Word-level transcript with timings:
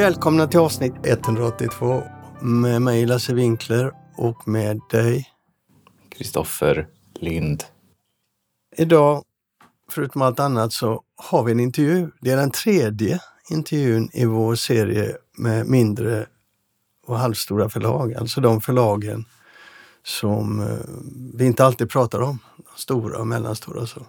Välkomna 0.00 0.46
till 0.46 0.60
avsnitt 0.60 0.94
182 1.04 2.02
med 2.40 2.82
mig 2.82 3.06
Lasse 3.06 3.34
Winkler 3.34 3.92
och 4.16 4.48
med 4.48 4.80
dig 4.90 5.28
Kristoffer 6.08 6.88
Lind. 7.14 7.64
Idag, 8.76 9.24
förutom 9.90 10.22
allt 10.22 10.40
annat, 10.40 10.72
så 10.72 11.02
har 11.16 11.44
vi 11.44 11.52
en 11.52 11.60
intervju. 11.60 12.10
Det 12.20 12.30
är 12.30 12.36
den 12.36 12.50
tredje 12.50 13.20
intervjun 13.50 14.10
i 14.12 14.24
vår 14.24 14.54
serie 14.54 15.16
med 15.38 15.66
mindre 15.66 16.26
och 17.06 17.18
halvstora 17.18 17.68
förlag. 17.68 18.14
Alltså 18.14 18.40
de 18.40 18.60
förlagen 18.60 19.24
som 20.02 20.60
eh, 20.60 20.78
vi 21.34 21.44
inte 21.44 21.64
alltid 21.64 21.90
pratar 21.90 22.20
om. 22.20 22.38
Stora 22.76 23.18
och 23.18 23.26
mellanstora. 23.26 23.86
Så. 23.86 24.06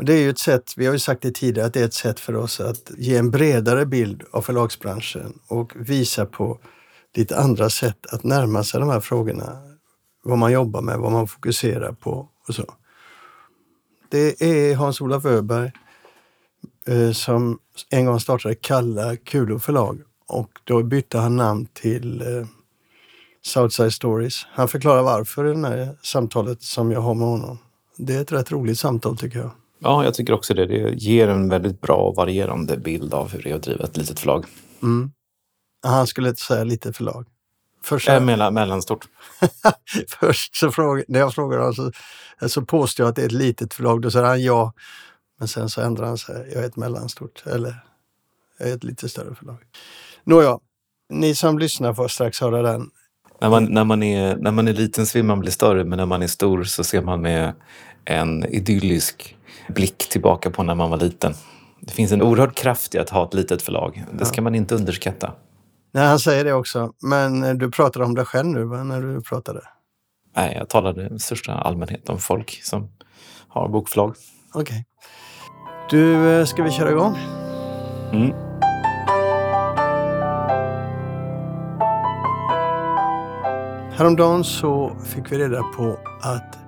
Och 0.00 0.06
det 0.06 0.14
är 0.14 0.18
ju 0.18 0.30
ett 0.30 0.38
sätt, 0.38 0.74
vi 0.76 0.86
har 0.86 0.92
ju 0.92 0.98
sagt 0.98 1.22
det 1.22 1.34
tidigare, 1.34 1.66
att 1.66 1.74
det 1.74 1.80
är 1.80 1.84
ett 1.84 1.94
sätt 1.94 2.20
för 2.20 2.36
oss 2.36 2.60
att 2.60 2.90
ge 2.98 3.16
en 3.16 3.30
bredare 3.30 3.86
bild 3.86 4.22
av 4.30 4.42
förlagsbranschen 4.42 5.38
och 5.48 5.72
visa 5.76 6.26
på 6.26 6.58
lite 7.16 7.38
andra 7.38 7.70
sätt 7.70 8.06
att 8.12 8.24
närma 8.24 8.64
sig 8.64 8.80
de 8.80 8.88
här 8.88 9.00
frågorna. 9.00 9.58
Vad 10.22 10.38
man 10.38 10.52
jobbar 10.52 10.80
med, 10.82 10.98
vad 10.98 11.12
man 11.12 11.26
fokuserar 11.26 11.92
på 11.92 12.28
och 12.48 12.54
så. 12.54 12.74
Det 14.08 14.42
är 14.42 14.76
Hans-Olof 14.76 15.24
Öberg 15.24 15.72
eh, 16.86 17.12
som 17.12 17.58
en 17.90 18.06
gång 18.06 18.20
startade 18.20 18.54
Kalla 18.54 19.16
Kulor 19.16 19.58
förlag 19.58 20.02
och 20.28 20.50
då 20.64 20.82
bytte 20.82 21.18
han 21.18 21.36
namn 21.36 21.66
till 21.72 22.20
eh, 22.20 22.46
Southside 23.42 23.92
Stories. 23.92 24.46
Han 24.52 24.68
förklarar 24.68 25.02
varför 25.02 25.44
i 25.46 25.54
det 25.54 25.68
här 25.68 25.96
samtalet 26.02 26.62
som 26.62 26.90
jag 26.90 27.00
har 27.00 27.14
med 27.14 27.28
honom. 27.28 27.58
Det 27.96 28.14
är 28.14 28.22
ett 28.22 28.32
rätt 28.32 28.52
roligt 28.52 28.78
samtal 28.78 29.16
tycker 29.16 29.38
jag. 29.38 29.50
Ja, 29.82 30.04
jag 30.04 30.14
tycker 30.14 30.32
också 30.32 30.54
det. 30.54 30.66
Det 30.66 30.94
ger 30.94 31.28
en 31.28 31.48
väldigt 31.48 31.80
bra 31.80 31.96
och 31.96 32.16
varierande 32.16 32.76
bild 32.76 33.14
av 33.14 33.32
hur 33.32 33.42
det 33.42 33.50
är 33.50 33.54
att 33.54 33.62
driva 33.62 33.84
ett 33.84 33.96
litet 33.96 34.20
förlag. 34.20 34.44
Mm. 34.82 35.12
Han 35.82 36.06
skulle 36.06 36.28
inte 36.28 36.42
säga 36.42 36.64
litet 36.64 36.96
förlag. 36.96 37.26
Först, 37.82 38.08
äh, 38.08 38.20
mellan, 38.20 38.54
mellanstort. 38.54 39.08
Först 40.08 40.56
så 40.56 40.70
fråga, 40.70 41.04
när 41.08 41.20
jag 41.20 41.34
frågar 41.34 41.58
honom 41.58 41.74
så, 41.74 41.92
så 42.48 42.62
påstår 42.62 43.04
jag 43.04 43.10
att 43.10 43.16
det 43.16 43.22
är 43.22 43.26
ett 43.26 43.32
litet 43.32 43.74
förlag. 43.74 44.02
Då 44.02 44.10
säger 44.10 44.26
han 44.26 44.42
ja. 44.42 44.72
Men 45.38 45.48
sen 45.48 45.68
så 45.68 45.80
ändrar 45.80 46.06
han 46.06 46.18
sig. 46.18 46.50
Jag 46.54 46.62
är 46.62 46.66
ett 46.66 46.76
mellanstort. 46.76 47.42
Eller 47.46 47.74
jag 48.58 48.68
är 48.68 48.74
ett 48.74 48.84
lite 48.84 49.08
större 49.08 49.34
förlag. 49.34 49.58
Nåja, 50.24 50.58
ni 51.10 51.34
som 51.34 51.58
lyssnar 51.58 51.94
får 51.94 52.08
strax 52.08 52.40
höra 52.40 52.62
den. 52.62 52.90
När 53.40 53.50
man, 53.50 53.64
när, 53.64 53.84
man 53.84 54.02
är, 54.02 54.36
när 54.36 54.50
man 54.50 54.68
är 54.68 54.72
liten 54.72 55.06
så 55.06 55.18
vill 55.18 55.24
man 55.24 55.40
bli 55.40 55.50
större 55.50 55.84
men 55.84 55.96
när 55.96 56.06
man 56.06 56.22
är 56.22 56.26
stor 56.26 56.64
så 56.64 56.84
ser 56.84 57.02
man 57.02 57.20
med 57.20 57.54
en 58.04 58.44
idyllisk 58.44 59.36
blick 59.68 60.08
tillbaka 60.08 60.50
på 60.50 60.62
när 60.62 60.74
man 60.74 60.90
var 60.90 60.96
liten. 60.96 61.34
Det 61.80 61.92
finns 61.92 62.12
en 62.12 62.22
oerhörd 62.22 62.54
kraft 62.54 62.94
i 62.94 62.98
att 62.98 63.10
ha 63.10 63.24
ett 63.24 63.34
litet 63.34 63.62
förlag. 63.62 64.04
Det 64.12 64.24
ska 64.24 64.42
man 64.42 64.54
inte 64.54 64.74
underskatta. 64.74 65.32
Nej, 65.92 66.06
han 66.06 66.18
säger 66.18 66.44
det 66.44 66.52
också. 66.52 66.92
Men 67.02 67.44
eh, 67.44 67.54
du 67.54 67.70
pratade 67.70 68.04
om 68.04 68.14
dig 68.14 68.24
själv 68.24 68.46
nu 68.46 68.64
va? 68.64 68.84
när 68.84 69.02
du 69.02 69.20
pratade? 69.20 69.60
Nej, 70.36 70.56
jag 70.58 70.68
talade 70.68 71.10
i 71.16 71.18
största 71.18 71.52
allmänhet 71.52 72.08
om 72.08 72.18
folk 72.18 72.60
som 72.62 72.88
har 73.48 73.68
bokförlag. 73.68 74.14
Okej. 74.54 74.62
Okay. 74.62 74.82
Du, 75.90 76.30
eh, 76.30 76.44
ska 76.44 76.62
vi 76.62 76.70
köra 76.70 76.90
igång? 76.90 77.18
Mm. 78.12 78.32
Häromdagen 83.92 84.44
så 84.44 84.96
fick 85.04 85.32
vi 85.32 85.38
reda 85.38 85.62
på 85.62 85.98
att 86.22 86.58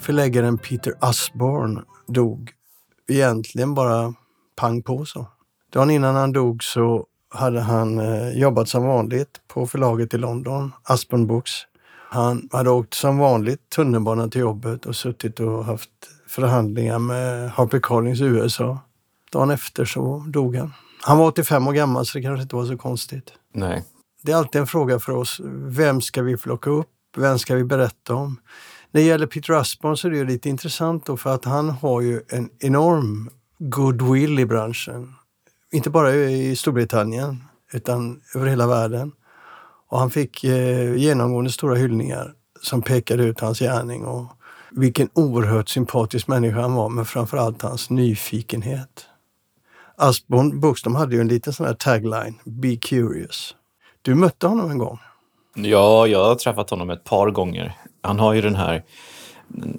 förläggaren 0.00 0.58
Peter 0.58 0.94
Usborne 1.10 1.82
dog. 2.12 2.52
Egentligen 3.08 3.74
bara 3.74 4.14
pang 4.56 4.82
på 4.82 5.04
så. 5.04 5.26
Dagen 5.72 5.90
innan 5.90 6.14
han 6.14 6.32
dog 6.32 6.64
så 6.64 7.06
hade 7.28 7.60
han 7.60 7.98
eh, 7.98 8.38
jobbat 8.38 8.68
som 8.68 8.86
vanligt 8.86 9.40
på 9.48 9.66
förlaget 9.66 10.14
i 10.14 10.18
London, 10.18 10.72
Aspen 10.82 11.26
Books. 11.26 11.52
Han 12.08 12.48
hade 12.52 12.70
åkt 12.70 12.94
som 12.94 13.18
vanligt 13.18 13.70
tunnelbana 13.70 14.28
till 14.28 14.40
jobbet 14.40 14.86
och 14.86 14.96
suttit 14.96 15.40
och 15.40 15.64
haft 15.64 15.90
förhandlingar 16.28 16.98
med 16.98 17.50
Harper 17.50 17.78
Collins 17.78 18.20
i 18.20 18.24
USA. 18.24 18.78
Dagen 19.32 19.50
efter 19.50 19.84
så 19.84 20.24
dog 20.28 20.56
han. 20.56 20.72
Han 21.02 21.18
var 21.18 21.26
85 21.26 21.68
år 21.68 21.72
gammal 21.72 22.06
så 22.06 22.18
det 22.18 22.22
kanske 22.22 22.42
inte 22.42 22.56
var 22.56 22.64
så 22.64 22.76
konstigt. 22.76 23.32
Nej. 23.54 23.84
Det 24.22 24.32
är 24.32 24.36
alltid 24.36 24.60
en 24.60 24.66
fråga 24.66 24.98
för 24.98 25.12
oss. 25.12 25.40
Vem 25.66 26.00
ska 26.00 26.22
vi 26.22 26.36
plocka 26.36 26.70
upp? 26.70 26.88
Vem 27.16 27.38
ska 27.38 27.54
vi 27.54 27.64
berätta 27.64 28.14
om? 28.14 28.40
När 28.94 29.00
det 29.00 29.06
gäller 29.06 29.26
Peter 29.26 29.52
Asborn 29.52 29.96
så 29.96 30.08
är 30.08 30.12
det 30.12 30.24
lite 30.24 30.48
intressant 30.48 31.06
då 31.06 31.16
för 31.16 31.34
att 31.34 31.44
han 31.44 31.70
har 31.70 32.00
ju 32.00 32.20
en 32.28 32.50
enorm 32.58 33.30
goodwill 33.58 34.38
i 34.38 34.46
branschen. 34.46 35.14
Inte 35.72 35.90
bara 35.90 36.14
i 36.14 36.56
Storbritannien 36.56 37.44
utan 37.72 38.20
över 38.34 38.46
hela 38.46 38.66
världen. 38.66 39.12
Och 39.88 39.98
han 39.98 40.10
fick 40.10 40.44
eh, 40.44 40.94
genomgående 40.94 41.50
stora 41.50 41.74
hyllningar 41.74 42.34
som 42.60 42.82
pekade 42.82 43.24
ut 43.24 43.40
hans 43.40 43.58
gärning 43.58 44.04
och 44.04 44.26
vilken 44.70 45.08
oerhört 45.14 45.68
sympatisk 45.68 46.28
människa 46.28 46.60
han 46.60 46.74
var, 46.74 46.88
men 46.88 47.04
framförallt 47.04 47.62
hans 47.62 47.90
nyfikenhet. 47.90 49.06
Asborn 49.96 50.60
Books 50.60 50.84
hade 50.84 51.14
ju 51.14 51.20
en 51.20 51.28
liten 51.28 51.52
sån 51.52 51.66
här 51.66 51.74
tagline, 51.74 52.38
Be 52.44 52.76
curious. 52.76 53.54
Du 54.02 54.14
mötte 54.14 54.46
honom 54.46 54.70
en 54.70 54.78
gång. 54.78 54.98
Ja, 55.54 56.06
jag 56.06 56.24
har 56.24 56.34
träffat 56.34 56.70
honom 56.70 56.90
ett 56.90 57.04
par 57.04 57.30
gånger. 57.30 57.76
Han 58.02 58.18
har 58.18 58.34
ju 58.34 58.40
den 58.40 58.54
här, 58.54 58.82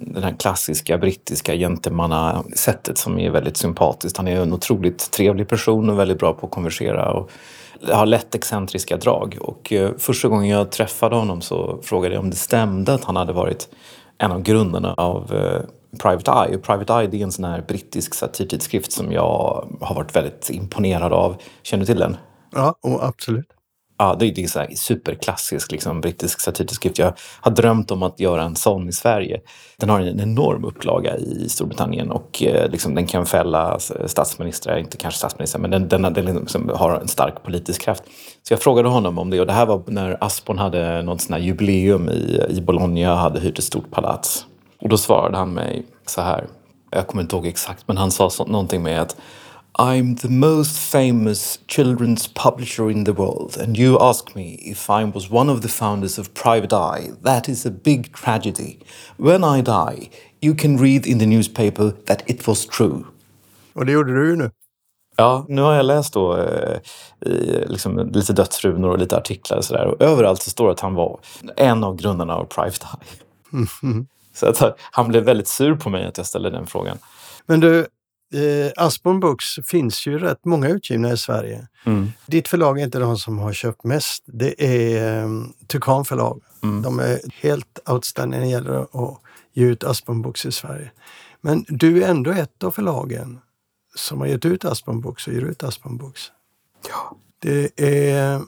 den 0.00 0.22
här 0.22 0.34
klassiska 0.38 0.98
brittiska 0.98 1.54
gentlemannasättet 1.54 2.98
som 2.98 3.18
är 3.18 3.30
väldigt 3.30 3.56
sympatiskt. 3.56 4.16
Han 4.16 4.28
är 4.28 4.40
en 4.40 4.52
otroligt 4.52 5.10
trevlig 5.10 5.48
person 5.48 5.90
och 5.90 5.98
väldigt 5.98 6.18
bra 6.18 6.32
på 6.32 6.46
att 6.46 6.52
konversera 6.52 7.12
och 7.12 7.30
har 7.92 8.06
lätt 8.06 8.34
excentriska 8.34 8.96
drag. 8.96 9.38
Och 9.40 9.72
eh, 9.72 9.90
första 9.98 10.28
gången 10.28 10.48
jag 10.48 10.70
träffade 10.70 11.16
honom 11.16 11.40
så 11.40 11.78
frågade 11.82 12.14
jag 12.14 12.24
om 12.24 12.30
det 12.30 12.36
stämde 12.36 12.94
att 12.94 13.04
han 13.04 13.16
hade 13.16 13.32
varit 13.32 13.68
en 14.18 14.32
av 14.32 14.42
grundarna 14.42 14.94
av 14.94 15.34
eh, 15.34 15.60
Private 16.02 16.30
Eye. 16.30 16.58
Private 16.58 16.92
Eye 16.92 17.06
det 17.06 17.16
är 17.16 17.22
en 17.22 17.32
sån 17.32 17.44
här 17.44 17.64
brittisk 17.68 18.14
satirtidskrift 18.14 18.92
som 18.92 19.12
jag 19.12 19.68
har 19.80 19.94
varit 19.94 20.16
väldigt 20.16 20.50
imponerad 20.50 21.12
av. 21.12 21.36
Känner 21.62 21.80
du 21.80 21.86
till 21.86 22.00
den? 22.00 22.16
Ja, 22.52 22.74
oh, 22.82 23.04
absolut. 23.04 23.53
Ja, 23.98 24.16
det, 24.18 24.38
är 24.38 24.46
så 24.46 24.58
här 24.58 24.68
superklassisk 24.74 25.72
liksom, 25.72 26.00
brittisk 26.00 26.40
satirtidskrift. 26.40 26.98
Jag 26.98 27.12
har 27.40 27.50
drömt 27.50 27.90
om 27.90 28.02
att 28.02 28.20
göra 28.20 28.42
en 28.42 28.56
sån 28.56 28.88
i 28.88 28.92
Sverige. 28.92 29.40
Den 29.76 29.90
har 29.90 30.00
en 30.00 30.20
enorm 30.20 30.64
upplaga 30.64 31.16
i 31.16 31.48
Storbritannien 31.48 32.10
och 32.10 32.42
eh, 32.42 32.70
liksom, 32.70 32.94
den 32.94 33.06
kan 33.06 33.26
fälla 33.26 33.78
statsministrar, 34.06 34.78
inte 34.78 34.96
kanske 34.96 35.18
statsministrar, 35.18 35.60
men 35.60 35.70
den, 35.70 35.88
den, 35.88 36.02
den 36.02 36.24
liksom 36.24 36.70
har 36.74 37.00
en 37.00 37.08
stark 37.08 37.42
politisk 37.42 37.82
kraft. 37.82 38.02
Så 38.42 38.52
jag 38.52 38.60
frågade 38.60 38.88
honom 38.88 39.18
om 39.18 39.30
det 39.30 39.40
och 39.40 39.46
det 39.46 39.52
här 39.52 39.66
var 39.66 39.82
när 39.86 40.24
Aspon 40.24 40.58
hade 40.58 41.02
något 41.02 41.20
sån 41.20 41.32
här 41.32 41.40
jubileum 41.40 42.08
i, 42.08 42.40
i 42.48 42.60
Bologna, 42.60 43.14
hade 43.14 43.40
hyrt 43.40 43.58
ett 43.58 43.64
stort 43.64 43.90
palats. 43.90 44.46
Och 44.80 44.88
då 44.88 44.96
svarade 44.96 45.36
han 45.36 45.54
mig 45.54 45.86
så 46.06 46.20
här, 46.20 46.46
jag 46.90 47.06
kommer 47.06 47.22
inte 47.22 47.36
ihåg 47.36 47.46
exakt, 47.46 47.88
men 47.88 47.96
han 47.96 48.10
sa 48.10 48.30
så, 48.30 48.44
någonting 48.44 48.82
med 48.82 49.00
att 49.00 49.16
I'm 49.76 50.14
the 50.14 50.28
most 50.28 50.78
famous 50.78 51.58
children's 51.66 52.28
publisher 52.28 52.90
in 52.90 53.04
the 53.04 53.12
world, 53.12 53.56
and 53.56 53.76
you 53.76 53.98
ask 54.00 54.36
me 54.36 54.60
if 54.62 54.88
I 54.88 55.04
was 55.04 55.30
one 55.30 55.50
of 55.50 55.62
the 55.62 55.68
founders 55.68 56.18
of 56.18 56.32
Private 56.32 56.72
Eye. 56.72 57.10
That 57.22 57.48
is 57.48 57.66
a 57.66 57.70
big 57.70 58.12
tragedy. 58.12 58.78
When 59.16 59.42
I 59.42 59.62
die, 59.62 60.10
you 60.40 60.54
can 60.54 60.76
read 60.76 61.06
in 61.06 61.18
the 61.18 61.26
newspaper 61.26 61.92
that 62.06 62.22
it 62.26 62.46
was 62.46 62.66
true. 62.66 63.04
Och 63.72 63.86
det 63.86 63.92
gjorde 63.92 64.14
du 64.14 64.28
ju 64.28 64.36
nu. 64.36 64.50
Ja, 65.16 65.46
nu 65.48 65.62
har 65.62 65.74
jag 65.74 65.86
läst 65.86 66.14
då 66.14 66.36
eh, 66.36 66.80
liksom, 67.66 68.10
lite 68.12 68.32
dödsrunor 68.32 68.90
och 68.90 68.98
lite 68.98 69.16
artiklar 69.16 69.58
och 69.58 69.64
sådär. 69.64 69.86
Och 69.86 70.02
överallt 70.02 70.42
så 70.42 70.50
står 70.50 70.66
det 70.66 70.72
att 70.72 70.80
han 70.80 70.94
var 70.94 71.20
en 71.56 71.84
av 71.84 71.96
grundarna 71.96 72.34
av 72.34 72.44
Private 72.44 72.86
Eye. 73.00 73.62
Mm. 73.82 74.06
Så 74.34 74.46
att, 74.46 74.78
han 74.90 75.08
blev 75.08 75.24
väldigt 75.24 75.48
sur 75.48 75.74
på 75.74 75.90
mig 75.90 76.06
att 76.06 76.16
jag 76.16 76.26
ställde 76.26 76.50
den 76.50 76.66
frågan. 76.66 76.98
Men 77.46 77.60
du, 77.60 77.86
Eh, 78.32 78.72
Asborn 78.84 79.20
Books 79.20 79.46
finns 79.66 80.06
ju 80.06 80.18
rätt 80.18 80.44
många 80.44 80.68
utgivna 80.68 81.12
i 81.12 81.16
Sverige. 81.16 81.68
Mm. 81.86 82.12
Ditt 82.26 82.48
förlag 82.48 82.80
är 82.80 82.84
inte 82.84 82.98
de 82.98 83.18
som 83.18 83.38
har 83.38 83.52
köpt 83.52 83.84
mest. 83.84 84.24
Det 84.26 84.64
är 84.64 85.22
eh, 85.22 85.28
Tukan 85.66 86.04
förlag. 86.04 86.40
Mm. 86.62 86.82
De 86.82 86.98
är 86.98 87.20
helt 87.42 87.78
outstanding 87.88 88.40
när 88.40 88.46
det 88.46 88.52
gäller 88.52 88.80
att 88.80 89.20
ge 89.52 89.64
ut 89.64 89.84
Asborn 89.84 90.22
Books 90.22 90.46
i 90.46 90.52
Sverige. 90.52 90.90
Men 91.40 91.64
du 91.68 92.02
är 92.04 92.08
ändå 92.08 92.30
ett 92.30 92.64
av 92.64 92.70
förlagen 92.70 93.38
som 93.94 94.20
har 94.20 94.26
gett 94.26 94.44
ut 94.44 94.64
Asborn 94.64 95.00
Books 95.00 95.26
och 95.26 95.32
ger 95.32 95.42
ut 95.42 95.62
Asborn 95.62 95.96
Books. 95.96 96.20
Ja. 96.88 97.16
Det 97.38 97.80
är 97.80 98.40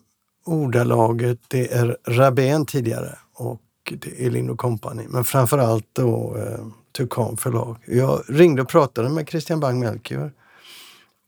Ordalaget, 0.44 1.38
det 1.48 1.72
är 1.72 1.96
Rabén 2.04 2.66
tidigare 2.66 3.18
och 3.34 3.62
det 3.90 4.26
är 4.26 4.30
Lind 4.30 4.58
Company. 4.58 5.06
Men 5.08 5.24
framförallt 5.24 5.86
då 5.92 6.36
eh, 6.36 6.66
Tukan 6.96 7.36
förlag. 7.36 7.76
Jag 7.86 8.22
ringde 8.28 8.62
och 8.62 8.68
pratade 8.68 9.08
med 9.08 9.28
Christian 9.28 9.60
Bang-Melchior 9.60 10.32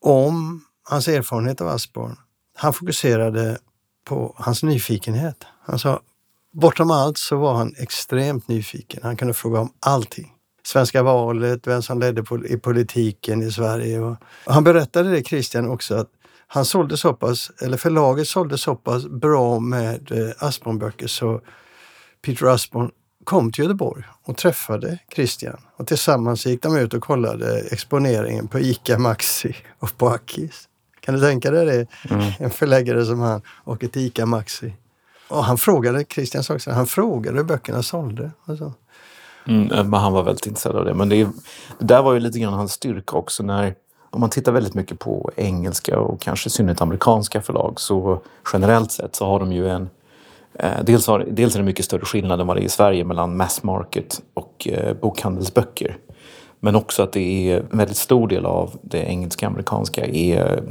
om 0.01 0.65
hans 0.83 1.09
erfarenhet 1.09 1.61
av 1.61 1.69
Asborn. 1.69 2.17
Han 2.57 2.73
fokuserade 2.73 3.59
på 4.05 4.35
hans 4.37 4.63
nyfikenhet. 4.63 5.45
Han 5.65 5.79
sa, 5.79 6.01
bortom 6.53 6.91
allt 6.91 7.19
så 7.19 7.37
var 7.37 7.55
han 7.55 7.75
extremt 7.79 8.49
nyfiken. 8.49 9.01
Han 9.03 9.17
kunde 9.17 9.35
fråga 9.35 9.61
om 9.61 9.73
allting. 9.81 10.33
Svenska 10.65 11.03
valet, 11.03 11.67
vem 11.67 11.83
som 11.83 12.01
ledde 12.01 12.25
i 12.49 12.57
politiken 12.57 13.43
i 13.43 13.53
Sverige. 13.53 14.01
Och 14.01 14.17
han 14.45 14.65
berättade 14.65 15.11
det, 15.11 15.23
Christian, 15.23 15.71
också 15.71 15.95
att 15.95 16.11
han 16.47 16.65
sålde 16.65 16.97
så 16.97 17.15
pass, 17.15 17.51
eller 17.63 17.77
förlaget 17.77 18.29
sålde 18.29 18.59
så 18.59 18.75
pass 18.75 19.07
bra 19.07 19.61
med 19.61 20.13
eh, 20.13 20.47
Aspborn-böcker 20.47 21.07
så 21.07 21.41
Peter 22.23 22.47
Aspborn 22.47 22.91
kom 23.29 23.53
till 23.53 23.65
Göteborg 23.65 24.05
och 24.25 24.37
träffade 24.37 24.99
Christian. 25.15 25.57
Och 25.77 25.87
tillsammans 25.87 26.47
gick 26.47 26.63
de 26.63 26.77
ut 26.77 26.95
och 26.95 27.03
kollade 27.03 27.61
exponeringen 27.71 28.49
på 28.49 28.59
ICA 28.59 28.99
Maxi 28.99 29.57
och 29.79 29.99
på 29.99 30.09
Akis. 30.09 30.69
Kan 31.01 31.15
du 31.15 31.21
tänka 31.21 31.51
dig 31.51 31.67
det? 31.67 31.87
Mm. 32.15 32.33
En 32.39 32.51
förläggare 32.51 33.05
som 33.05 33.21
han 33.21 33.43
och 33.49 33.85
ett 33.85 33.97
ICA 33.97 34.27
Maxi. 34.27 34.73
Och 35.29 35.45
han 35.45 35.59
frågade, 35.59 36.05
Christian 36.05 36.45
sa 36.45 36.55
också, 36.55 36.71
han 36.71 36.87
frågade 36.87 37.37
hur 37.37 37.45
böckerna 37.45 37.83
sålde. 37.83 38.31
Och 38.45 38.57
Mm, 39.47 39.91
men 39.91 40.01
han 40.01 40.13
var 40.13 40.23
väldigt 40.23 40.47
intresserad 40.47 40.77
av 40.77 40.85
det. 40.85 40.95
Men 40.95 41.09
det, 41.09 41.25
det, 41.25 41.31
där 41.79 42.03
var 42.03 42.15
ju 42.15 42.21
lite 42.21 42.39
grann 42.39 42.53
hans 42.53 42.73
styrka 42.73 43.17
också. 43.17 43.43
när 43.43 43.75
Om 44.11 44.21
man 44.21 44.31
tittar 44.31 44.53
väldigt 44.53 44.75
mycket 44.75 44.99
på 44.99 45.31
engelska 45.37 45.99
och 45.99 46.21
kanske 46.21 46.47
i 46.47 46.51
synnerhet 46.51 46.81
amerikanska 46.81 47.43
förlag 47.43 47.81
så 47.81 48.21
generellt 48.53 48.93
sett 48.93 49.17
så 49.17 49.27
har 49.27 49.41
de 49.41 49.53
ju 49.53 49.69
en 49.69 49.83
eh, 49.83 49.89
Eh, 50.59 50.85
dels, 50.85 51.07
har, 51.07 51.27
dels 51.31 51.55
är 51.55 51.59
det 51.59 51.65
mycket 51.65 51.85
större 51.85 52.05
skillnad 52.05 52.41
än 52.41 52.47
vad 52.47 52.57
det 52.57 52.63
är 52.63 52.65
i 52.65 52.69
Sverige 52.69 53.05
mellan 53.05 53.37
mass 53.37 53.63
market 53.63 54.23
och 54.35 54.69
eh, 54.71 54.95
bokhandelsböcker. 54.95 55.97
Men 56.61 56.77
också 56.77 57.03
att 57.03 57.13
det 57.13 57.51
är 57.51 57.61
en 57.71 57.79
väldigt 57.79 57.97
stor 57.97 58.29
del 58.29 58.47
av 58.47 58.79
det 58.83 58.99
engelska-amerikanska 58.99 60.07
är... 60.07 60.63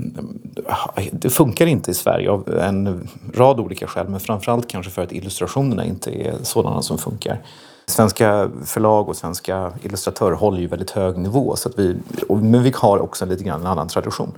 Eh, 0.96 1.04
det 1.12 1.30
funkar 1.30 1.66
inte 1.66 1.92
i 1.92 1.94
Sverige 1.94 2.32
av 2.32 2.50
en 2.50 3.08
rad 3.34 3.60
olika 3.60 3.88
skäl 3.88 4.10
men 4.10 4.20
framförallt 4.20 4.68
kanske 4.68 4.92
för 4.92 5.02
att 5.02 5.12
illustrationerna 5.12 5.86
inte 5.86 6.12
är 6.12 6.36
sådana 6.44 6.82
som 6.82 6.98
funkar. 6.98 7.42
Svenska 7.86 8.50
förlag 8.66 9.10
och 9.10 9.16
svenska 9.16 9.72
illustratörer 9.84 10.36
håller 10.36 10.60
ju 10.60 10.68
väldigt 10.68 10.92
hög 10.92 11.18
nivå 11.18 11.56
så 11.56 11.70
att 11.70 11.80
vi, 11.80 11.96
men 12.30 12.64
vi 12.64 12.74
har 12.76 13.00
också 13.00 13.26
lite 13.26 13.44
grann 13.44 13.62
en 13.62 13.68
annan 13.68 13.88
tradition. 13.88 14.32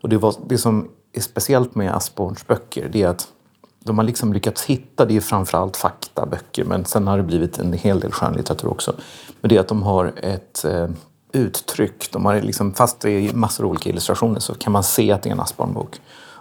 Och 0.00 0.08
det, 0.08 0.18
var, 0.18 0.34
det 0.46 0.58
som 0.58 0.88
är 1.12 1.20
speciellt 1.20 1.74
med 1.74 1.96
Asborns 1.96 2.46
böcker 2.46 2.88
det 2.92 3.02
är 3.02 3.08
att 3.08 3.28
de 3.84 3.98
har 3.98 4.04
liksom 4.04 4.32
lyckats 4.32 4.64
hitta, 4.64 5.04
det 5.04 5.16
är 5.16 5.20
framförallt 5.20 5.76
faktaböcker 5.76 6.64
men 6.64 6.84
sen 6.84 7.06
har 7.06 7.16
det 7.16 7.22
blivit 7.22 7.58
en 7.58 7.72
hel 7.72 8.00
del 8.00 8.12
skönlitteratur 8.12 8.68
också. 8.68 8.94
Men 9.40 9.48
det 9.48 9.56
är 9.56 9.60
att 9.60 9.68
de 9.68 9.82
har 9.82 10.12
ett 10.16 10.64
eh, 10.64 10.88
uttryck, 11.32 12.12
de 12.12 12.24
har 12.24 12.40
liksom, 12.40 12.74
fast 12.74 13.00
det 13.00 13.10
är 13.10 13.34
massor 13.34 13.64
av 13.64 13.70
olika 13.70 13.90
illustrationer 13.90 14.40
så 14.40 14.54
kan 14.54 14.72
man 14.72 14.82
se 14.82 15.12
att 15.12 15.22
det 15.22 15.28
är 15.28 15.32
en 15.32 15.40
Aspborn-bok. 15.40 16.00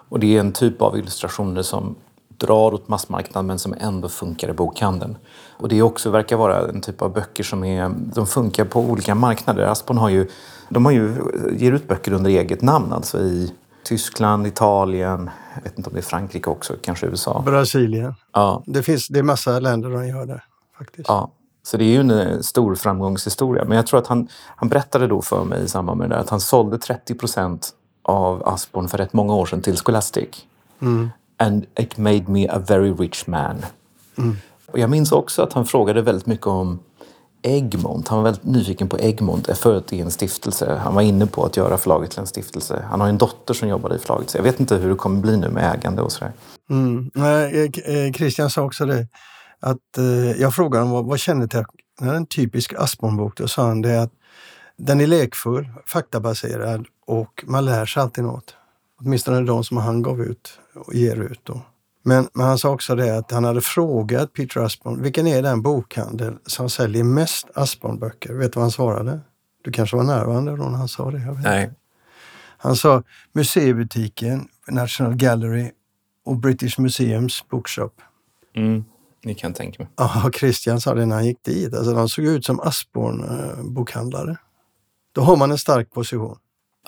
Och 0.09 0.19
det 0.19 0.36
är 0.36 0.39
en 0.39 0.51
typ 0.51 0.81
av 0.81 0.97
illustrationer 0.97 1.62
som 1.62 1.95
drar 2.38 2.74
åt 2.74 2.88
massmarknaden 2.88 3.47
men 3.47 3.59
som 3.59 3.75
ändå 3.80 4.09
funkar 4.09 4.50
i 4.50 4.53
bokhandeln. 4.53 5.18
Och 5.57 5.69
det 5.69 5.81
också 5.81 6.09
verkar 6.09 6.38
vara 6.38 6.69
en 6.69 6.81
typ 6.81 7.01
av 7.01 7.13
böcker 7.13 7.44
som 7.44 7.63
är, 7.63 7.91
de 7.95 8.27
funkar 8.27 8.65
på 8.65 8.80
olika 8.80 9.15
marknader. 9.15 9.63
Aspon 9.63 9.97
har 9.97 10.09
ju, 10.09 10.27
de 10.69 10.86
har 10.86 10.91
ju, 10.91 11.15
ger 11.57 11.71
ut 11.71 11.88
böcker 11.88 12.13
under 12.13 12.30
eget 12.30 12.62
namn, 12.62 12.94
alltså 12.94 13.19
i 13.19 13.53
Tyskland, 13.83 14.47
Italien, 14.47 15.30
jag 15.63 15.69
vet 15.69 15.77
inte 15.77 15.89
om 15.89 15.94
det 15.94 16.00
är 16.00 16.03
Frankrike 16.03 16.50
också, 16.50 16.75
kanske 16.81 17.06
USA. 17.06 17.41
Brasilien. 17.45 18.15
Ja. 18.33 18.63
Det, 18.65 18.83
finns, 18.83 19.07
det 19.07 19.19
är 19.19 19.23
massa 19.23 19.59
länder 19.59 19.89
de 19.89 20.07
gör 20.07 20.25
det. 20.25 20.44
Faktiskt. 20.77 21.09
Ja. 21.09 21.31
Så 21.63 21.77
det 21.77 21.83
är 21.83 21.89
ju 21.89 22.00
en 22.00 22.11
eh, 22.11 22.39
stor 22.39 22.75
framgångshistoria. 22.75 23.65
Men 23.65 23.77
jag 23.77 23.88
tror 23.88 24.00
att 24.00 24.07
han, 24.07 24.27
han 24.56 24.69
berättade 24.69 25.07
då 25.07 25.21
för 25.21 25.44
mig 25.44 25.63
i 25.63 25.67
samband 25.67 26.00
med 26.00 26.09
det 26.09 26.15
där 26.15 26.21
att 26.21 26.29
han 26.29 26.39
sålde 26.39 26.77
30 26.77 27.15
procent 27.15 27.69
av 28.01 28.47
Aspon 28.47 28.88
för 28.88 28.97
rätt 28.97 29.13
många 29.13 29.35
år 29.35 29.45
sedan 29.45 29.61
till 29.61 29.77
Scholastic. 29.77 30.29
Mm. 30.81 31.09
And 31.38 31.65
it 31.79 31.97
made 31.97 32.23
me 32.27 32.47
a 32.47 32.62
very 32.67 32.91
rich 32.94 33.27
man. 33.27 33.65
Mm. 34.17 34.38
Och 34.65 34.79
jag 34.79 34.89
minns 34.89 35.12
också 35.12 35.41
att 35.41 35.53
han 35.53 35.65
frågade 35.65 36.01
väldigt 36.01 36.25
mycket 36.25 36.47
om 36.47 36.79
Egmont. 37.41 38.07
Han 38.07 38.18
var 38.18 38.24
väldigt 38.24 38.44
nyfiken 38.44 38.89
på 38.89 39.00
Egmont 39.00 39.57
förut 39.57 39.94
i 39.94 40.01
en 40.01 40.12
stiftelse. 40.12 40.75
Han 40.83 40.95
var 40.95 41.01
inne 41.01 41.25
på 41.25 41.45
att 41.45 41.57
göra 41.57 41.77
förlaget 41.77 42.12
till 42.12 42.19
en 42.19 42.27
stiftelse. 42.27 42.86
Han 42.89 43.01
har 43.01 43.07
en 43.07 43.18
dotter 43.18 43.53
som 43.53 43.69
jobbar 43.69 43.95
i 43.95 43.97
förlaget 43.97 44.30
så 44.30 44.38
jag 44.38 44.44
vet 44.44 44.59
inte 44.59 44.75
hur 44.75 44.89
det 44.89 44.95
kommer 44.95 45.21
bli 45.21 45.38
nu 45.38 45.50
med 45.50 45.74
ägande 45.74 46.01
och 46.01 46.12
sådär. 46.12 46.33
Mm. 46.69 47.12
Eh, 47.15 47.24
eh, 47.95 48.13
Christian 48.13 48.50
sa 48.50 48.62
också 48.62 48.86
det 48.86 49.07
att 49.59 49.97
eh, 49.97 50.41
jag 50.41 50.56
frågade 50.56 50.86
honom 50.86 50.94
vad, 50.94 51.06
vad 51.06 51.19
kännetecknar 51.19 52.13
en 52.13 52.25
typisk 52.25 52.74
Aspornbok? 52.74 53.38
Då 53.38 53.47
sa 53.47 53.68
han 53.68 53.81
det 53.81 54.01
att 54.01 54.12
den 54.77 55.01
är 55.01 55.07
lekfull, 55.07 55.69
faktabaserad 55.86 56.86
och 57.06 57.44
man 57.47 57.65
lär 57.65 57.86
sig 57.86 58.03
alltid 58.03 58.24
något. 58.24 58.56
Åtminstone 59.01 59.41
de 59.41 59.63
som 59.63 59.77
han 59.77 60.01
gav 60.01 60.21
ut 60.21 60.59
och 60.75 60.94
ger 60.94 61.15
ut. 61.15 61.39
Då. 61.44 61.62
Men, 62.09 62.27
men, 62.33 62.45
han 62.45 62.57
sa 62.57 62.69
också 62.69 62.95
det 62.95 63.17
att 63.17 63.31
han 63.31 63.44
hade 63.44 63.61
frågat 63.61 64.33
Peter 64.33 64.61
Aspborn, 64.61 65.01
vilken 65.01 65.27
är 65.27 65.41
den 65.41 65.61
bokhandel 65.61 66.38
som 66.45 66.69
säljer 66.69 67.03
mest 67.03 67.47
Aspborn-böcker? 67.56 68.33
Vet 68.33 68.53
du 68.53 68.57
vad 68.57 68.63
han 68.63 68.71
svarade? 68.71 69.19
Du 69.63 69.71
kanske 69.71 69.95
var 69.97 70.03
närvarande 70.03 70.51
då 70.51 70.63
när 70.63 70.77
han 70.77 70.88
sa 70.88 71.11
det? 71.11 71.38
Nej. 71.44 71.71
Han 72.57 72.75
sa 72.75 73.03
museibutiken, 73.33 74.47
National 74.67 75.15
Gallery 75.15 75.71
och 76.25 76.38
British 76.38 76.79
Museums 76.79 77.47
Bookshop. 77.50 78.01
Mm, 78.55 78.83
ni 79.23 79.35
kan 79.35 79.53
tänka 79.53 79.83
mig. 79.83 79.91
Ja, 79.95 80.31
Christian 80.39 80.81
sa 80.81 80.94
det 80.94 81.05
när 81.05 81.15
han 81.15 81.25
gick 81.25 81.44
dit. 81.44 81.73
Alltså, 81.73 81.94
de 81.94 82.09
såg 82.09 82.25
ut 82.25 82.45
som 82.45 82.59
Aspborn-bokhandlare. 82.59 84.38
Då 85.12 85.21
har 85.21 85.35
man 85.38 85.51
en 85.51 85.57
stark 85.57 85.91
position. 85.91 86.38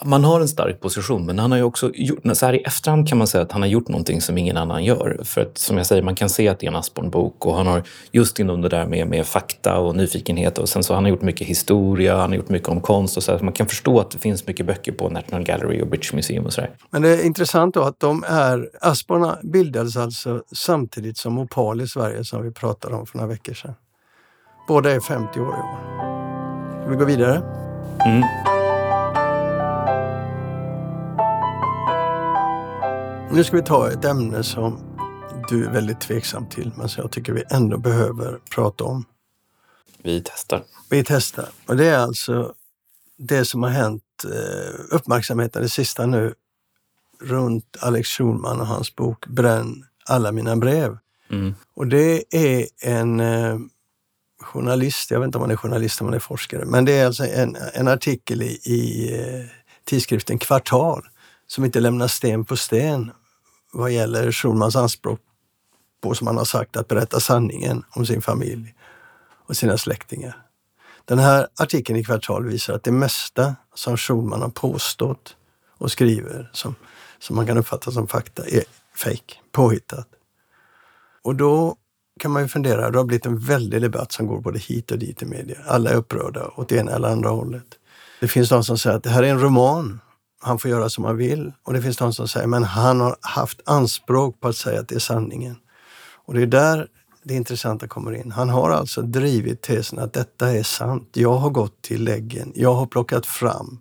Man 0.06 0.24
har 0.24 0.42
en 0.42 0.48
stark 0.48 0.80
position, 0.80 1.26
men 1.26 1.40
han 1.40 1.52
har 1.52 1.58
ju 1.58 1.64
också 1.64 1.92
gjort, 1.94 2.20
så 2.34 2.46
här 2.46 2.54
i 2.54 2.58
efterhand 2.58 3.08
kan 3.08 3.18
man 3.18 3.28
säga 3.28 3.44
att 3.44 3.52
han 3.52 3.62
har 3.62 3.70
gjort 3.70 3.88
någonting 3.88 4.22
som 4.22 4.38
ingen 4.38 4.58
annan 4.58 4.84
gör. 4.84 5.20
För 5.24 5.42
att 5.42 5.58
som 5.58 5.78
jag 5.78 5.86
säger, 5.86 6.02
man 6.02 6.16
kan 6.16 6.30
se 6.30 6.48
att 6.48 6.60
det 6.60 6.66
är 6.66 6.72
en 6.72 6.76
Aspborn-bok 6.76 7.46
och 7.46 7.56
han 7.56 7.68
har 7.68 7.84
just 8.12 8.40
inom 8.40 8.62
det 8.62 8.70
där 8.70 8.86
med, 8.86 9.08
med 9.08 9.26
fakta 9.26 9.78
och 9.78 9.96
nyfikenhet 9.96 10.58
och 10.58 10.70
sen 10.70 10.84
så 10.84 10.94
han 10.94 11.04
har 11.04 11.10
gjort 11.10 11.22
mycket 11.22 11.48
historia, 11.48 12.18
han 12.18 12.30
har 12.30 12.38
gjort 12.38 12.50
mycket 12.50 12.70
om 12.70 12.82
konst 12.82 13.18
och 13.18 13.24
så, 13.24 13.32
här, 13.32 13.40
så 13.40 13.46
man 13.46 13.54
kan 13.54 13.68
förstå 13.68 14.00
att 14.00 14.12
det 14.12 14.18
finns 14.18 14.48
mycket 14.48 14.66
böcker 14.66 14.92
på 14.92 15.10
National 15.10 15.44
Gallery 15.44 15.82
och 15.82 15.88
British 15.88 16.14
Museum 16.14 16.46
och 16.46 16.54
så 16.54 16.62
där. 16.62 16.70
Men 16.90 17.02
det 17.02 17.10
är 17.10 17.26
intressant 17.26 17.74
då 17.74 17.82
att 17.82 18.00
de 18.00 18.24
är, 18.28 18.70
Aspborn 18.82 19.52
bildades 19.52 19.98
alltså 19.98 20.44
samtidigt 20.56 21.18
som 21.18 21.40
Opal 21.40 21.82
i 21.82 21.88
Sverige 21.88 22.24
som 22.24 22.44
vi 22.44 22.52
pratade 22.52 22.96
om 22.96 23.06
för 23.06 23.18
några 23.18 23.30
veckor 23.30 23.54
sedan. 23.54 23.74
Båda 24.68 24.92
är 24.92 25.00
50 25.00 25.40
år 25.40 25.46
i 25.46 25.50
år. 25.50 25.80
Ska 26.82 26.90
vi 26.90 26.96
gå 26.96 27.06
vidare? 27.06 27.42
Mm. 28.06 28.61
Nu 33.34 33.44
ska 33.44 33.56
vi 33.56 33.64
ta 33.64 33.92
ett 33.92 34.06
ämne 34.06 34.44
som 34.44 34.98
du 35.50 35.66
är 35.66 35.72
väldigt 35.72 36.02
tveksam 36.02 36.46
till 36.50 36.72
men 36.78 36.90
som 36.90 37.02
jag 37.02 37.12
tycker 37.12 37.34
vi 37.34 37.44
ändå 37.50 37.78
behöver 37.78 38.40
prata 38.56 38.84
om. 38.84 39.06
Vi 40.04 40.22
testar. 40.26 40.64
Vi 40.90 41.04
testar. 41.04 41.50
Och 41.68 41.78
det 41.78 41.86
är 41.86 41.98
alltså 41.98 42.54
det 43.18 43.46
som 43.46 43.64
har 43.64 43.70
hänt, 43.70 44.04
eh, 44.24 44.96
uppmärksamheten 44.96 45.62
det 45.62 45.70
sista 45.70 46.06
nu 46.06 46.34
runt 47.22 47.78
Alex 47.80 48.10
Schulman 48.10 48.60
och 48.60 48.68
hans 48.68 48.96
bok 48.96 49.28
Bränn 49.28 49.86
alla 50.06 50.32
mina 50.32 50.56
brev. 50.56 50.98
Mm. 51.30 51.54
Och 51.74 51.88
det 51.88 52.36
är 52.36 52.68
en 52.82 53.20
eh, 53.20 53.58
journalist, 54.42 55.12
jag 55.12 55.20
vet 55.20 55.26
inte 55.26 55.38
om 55.38 55.42
han 55.42 55.52
är 55.52 55.56
journalist 55.56 56.00
eller 56.00 56.08
om 56.08 56.08
han 56.08 56.16
är 56.16 56.20
forskare, 56.20 56.66
men 56.66 56.86
det 56.86 56.94
är 56.94 57.06
alltså 57.06 57.26
en, 57.26 57.58
en 57.74 57.88
artikel 57.88 58.42
i, 58.42 58.60
i 58.66 59.14
eh, 59.20 59.46
tidskriften 59.86 60.40
Kvartal 60.40 61.08
som 61.48 61.66
inte 61.66 61.80
lämnar 61.80 62.08
sten 62.08 62.46
på 62.46 62.58
sten 62.58 63.12
vad 63.72 63.92
gäller 63.92 64.32
Schulmans 64.32 64.76
anspråk 64.76 65.20
på, 66.02 66.16
som 66.16 66.28
han 66.28 66.38
har 66.38 66.46
sagt, 66.46 66.78
att 66.78 66.88
berätta 66.88 67.20
sanningen 67.20 67.84
om 67.90 68.06
sin 68.06 68.22
familj 68.22 68.74
och 69.46 69.58
sina 69.58 69.78
släktingar. 69.78 70.46
Den 71.06 71.20
här 71.20 71.48
artikeln 71.56 72.00
i 72.00 72.04
Kvartal 72.04 72.46
visar 72.46 72.74
att 72.74 72.84
det 72.84 72.92
mesta 72.92 73.56
som 73.74 73.98
Schulman 73.98 74.42
har 74.42 74.50
påstått 74.50 75.36
och 75.78 75.92
skriver 75.92 76.50
som, 76.54 76.76
som 77.20 77.36
man 77.36 77.48
kan 77.48 77.58
uppfatta 77.58 77.92
som 77.92 78.08
fakta 78.08 78.46
är 78.48 78.64
fejk, 79.04 79.42
påhittat. 79.52 80.08
Och 81.24 81.36
då 81.36 81.76
kan 82.20 82.32
man 82.32 82.42
ju 82.42 82.48
fundera, 82.48 82.92
det 82.92 82.98
har 82.98 83.06
blivit 83.06 83.26
en 83.26 83.40
väldig 83.40 83.82
debatt 83.82 84.12
som 84.12 84.28
går 84.28 84.42
både 84.42 84.60
hit 84.60 84.92
och 84.92 85.00
dit 85.00 85.22
i 85.22 85.26
media. 85.26 85.58
Alla 85.68 85.90
är 85.90 85.96
upprörda 85.96 86.48
åt 86.56 86.70
det 86.70 86.76
ena 86.76 86.92
eller 86.92 87.08
andra 87.08 87.30
hållet. 87.30 87.68
Det 88.20 88.28
finns 88.28 88.50
de 88.50 88.64
som 88.64 88.78
säger 88.78 88.98
att 88.98 89.04
det 89.04 89.10
här 89.10 89.24
är 89.24 89.28
en 89.28 89.40
roman 89.40 90.00
han 90.42 90.60
får 90.60 90.72
göra 90.72 90.90
som 90.90 91.04
han 91.04 91.18
vill. 91.18 91.54
Och 91.64 91.74
det 91.74 91.82
finns 91.82 91.98
de 91.98 92.14
som 92.14 92.28
säger, 92.28 92.48
men 92.48 92.64
han 92.64 93.00
har 93.00 93.16
haft 93.22 93.62
anspråk 93.66 94.40
på 94.40 94.48
att 94.48 94.56
säga 94.56 94.80
att 94.80 94.88
det 94.88 94.96
är 94.96 95.00
sanningen. 95.00 95.56
Och 96.26 96.34
det 96.34 96.42
är 96.42 96.48
där 96.48 96.88
det 97.24 97.34
intressanta 97.34 97.88
kommer 97.88 98.16
in. 98.16 98.32
Han 98.32 98.50
har 98.50 98.70
alltså 98.70 99.02
drivit 99.02 99.62
tesen 99.62 100.00
att 100.00 100.14
detta 100.14 100.52
är 100.52 100.64
sant. 100.64 101.10
Jag 101.14 101.34
har 101.34 101.50
gått 101.50 101.82
till 101.82 102.04
läggen. 102.04 102.52
Jag 102.56 102.74
har 102.74 102.86
plockat 102.86 103.26
fram 103.26 103.80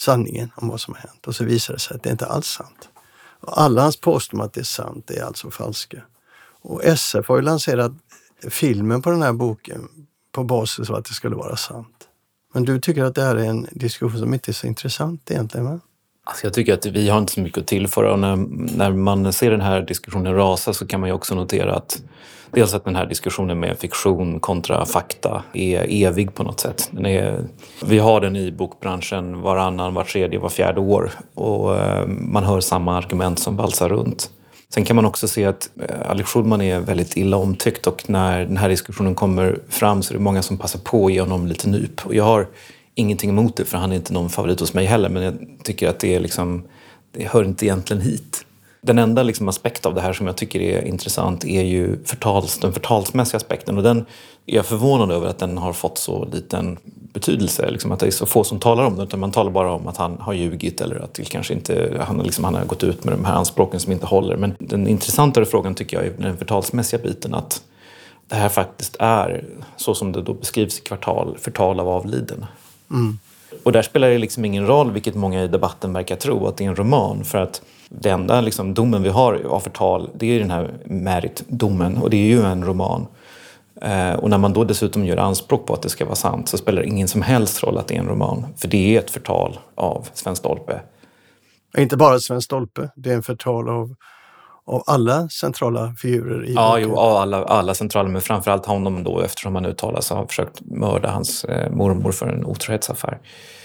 sanningen 0.00 0.50
om 0.54 0.68
vad 0.68 0.80
som 0.80 0.94
har 0.94 1.00
hänt. 1.00 1.26
Och 1.26 1.34
så 1.34 1.44
visar 1.44 1.74
det 1.74 1.80
sig 1.80 1.96
att 1.96 2.02
det 2.02 2.10
inte 2.10 2.26
alls 2.26 2.58
är 2.58 2.64
sant. 2.64 2.88
Och 3.40 3.60
alla 3.60 3.82
hans 3.82 4.00
påståenden 4.00 4.46
att 4.46 4.52
det 4.52 4.60
är 4.60 4.64
sant 4.64 5.10
är 5.10 5.22
alltså 5.22 5.50
falska. 5.50 6.02
Och 6.62 6.84
SF 6.84 7.28
har 7.28 7.36
ju 7.36 7.42
lanserat 7.42 7.92
filmen 8.48 9.02
på 9.02 9.10
den 9.10 9.22
här 9.22 9.32
boken 9.32 9.88
på 10.32 10.44
basis 10.44 10.90
av 10.90 10.96
att 10.96 11.04
det 11.04 11.14
skulle 11.14 11.36
vara 11.36 11.56
sant. 11.56 11.99
Men 12.52 12.64
du 12.64 12.80
tycker 12.80 13.04
att 13.04 13.14
det 13.14 13.22
här 13.22 13.36
är 13.36 13.44
en 13.44 13.66
diskussion 13.70 14.18
som 14.18 14.34
inte 14.34 14.50
är 14.50 14.52
så 14.52 14.66
intressant 14.66 15.30
egentligen? 15.30 15.66
Va? 15.66 15.80
Alltså 16.24 16.46
jag 16.46 16.54
tycker 16.54 16.74
att 16.74 16.86
vi 16.86 17.08
har 17.08 17.18
inte 17.18 17.32
så 17.32 17.40
mycket 17.40 17.58
att 17.58 17.66
tillföra 17.66 18.12
och 18.12 18.18
när, 18.18 18.36
när 18.76 18.92
man 18.92 19.32
ser 19.32 19.50
den 19.50 19.60
här 19.60 19.82
diskussionen 19.82 20.34
rasa 20.34 20.72
så 20.72 20.86
kan 20.86 21.00
man 21.00 21.08
ju 21.08 21.14
också 21.14 21.34
notera 21.34 21.74
att 21.74 22.02
dels 22.50 22.74
att 22.74 22.84
den 22.84 22.96
här 22.96 23.06
diskussionen 23.06 23.60
med 23.60 23.78
fiktion 23.78 24.40
kontra 24.40 24.86
fakta 24.86 25.42
är 25.52 26.06
evig 26.06 26.34
på 26.34 26.42
något 26.42 26.60
sätt. 26.60 26.88
Den 26.90 27.06
är, 27.06 27.44
vi 27.84 27.98
har 27.98 28.20
den 28.20 28.36
i 28.36 28.52
bokbranschen 28.52 29.40
varannan, 29.40 29.94
var 29.94 30.04
tredje, 30.04 30.38
var 30.38 30.48
fjärde 30.48 30.80
år 30.80 31.10
och 31.34 31.76
eh, 31.76 32.06
man 32.06 32.44
hör 32.44 32.60
samma 32.60 32.96
argument 32.96 33.38
som 33.38 33.56
valsar 33.56 33.88
runt. 33.88 34.30
Sen 34.74 34.84
kan 34.84 34.96
man 34.96 35.04
också 35.04 35.28
se 35.28 35.44
att 35.44 35.70
eh, 35.88 36.10
Alex 36.10 36.30
Schulman 36.30 36.60
är 36.60 36.80
väldigt 36.80 37.16
illa 37.16 37.36
omtyckt 37.36 37.86
och 37.86 38.10
när 38.10 38.44
den 38.44 38.56
här 38.56 38.68
diskussionen 38.68 39.14
kommer 39.14 39.58
fram 39.68 40.02
så 40.02 40.14
är 40.14 40.18
det 40.18 40.24
många 40.24 40.42
som 40.42 40.58
passar 40.58 40.78
på 40.78 41.06
att 41.06 41.12
ge 41.12 41.20
honom 41.20 41.46
lite 41.46 41.68
nyp. 41.68 42.06
Och 42.06 42.14
jag 42.14 42.24
har 42.24 42.46
ingenting 42.94 43.30
emot 43.30 43.56
det 43.56 43.64
för 43.64 43.78
han 43.78 43.92
är 43.92 43.96
inte 43.96 44.12
någon 44.12 44.30
favorit 44.30 44.60
hos 44.60 44.74
mig 44.74 44.86
heller 44.86 45.08
men 45.08 45.22
jag 45.22 45.34
tycker 45.62 45.88
att 45.88 45.98
det 45.98 46.14
är 46.14 46.20
liksom, 46.20 46.62
det 47.12 47.24
hör 47.24 47.44
inte 47.44 47.66
egentligen 47.66 48.02
hit. 48.02 48.44
Den 48.82 48.98
enda 48.98 49.22
liksom 49.22 49.48
aspekt 49.48 49.86
av 49.86 49.94
det 49.94 50.00
här 50.00 50.12
som 50.12 50.26
jag 50.26 50.36
tycker 50.36 50.60
är 50.60 50.84
intressant 50.84 51.44
är 51.44 51.62
ju 51.62 52.04
förtals, 52.04 52.58
den 52.58 52.72
förtalsmässiga 52.72 53.36
aspekten 53.36 53.76
och 53.76 53.82
den 53.82 53.98
är 54.46 54.56
jag 54.56 54.66
förvånad 54.66 55.10
över 55.10 55.26
att 55.26 55.38
den 55.38 55.58
har 55.58 55.72
fått 55.72 55.98
så 55.98 56.24
liten 56.32 56.78
betydelse. 57.12 57.70
Liksom 57.70 57.92
att 57.92 58.00
det 58.00 58.06
är 58.06 58.10
så 58.10 58.26
få 58.26 58.44
som 58.44 58.60
talar 58.60 58.84
om 58.84 58.96
det 58.96 59.02
utan 59.02 59.20
man 59.20 59.32
talar 59.32 59.50
bara 59.50 59.72
om 59.72 59.88
att 59.88 59.96
han 59.96 60.18
har 60.20 60.32
ljugit 60.32 60.80
eller 60.80 60.96
att 60.96 61.14
det 61.14 61.24
kanske 61.24 61.54
inte, 61.54 62.04
han, 62.06 62.18
liksom, 62.18 62.44
han 62.44 62.54
har 62.54 62.64
gått 62.64 62.84
ut 62.84 63.04
med 63.04 63.14
de 63.14 63.24
här 63.24 63.34
anspråken 63.34 63.80
som 63.80 63.92
inte 63.92 64.06
håller. 64.06 64.36
Men 64.36 64.54
den 64.58 64.88
intressantare 64.88 65.46
frågan 65.46 65.74
tycker 65.74 65.96
jag 65.96 66.06
är 66.06 66.12
den 66.18 66.36
förtalsmässiga 66.36 67.02
biten 67.02 67.34
att 67.34 67.62
det 68.28 68.36
här 68.36 68.48
faktiskt 68.48 68.96
är, 68.98 69.44
så 69.76 69.94
som 69.94 70.12
det 70.12 70.22
då 70.22 70.34
beskrivs 70.34 70.78
i 70.78 70.82
kvartal, 70.82 71.36
förtal 71.38 71.80
av 71.80 71.88
avliden. 71.88 72.46
Mm. 72.90 73.18
Och 73.62 73.72
där 73.72 73.82
spelar 73.82 74.08
det 74.08 74.18
liksom 74.18 74.44
ingen 74.44 74.66
roll, 74.66 74.90
vilket 74.90 75.14
många 75.14 75.44
i 75.44 75.48
debatten 75.48 75.92
verkar 75.92 76.16
tro, 76.16 76.46
att 76.46 76.56
det 76.56 76.64
är 76.64 76.68
en 76.68 76.76
roman. 76.76 77.24
För 77.24 77.38
att 77.38 77.62
den 77.90 78.20
enda 78.20 78.40
liksom, 78.40 78.74
domen 78.74 79.02
vi 79.02 79.08
har 79.08 79.42
av 79.46 79.60
förtal, 79.60 80.10
det 80.14 80.26
är 80.26 80.38
den 80.38 80.50
här 80.50 80.70
Merit-domen 80.84 81.96
och 81.96 82.10
det 82.10 82.16
är 82.16 82.26
ju 82.26 82.42
en 82.42 82.64
roman. 82.64 83.06
Eh, 83.82 84.12
och 84.12 84.30
när 84.30 84.38
man 84.38 84.52
då 84.52 84.64
dessutom 84.64 85.04
gör 85.04 85.16
anspråk 85.16 85.66
på 85.66 85.74
att 85.74 85.82
det 85.82 85.88
ska 85.88 86.04
vara 86.04 86.14
sant 86.14 86.48
så 86.48 86.58
spelar 86.58 86.82
det 86.82 86.88
ingen 86.88 87.08
som 87.08 87.22
helst 87.22 87.62
roll 87.62 87.78
att 87.78 87.88
det 87.88 87.94
är 87.94 87.98
en 87.98 88.08
roman. 88.08 88.46
För 88.56 88.68
det 88.68 88.96
är 88.96 89.00
ett 89.00 89.10
förtal 89.10 89.58
av 89.74 90.08
Sven 90.12 90.36
Stolpe. 90.36 90.80
Inte 91.78 91.96
bara 91.96 92.18
Sven 92.18 92.42
Stolpe, 92.42 92.90
det 92.96 93.10
är 93.10 93.14
en 93.14 93.22
förtal 93.22 93.68
av 93.68 93.94
av 94.70 94.82
alla 94.86 95.28
centrala 95.28 95.94
figurer 95.98 96.44
i 96.44 96.54
Ja, 96.54 96.78
jo, 96.78 96.98
alla, 96.98 97.44
alla 97.44 97.74
centrala, 97.74 98.08
men 98.08 98.22
framförallt 98.22 98.66
honom 98.66 99.04
då 99.04 99.20
eftersom 99.20 99.54
han 99.54 99.66
uttalar 99.66 100.00
sig 100.00 100.16
har 100.16 100.26
försökt 100.26 100.60
mörda 100.60 101.10
hans 101.10 101.44
eh, 101.44 101.70
mormor 101.70 102.12
för 102.12 102.26
en 102.26 102.44
otrohetsaffär. 102.44 103.18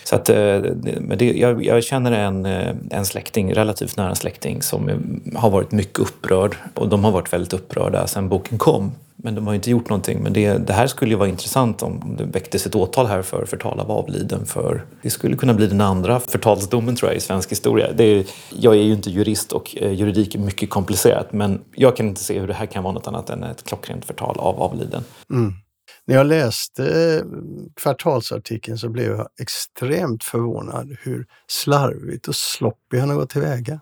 Så 0.05 0.15
att, 0.15 0.29
eh, 0.29 0.62
men 1.00 1.17
det, 1.17 1.33
jag, 1.33 1.65
jag, 1.65 1.83
känner 1.83 2.12
en, 2.12 2.45
eh, 2.45 2.75
en 2.91 3.05
släkting, 3.05 3.53
relativt 3.53 3.97
nära 3.97 4.15
släkting, 4.15 4.62
som 4.62 4.89
har 5.35 5.50
varit 5.50 5.71
mycket 5.71 6.00
upprörd 6.00 6.55
och 6.74 6.89
de 6.89 7.03
har 7.03 7.12
varit 7.12 7.33
väldigt 7.33 7.53
upprörda 7.53 8.07
sedan 8.07 8.29
boken 8.29 8.57
kom. 8.57 8.91
Men 9.15 9.35
de 9.35 9.47
har 9.47 9.53
inte 9.53 9.71
gjort 9.71 9.89
någonting. 9.89 10.19
Men 10.24 10.33
det, 10.33 10.57
det 10.67 10.74
här 10.74 10.88
skulle 10.88 11.12
ju 11.12 11.17
vara 11.17 11.29
intressant 11.29 11.83
om 11.83 12.15
det 12.17 12.24
väcktes 12.24 12.65
ett 12.65 12.75
åtal 12.75 13.05
här 13.05 13.21
för 13.21 13.45
förtal 13.45 13.79
av 13.79 13.91
avliden. 13.91 14.45
För 14.45 14.85
det 15.01 15.09
skulle 15.09 15.35
kunna 15.35 15.53
bli 15.53 15.67
den 15.67 15.81
andra 15.81 16.19
förtalsdomen 16.19 16.95
tror 16.95 17.12
jag 17.12 17.17
i 17.17 17.21
svensk 17.21 17.51
historia. 17.51 17.91
Det 17.91 18.03
är, 18.03 18.25
jag 18.50 18.75
är 18.75 18.81
ju 18.81 18.93
inte 18.93 19.09
jurist 19.09 19.51
och 19.51 19.77
eh, 19.77 19.91
juridik 19.91 20.35
är 20.35 20.39
mycket 20.39 20.69
komplicerat. 20.69 21.33
Men 21.33 21.62
jag 21.75 21.97
kan 21.97 22.07
inte 22.07 22.24
se 22.24 22.39
hur 22.39 22.47
det 22.47 22.53
här 22.53 22.65
kan 22.65 22.83
vara 22.83 22.93
något 22.93 23.07
annat 23.07 23.29
än 23.29 23.43
ett 23.43 23.63
klockrent 23.63 24.05
förtal 24.05 24.35
av 24.39 24.62
avliden. 24.62 25.03
Mm. 25.29 25.53
När 26.05 26.15
jag 26.15 26.27
läste 26.27 26.85
eh, 26.85 27.25
kvartalsartikeln 27.75 28.77
så 28.77 28.89
blev 28.89 29.12
jag 29.12 29.27
extremt 29.39 30.24
förvånad 30.24 30.97
hur 31.01 31.27
slarvigt 31.47 32.27
och 32.27 32.35
sloppig 32.35 33.00
han 33.00 33.09
har 33.09 33.15
gått 33.15 33.29
tillväga. 33.29 33.79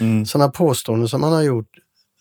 Mm. 0.00 0.26
Sådana 0.26 0.50
påståenden 0.50 1.08
som 1.08 1.22
han 1.22 1.32
har 1.32 1.42
gjort 1.42 1.78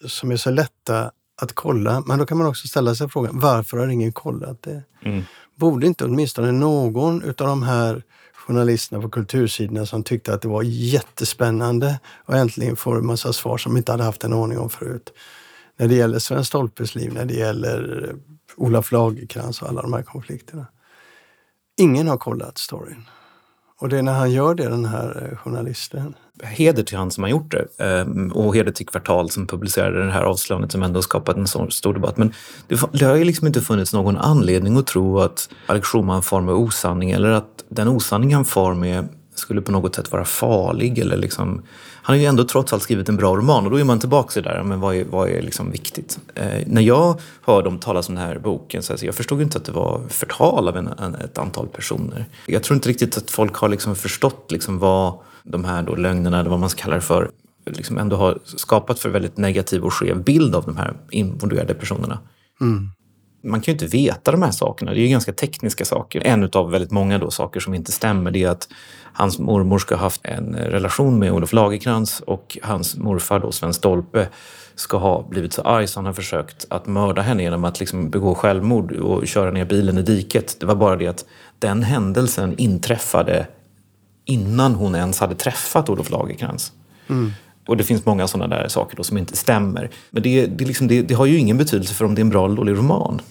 som 0.08 0.32
är 0.32 0.38
så 0.38 0.52
lätta 0.52 1.12
att 1.42 1.54
kolla. 1.54 2.04
Men 2.08 2.20
då 2.20 2.26
kan 2.26 2.38
man 2.38 2.48
också 2.48 2.68
ställa 2.68 2.96
sig 2.96 3.10
frågan, 3.10 3.40
varför 3.40 3.78
har 3.78 3.88
ingen 3.88 4.12
kollat 4.12 4.62
det? 4.62 4.84
Mm. 5.06 5.24
Borde 5.56 5.88
inte 5.88 6.06
åtminstone 6.06 6.52
någon 6.52 7.24
utav 7.24 7.48
de 7.48 7.64
här 7.64 8.04
journalisterna 8.34 9.02
på 9.02 9.10
kultursidorna 9.10 9.86
som 9.86 10.04
tyckte 10.04 10.34
att 10.34 10.42
det 10.42 10.48
var 10.48 10.64
jättespännande 10.64 12.00
och 12.26 12.36
äntligen 12.36 12.76
får 12.76 12.98
en 12.98 13.06
massa 13.06 13.34
svar 13.34 13.58
som 13.58 13.78
inte 13.78 13.92
hade 13.92 14.04
haft 14.04 14.24
en 14.24 14.34
aning 14.34 14.60
om 14.60 14.70
förut. 14.70 15.14
När 15.78 15.88
det 15.88 15.96
gäller 15.96 16.20
Sven 16.20 16.46
Stolpes 16.46 16.96
liv, 16.96 17.14
när 17.14 17.26
det 17.26 17.34
gäller 17.34 18.16
Olof 18.58 18.92
Lagercrantz 18.92 19.62
och 19.62 19.70
alla 19.70 19.82
de 19.82 19.94
här 19.94 20.04
konflikterna. 20.04 20.66
Ingen 21.78 22.08
har 22.08 22.18
kollat 22.18 22.58
storyn. 22.58 23.06
Och 23.80 23.90
det 23.90 23.98
är 23.98 24.02
när 24.02 24.14
han 24.14 24.32
gör 24.32 24.56
det, 24.56 24.70
den 24.70 24.86
här 24.86 25.30
eh, 25.32 25.38
journalisten. 25.38 26.16
Heder 26.44 26.84
till 26.84 26.98
han 26.98 27.12
som 27.12 27.24
har 27.24 27.30
gjort 27.30 27.52
det 27.52 27.68
eh, 27.78 28.08
och 28.34 28.56
heder 28.56 28.72
till 28.72 28.86
Kvartal 28.86 29.30
som 29.30 29.48
publicerade 29.48 30.06
det 30.06 30.12
här 30.12 30.24
avslöjandet 30.24 30.72
som 30.72 30.84
ändå 30.84 31.02
skapat 31.02 31.38
en 31.38 31.48
sån 31.48 31.72
stor 31.72 31.94
debatt. 31.94 32.18
Men 32.18 32.34
det, 32.68 33.06
har 33.06 33.16
ju 33.16 33.24
liksom 33.24 33.48
inte 33.48 33.62
funnits 33.62 33.94
någon 33.94 34.18
anledning 34.18 34.78
att 34.78 34.88
tro 34.88 35.20
att 35.20 35.50
Alex 35.66 35.88
Schulman 35.88 36.24
far 36.24 36.42
med 36.42 36.56
osanning 36.56 37.12
eller 37.12 37.30
att 37.30 37.64
den 37.70 37.88
osanning 37.88 38.36
han 38.36 38.46
far 38.46 38.74
med 38.74 39.08
skulle 39.36 39.62
på 39.62 39.72
något 39.72 39.96
sätt 39.96 40.12
vara 40.12 40.26
farlig 40.26 41.00
eller 41.00 41.18
liksom 41.18 41.64
han 42.06 42.16
har 42.16 42.22
ju 42.22 42.26
ändå 42.26 42.44
trots 42.44 42.74
allt 42.74 42.84
skrivit 42.84 43.10
en 43.10 43.18
bra 43.18 43.36
roman 43.36 43.66
och 43.66 43.72
då 43.72 43.80
är 43.80 43.84
man 43.84 44.00
tillbaka 44.00 44.42
där, 44.42 44.64
men 44.64 44.80
vad 44.80 44.96
är, 44.96 45.06
vad 45.06 45.30
är 45.30 45.42
liksom 45.42 45.72
viktigt? 45.72 46.20
Eh, 46.36 46.64
när 46.68 46.82
jag 46.82 47.20
hörde 47.42 47.68
om 47.70 47.80
talas 47.80 48.10
om 48.10 48.16
den 48.16 48.24
här 48.24 48.40
boken 48.40 48.84
så 48.84 48.94
alltså, 48.94 49.06
jag 49.06 49.16
förstod 49.16 49.42
inte 49.42 49.58
att 49.58 49.66
det 49.66 49.72
var 49.72 50.02
förtal 50.10 50.68
av 50.68 50.78
en, 50.78 50.88
en, 50.88 51.16
ett 51.16 51.38
antal 51.38 51.68
personer. 51.68 52.26
Jag 52.46 52.64
tror 52.64 52.76
inte 52.76 52.90
riktigt 52.90 53.18
att 53.18 53.32
folk 53.32 53.56
har 53.56 53.70
liksom 53.70 53.96
förstått 53.96 54.52
liksom 54.52 54.80
vad 54.80 55.20
de 55.44 55.66
här 55.66 55.84
då 55.84 55.96
lögnerna, 55.96 56.40
eller 56.40 56.50
vad 56.50 56.60
man 56.60 56.70
ska 56.70 56.82
kalla 56.82 56.96
det 56.96 57.02
för, 57.02 57.32
liksom 57.66 57.98
ändå 57.98 58.16
har 58.16 58.40
skapat 58.46 59.00
för 59.00 59.10
väldigt 59.10 59.38
negativ 59.38 59.84
och 59.84 59.94
skev 59.94 60.24
bild 60.24 60.56
av 60.56 60.66
de 60.66 60.78
här 60.78 60.94
involverade 61.10 61.74
personerna. 61.74 62.20
Mm 62.62 62.90
man 63.44 63.62
kan 63.62 63.72
ju 63.72 63.74
inte 63.74 63.98
veta 63.98 64.32
de 64.32 64.42
här 64.42 64.52
sakerna. 64.52 64.92
Det 64.92 65.00
är 65.00 65.02
ju 65.02 65.08
ganska 65.08 65.34
tekniska 65.34 65.86
saker. 65.86 66.22
En 66.26 66.50
av 66.54 66.72
väldigt 66.72 66.92
många 66.92 67.18
då 67.18 67.32
saker 67.32 67.60
som 67.60 67.74
inte 67.74 67.92
stämmer 67.92 68.32
det 68.32 68.44
är 68.44 68.50
att 68.50 68.68
hans 69.14 69.40
mormor 69.40 69.80
ska 69.80 69.96
ha 69.96 70.02
haft 70.02 70.22
en 70.24 70.56
relation 70.56 71.20
med 71.20 71.32
Olof 71.32 71.54
Lagerkrans 71.54 72.20
och 72.20 72.58
hans 72.64 72.98
morfar 72.98 73.40
då, 73.40 73.52
Sven 73.52 73.74
Stolpe, 73.74 74.28
ska 74.76 74.98
ha 74.98 75.28
blivit 75.30 75.54
så 75.54 75.62
arg 75.62 75.88
så 75.88 76.00
han 76.00 76.06
har 76.06 76.14
försökt 76.14 76.66
att 76.70 76.88
mörda 76.88 77.22
henne 77.22 77.44
genom 77.44 77.64
att 77.64 77.80
liksom 77.80 78.10
begå 78.10 78.36
självmord 78.36 78.92
och 78.92 79.28
köra 79.28 79.52
ner 79.52 79.66
bilen 79.66 79.98
i 79.98 80.02
diket. 80.02 80.60
Det 80.60 80.66
var 80.66 80.76
bara 80.76 80.96
det 80.96 81.08
att 81.08 81.26
den 81.60 81.84
händelsen 81.84 82.56
inträffade 82.58 83.48
innan 84.26 84.76
hon 84.76 84.96
ens 84.96 85.20
hade 85.20 85.36
träffat 85.36 85.90
Olof 85.90 86.10
Lagerkrans. 86.10 86.72
Mm. 87.10 87.32
Och 87.68 87.78
det 87.78 87.84
finns 87.84 88.06
många 88.06 88.28
sådana 88.28 88.56
där 88.56 88.68
saker 88.68 88.98
då 88.98 89.04
som 89.04 89.18
inte 89.18 89.38
stämmer. 89.38 89.90
Men 90.10 90.24
det, 90.24 90.46
det, 90.46 90.66
liksom, 90.66 90.88
det, 90.88 91.02
det 91.02 91.14
har 91.14 91.26
ju 91.26 91.38
ingen 91.38 91.58
betydelse 91.58 91.94
för 91.94 92.06
om 92.06 92.16
det 92.16 92.20
är 92.20 92.24
en 92.24 92.30
bra 92.30 92.46
eller 92.46 92.56
dålig 92.56 92.78
roman. 92.78 93.22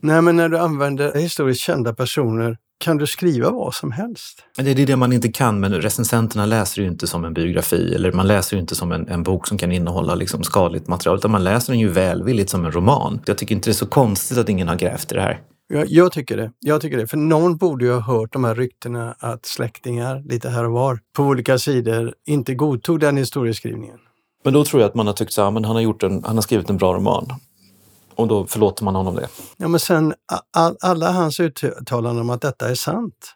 Nej, 0.00 0.22
men 0.22 0.36
när 0.36 0.48
du 0.48 0.58
använder 0.58 1.14
historiskt 1.14 1.60
kända 1.60 1.94
personer 1.94 2.56
kan 2.82 2.96
du 2.98 3.06
skriva 3.06 3.50
vad 3.50 3.74
som 3.74 3.92
helst. 3.92 4.42
Det 4.56 4.70
är 4.70 4.86
det 4.86 4.96
man 4.96 5.12
inte 5.12 5.28
kan, 5.28 5.60
men 5.60 5.74
recensenterna 5.74 6.46
läser 6.46 6.82
ju 6.82 6.88
inte 6.88 7.06
som 7.06 7.24
en 7.24 7.34
biografi 7.34 7.94
eller 7.94 8.12
man 8.12 8.26
läser 8.26 8.56
ju 8.56 8.60
inte 8.60 8.74
som 8.74 8.92
en, 8.92 9.08
en 9.08 9.22
bok 9.22 9.46
som 9.46 9.58
kan 9.58 9.72
innehålla 9.72 10.14
liksom 10.14 10.42
skadligt 10.42 10.88
material, 10.88 11.18
utan 11.18 11.30
man 11.30 11.44
läser 11.44 11.72
den 11.72 11.80
ju 11.80 11.88
välvilligt 11.88 12.50
som 12.50 12.64
en 12.64 12.72
roman. 12.72 13.20
Jag 13.26 13.38
tycker 13.38 13.54
inte 13.54 13.68
det 13.68 13.72
är 13.72 13.74
så 13.74 13.86
konstigt 13.86 14.38
att 14.38 14.48
ingen 14.48 14.68
har 14.68 14.76
grävt 14.76 15.12
i 15.12 15.14
det 15.14 15.20
här. 15.20 15.40
Ja, 15.68 15.84
jag 15.86 16.12
tycker 16.12 16.36
det. 16.36 16.52
Jag 16.60 16.80
tycker 16.80 16.98
det. 16.98 17.06
För 17.06 17.16
någon 17.16 17.56
borde 17.56 17.84
ju 17.84 17.92
ha 17.92 18.00
hört 18.00 18.32
de 18.32 18.44
här 18.44 18.54
ryktena 18.54 19.14
att 19.18 19.46
släktingar 19.46 20.22
lite 20.24 20.48
här 20.48 20.64
och 20.64 20.72
var 20.72 20.98
på 21.16 21.22
olika 21.22 21.58
sidor 21.58 22.14
inte 22.26 22.54
godtog 22.54 23.00
den 23.00 23.16
historieskrivningen. 23.16 23.98
Men 24.44 24.54
då 24.54 24.64
tror 24.64 24.82
jag 24.82 24.88
att 24.88 24.94
man 24.94 25.06
har 25.06 25.14
tyckt 25.14 25.32
så 25.32 25.44
här, 25.44 25.50
men 25.50 25.64
han 25.64 25.76
har, 25.76 25.82
gjort 25.82 26.02
en, 26.02 26.24
han 26.24 26.34
har 26.34 26.42
skrivit 26.42 26.70
en 26.70 26.76
bra 26.76 26.94
roman. 26.94 27.28
Och 28.14 28.28
då 28.28 28.46
förlåter 28.46 28.84
man 28.84 28.94
honom 28.94 29.14
det. 29.14 29.28
Ja, 29.56 29.68
men 29.68 29.80
sen 29.80 30.14
all, 30.56 30.76
alla 30.80 31.12
hans 31.12 31.40
uttalanden 31.40 32.20
om 32.20 32.30
att 32.30 32.40
detta 32.40 32.68
är 32.68 32.74
sant. 32.74 33.34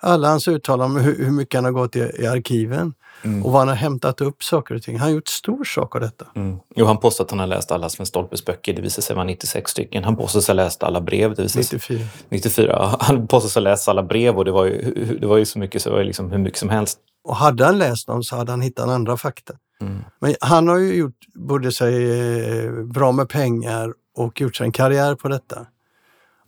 Alla 0.00 0.28
hans 0.28 0.48
uttalanden 0.48 0.98
om 0.98 1.04
hur, 1.04 1.24
hur 1.24 1.30
mycket 1.30 1.54
han 1.54 1.64
har 1.64 1.72
gått 1.72 1.96
i, 1.96 1.98
i 1.98 2.26
arkiven 2.26 2.94
mm. 3.22 3.44
och 3.44 3.52
vad 3.52 3.60
han 3.60 3.68
har 3.68 3.74
hämtat 3.74 4.20
upp 4.20 4.44
saker 4.44 4.74
och 4.74 4.82
ting. 4.82 4.98
Han 4.98 5.08
har 5.08 5.14
gjort 5.14 5.28
stor 5.28 5.64
sak 5.64 5.94
av 5.94 6.00
detta. 6.00 6.26
Mm. 6.36 6.58
Jo, 6.74 6.86
han 6.86 6.98
påstår 6.98 7.24
att 7.24 7.30
han 7.30 7.40
har 7.40 7.46
läst 7.46 7.72
alla 7.72 7.88
Sven 7.88 8.06
Stolpes 8.06 8.44
böcker. 8.44 8.74
Det 8.74 8.82
visar 8.82 9.02
sig 9.02 9.16
vara 9.16 9.24
96 9.24 9.70
stycken. 9.70 10.04
Han 10.04 10.16
påstår 10.16 10.40
sig 10.40 10.52
ha 10.52 10.64
läst 10.64 10.82
alla 10.82 11.00
brev. 11.00 11.34
Det 11.34 11.42
visar 11.42 11.60
94. 11.60 11.98
94. 12.28 12.96
Han 13.00 13.26
påstår 13.26 13.48
sig 13.48 13.62
ha 13.62 13.70
läst 13.70 13.88
alla 13.88 14.02
brev 14.02 14.36
och 14.36 14.44
det 14.44 14.52
var 14.52 14.64
ju, 14.64 15.18
det 15.20 15.26
var 15.26 15.36
ju 15.36 15.44
så 15.44 15.58
mycket 15.58 15.82
så 15.82 15.90
det 15.90 15.96
var 15.96 16.04
liksom 16.04 16.30
hur 16.30 16.38
mycket 16.38 16.58
som 16.58 16.68
helst. 16.68 16.98
Och 17.24 17.36
hade 17.36 17.64
han 17.64 17.78
läst 17.78 18.06
dem 18.06 18.22
så 18.22 18.36
hade 18.36 18.52
han 18.52 18.60
hittat 18.60 18.88
andra 18.88 19.16
fakta. 19.16 19.54
Mm. 19.80 20.04
Men 20.20 20.34
han 20.40 20.68
har 20.68 20.78
ju 20.78 20.94
gjort 20.94 21.18
både 21.34 21.72
sig 21.72 22.20
eh, 22.20 22.72
bra 22.72 23.12
med 23.12 23.28
pengar 23.28 23.92
och 24.18 24.40
gjort 24.40 24.56
sig 24.56 24.64
en 24.64 24.72
karriär 24.72 25.14
på 25.14 25.28
detta. 25.28 25.66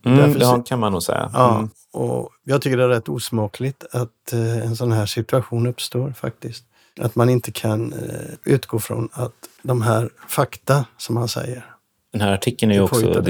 Mm, 0.04 0.38
det 0.38 0.62
kan 0.66 0.78
man 0.78 0.92
nog 0.92 1.02
säga. 1.02 1.18
Mm. 1.20 1.32
Ja, 1.34 1.68
och 1.92 2.30
jag 2.44 2.62
tycker 2.62 2.76
det 2.76 2.84
är 2.84 2.88
rätt 2.88 3.08
osmakligt 3.08 3.84
att 3.92 4.32
eh, 4.32 4.58
en 4.58 4.76
sån 4.76 4.92
här 4.92 5.06
situation 5.06 5.66
uppstår 5.66 6.12
faktiskt. 6.12 6.64
Att 7.00 7.16
man 7.16 7.30
inte 7.30 7.52
kan 7.52 7.92
eh, 7.92 8.34
utgå 8.44 8.78
från 8.78 9.08
att 9.12 9.34
de 9.62 9.82
här 9.82 10.10
fakta 10.28 10.84
som 10.96 11.16
han 11.16 11.28
säger 11.28 11.64
Den 12.12 12.20
här 12.20 12.32
artikeln 12.32 12.72
är 12.72 12.74
ju 12.74 12.82
också, 12.82 13.22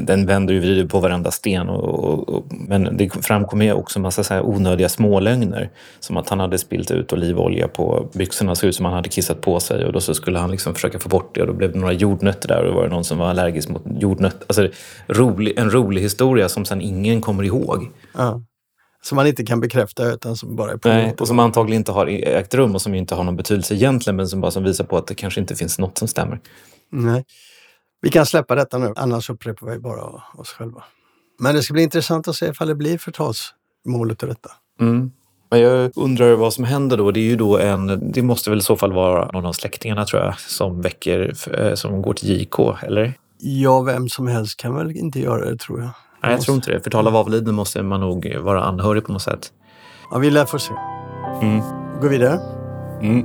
den 0.00 0.26
vänder 0.26 0.54
ju 0.54 0.60
vidare 0.60 0.88
på 0.88 1.00
varenda 1.00 1.30
sten. 1.30 1.68
Och, 1.68 2.04
och, 2.04 2.28
och, 2.28 2.46
men 2.50 2.96
det 2.96 3.24
framkommer 3.24 3.64
ju 3.64 3.72
också 3.72 3.98
en 3.98 4.02
massa 4.02 4.24
så 4.24 4.34
här 4.34 4.42
onödiga 4.42 4.88
smålögner. 4.88 5.70
Som 6.00 6.16
att 6.16 6.28
han 6.28 6.40
hade 6.40 6.58
spilt 6.58 6.90
ut 6.90 7.12
olivolja 7.12 7.68
på 7.68 8.08
byxorna, 8.12 8.54
såg 8.54 8.68
ut 8.68 8.76
som 8.76 8.84
han 8.84 8.94
hade 8.94 9.08
kissat 9.08 9.40
på 9.40 9.60
sig. 9.60 9.84
Och 9.84 9.92
då 9.92 10.00
så 10.00 10.14
skulle 10.14 10.38
han 10.38 10.50
liksom 10.50 10.74
försöka 10.74 10.98
få 10.98 11.08
bort 11.08 11.34
det 11.34 11.40
och 11.40 11.46
då 11.46 11.52
blev 11.52 11.72
det 11.72 11.78
några 11.78 11.92
jordnötter 11.92 12.48
där 12.48 12.58
och 12.58 12.68
då 12.68 12.74
var 12.74 12.82
det 12.82 12.90
någon 12.90 13.04
som 13.04 13.18
var 13.18 13.26
allergisk 13.26 13.68
mot 13.68 13.82
jordnötter. 14.00 14.44
Alltså 14.46 14.68
rolig, 15.08 15.58
en 15.58 15.70
rolig 15.70 16.02
historia 16.02 16.48
som 16.48 16.64
sen 16.64 16.80
ingen 16.80 17.20
kommer 17.20 17.44
ihåg. 17.44 17.90
Ja. 18.14 18.42
Som 19.02 19.16
man 19.16 19.26
inte 19.26 19.44
kan 19.44 19.60
bekräfta 19.60 20.12
utan 20.12 20.36
som 20.36 20.56
bara 20.56 20.72
är 20.72 20.76
på 20.76 20.88
Nej, 20.88 21.14
och 21.18 21.28
som 21.28 21.38
antagligen 21.38 21.80
inte 21.80 21.92
har 21.92 22.06
ägt 22.06 22.54
rum 22.54 22.74
och 22.74 22.82
som 22.82 22.94
inte 22.94 23.14
har 23.14 23.24
någon 23.24 23.36
betydelse 23.36 23.74
egentligen 23.74 24.16
men 24.16 24.28
som 24.28 24.40
bara 24.40 24.50
som 24.50 24.64
visar 24.64 24.84
på 24.84 24.96
att 24.96 25.06
det 25.06 25.14
kanske 25.14 25.40
inte 25.40 25.56
finns 25.56 25.78
något 25.78 25.98
som 25.98 26.08
stämmer. 26.08 26.40
Nej. 26.92 27.24
Vi 28.00 28.10
kan 28.10 28.26
släppa 28.26 28.54
detta 28.54 28.78
nu, 28.78 28.92
annars 28.96 29.30
upprepar 29.30 29.66
vi 29.66 29.78
bara 29.78 30.22
oss 30.34 30.48
själva. 30.48 30.84
Men 31.38 31.54
det 31.54 31.62
ska 31.62 31.72
bli 31.72 31.82
intressant 31.82 32.28
att 32.28 32.36
se 32.36 32.46
ifall 32.46 32.68
det 32.68 32.74
blir 32.74 32.98
förtalsmålet 32.98 34.22
i 34.22 34.26
detta. 34.26 34.50
Mm. 34.80 35.10
Men 35.50 35.60
jag 35.60 35.90
undrar 35.96 36.34
vad 36.34 36.52
som 36.52 36.64
händer 36.64 36.96
då. 36.96 37.10
Det 37.10 37.20
är 37.20 37.24
ju 37.24 37.36
då 37.36 37.58
en, 37.58 38.12
det 38.12 38.22
måste 38.22 38.50
väl 38.50 38.58
i 38.58 38.62
så 38.62 38.76
fall 38.76 38.92
vara 38.92 39.30
någon 39.32 39.46
av 39.46 39.52
släktingarna 39.52 40.04
tror 40.04 40.22
jag, 40.22 40.40
som 40.40 40.80
väcker, 40.80 41.34
eh, 41.58 41.74
som 41.74 42.02
går 42.02 42.14
till 42.14 42.40
JK, 42.40 42.58
eller? 42.82 43.14
Ja, 43.38 43.80
vem 43.80 44.08
som 44.08 44.26
helst 44.26 44.56
kan 44.56 44.74
väl 44.74 44.96
inte 44.96 45.20
göra 45.20 45.50
det 45.50 45.56
tror 45.56 45.80
jag. 45.80 45.90
Nej, 46.22 46.32
jag 46.32 46.40
tror 46.40 46.54
inte 46.54 46.70
det. 46.70 46.80
Förtal 46.80 47.06
av 47.06 47.16
avliden 47.16 47.54
måste 47.54 47.82
man 47.82 48.00
nog 48.00 48.36
vara 48.40 48.62
anhörig 48.62 49.04
på 49.04 49.12
något 49.12 49.22
sätt. 49.22 49.52
Ja, 50.10 50.18
vi 50.18 50.30
lär 50.30 50.44
få 50.44 50.58
se. 50.58 50.72
Mm. 51.42 51.60
Gå 52.00 52.08
vidare. 52.08 52.40
Mm. 53.02 53.24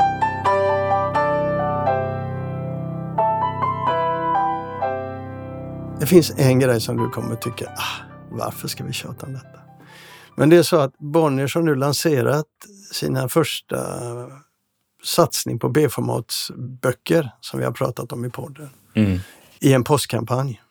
Det 6.00 6.06
finns 6.06 6.32
en 6.38 6.60
grej 6.60 6.82
som 6.82 6.98
du 6.98 7.10
kommer 7.10 7.36
tycka, 7.36 7.66
ah, 7.78 8.04
varför 8.30 8.68
ska 8.68 8.84
vi 8.84 8.94
tjata 8.94 9.26
om 9.26 9.34
detta? 9.34 9.60
Men 10.36 10.50
det 10.50 10.58
är 10.58 10.64
så 10.64 10.78
att 10.78 10.98
Bonniers 10.98 11.56
har 11.56 11.62
nu 11.62 11.76
lanserat 11.76 12.46
sina 12.92 13.30
första 13.30 13.78
satsning 15.04 15.60
på 15.60 15.70
B-formatsböcker 15.70 17.32
som 17.42 17.60
vi 17.60 17.66
har 17.66 17.72
pratat 17.72 18.12
om 18.12 18.26
i 18.26 18.30
podden 18.30 18.70
Mm. 18.96 19.20
i 19.60 19.74
en 19.74 19.84
postkampanj. 19.84 20.62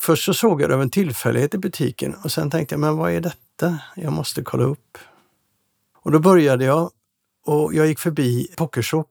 Först 0.00 0.24
så 0.24 0.34
såg 0.34 0.62
jag 0.62 0.70
det 0.70 0.74
av 0.74 0.82
en 0.82 0.90
tillfällighet 0.90 1.54
i 1.54 1.58
butiken 1.58 2.14
och 2.24 2.32
sen 2.32 2.50
tänkte 2.50 2.72
jag, 2.74 2.80
men 2.80 2.96
vad 2.96 3.12
är 3.12 3.20
detta? 3.20 3.78
Jag 3.96 4.12
måste 4.12 4.42
kolla 4.42 4.64
upp. 4.64 4.98
Och 6.02 6.10
då 6.12 6.18
började 6.18 6.64
jag 6.64 6.90
och 7.46 7.74
jag 7.74 7.86
gick 7.86 7.98
förbi 7.98 8.48
Pokershop 8.56 9.06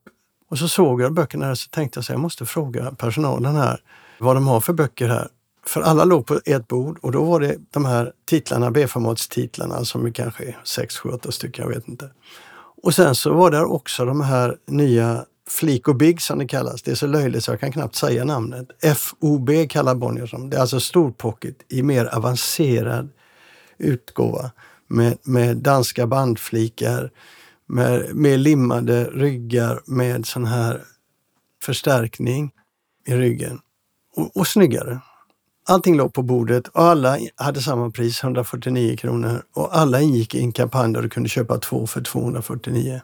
och 0.54 0.60
så 0.60 0.68
såg 0.68 1.02
jag 1.02 1.14
böckerna 1.14 1.46
här 1.46 1.56
så 1.56 1.70
tänkte 1.70 1.98
jag 1.98 2.06
så 2.06 2.12
jag 2.12 2.20
måste 2.20 2.46
fråga 2.46 2.92
personalen 2.92 3.56
här 3.56 3.80
vad 4.20 4.36
de 4.36 4.48
har 4.48 4.60
för 4.60 4.74
böcker 4.74 5.08
här. 5.08 5.28
För 5.66 5.82
alla 5.82 6.04
låg 6.04 6.26
på 6.26 6.40
ett 6.46 6.68
bord 6.68 7.00
och 7.02 7.12
då 7.12 7.24
var 7.24 7.40
det 7.40 7.58
de 7.72 7.86
här 7.86 8.12
titlarna, 8.26 8.72
B-formatstitlarna 8.72 9.86
som 9.86 10.06
är 10.06 10.12
kanske 10.12 10.56
6, 10.64 10.98
7, 10.98 11.10
8 11.10 11.32
stycken, 11.32 11.66
jag 11.66 11.76
vet 11.76 11.88
inte. 11.88 12.10
Och 12.84 12.94
sen 12.94 13.16
så 13.16 13.34
var 13.34 13.52
det 13.52 13.64
också 13.64 14.06
de 14.06 14.22
här 14.22 14.58
nya 14.68 15.26
Flik 15.50 15.88
och 15.88 15.96
Big 15.96 16.22
som 16.22 16.40
det 16.40 16.48
kallas. 16.48 16.82
Det 16.82 16.92
är 16.92 16.96
så 16.96 17.08
löjligt 17.08 17.44
så 17.44 17.52
jag 17.52 17.60
kan 17.60 17.72
knappt 17.72 17.96
säga 17.96 18.26
namnet. 18.26 18.68
FOB 18.98 19.50
kallar 19.70 19.96
Bonnier 19.96 20.26
som. 20.26 20.50
Det 20.50 20.58
är 20.58 20.62
alltså 20.62 20.80
storpocket 20.80 21.56
i 21.70 21.84
mer 21.84 22.06
avancerad 22.16 23.10
utgåva 23.78 24.52
med, 24.88 25.18
med 25.24 25.58
danska 25.58 26.08
bandflikar, 26.08 27.12
med, 27.74 28.16
med 28.16 28.40
limmade 28.40 29.04
ryggar 29.04 29.82
med 29.86 30.26
sån 30.26 30.46
här 30.46 30.82
förstärkning 31.64 32.52
i 33.08 33.16
ryggen. 33.16 33.60
Och, 34.16 34.38
och 34.38 34.48
snyggare. 34.48 35.00
Allting 35.66 35.98
låg 35.98 36.14
på 36.14 36.22
bordet 36.22 36.68
och 36.68 36.82
alla 36.82 37.18
hade 37.36 37.62
samma 37.62 37.92
pris, 37.92 38.24
149 38.24 38.98
kronor. 38.98 39.44
Och 39.54 39.78
alla 39.78 40.02
ingick 40.02 40.36
i 40.36 40.40
en 40.40 40.52
kampanj 40.52 40.94
där 40.94 41.02
du 41.02 41.10
kunde 41.10 41.30
köpa 41.30 41.58
två 41.58 41.88
för 41.88 42.02
249. 42.02 43.02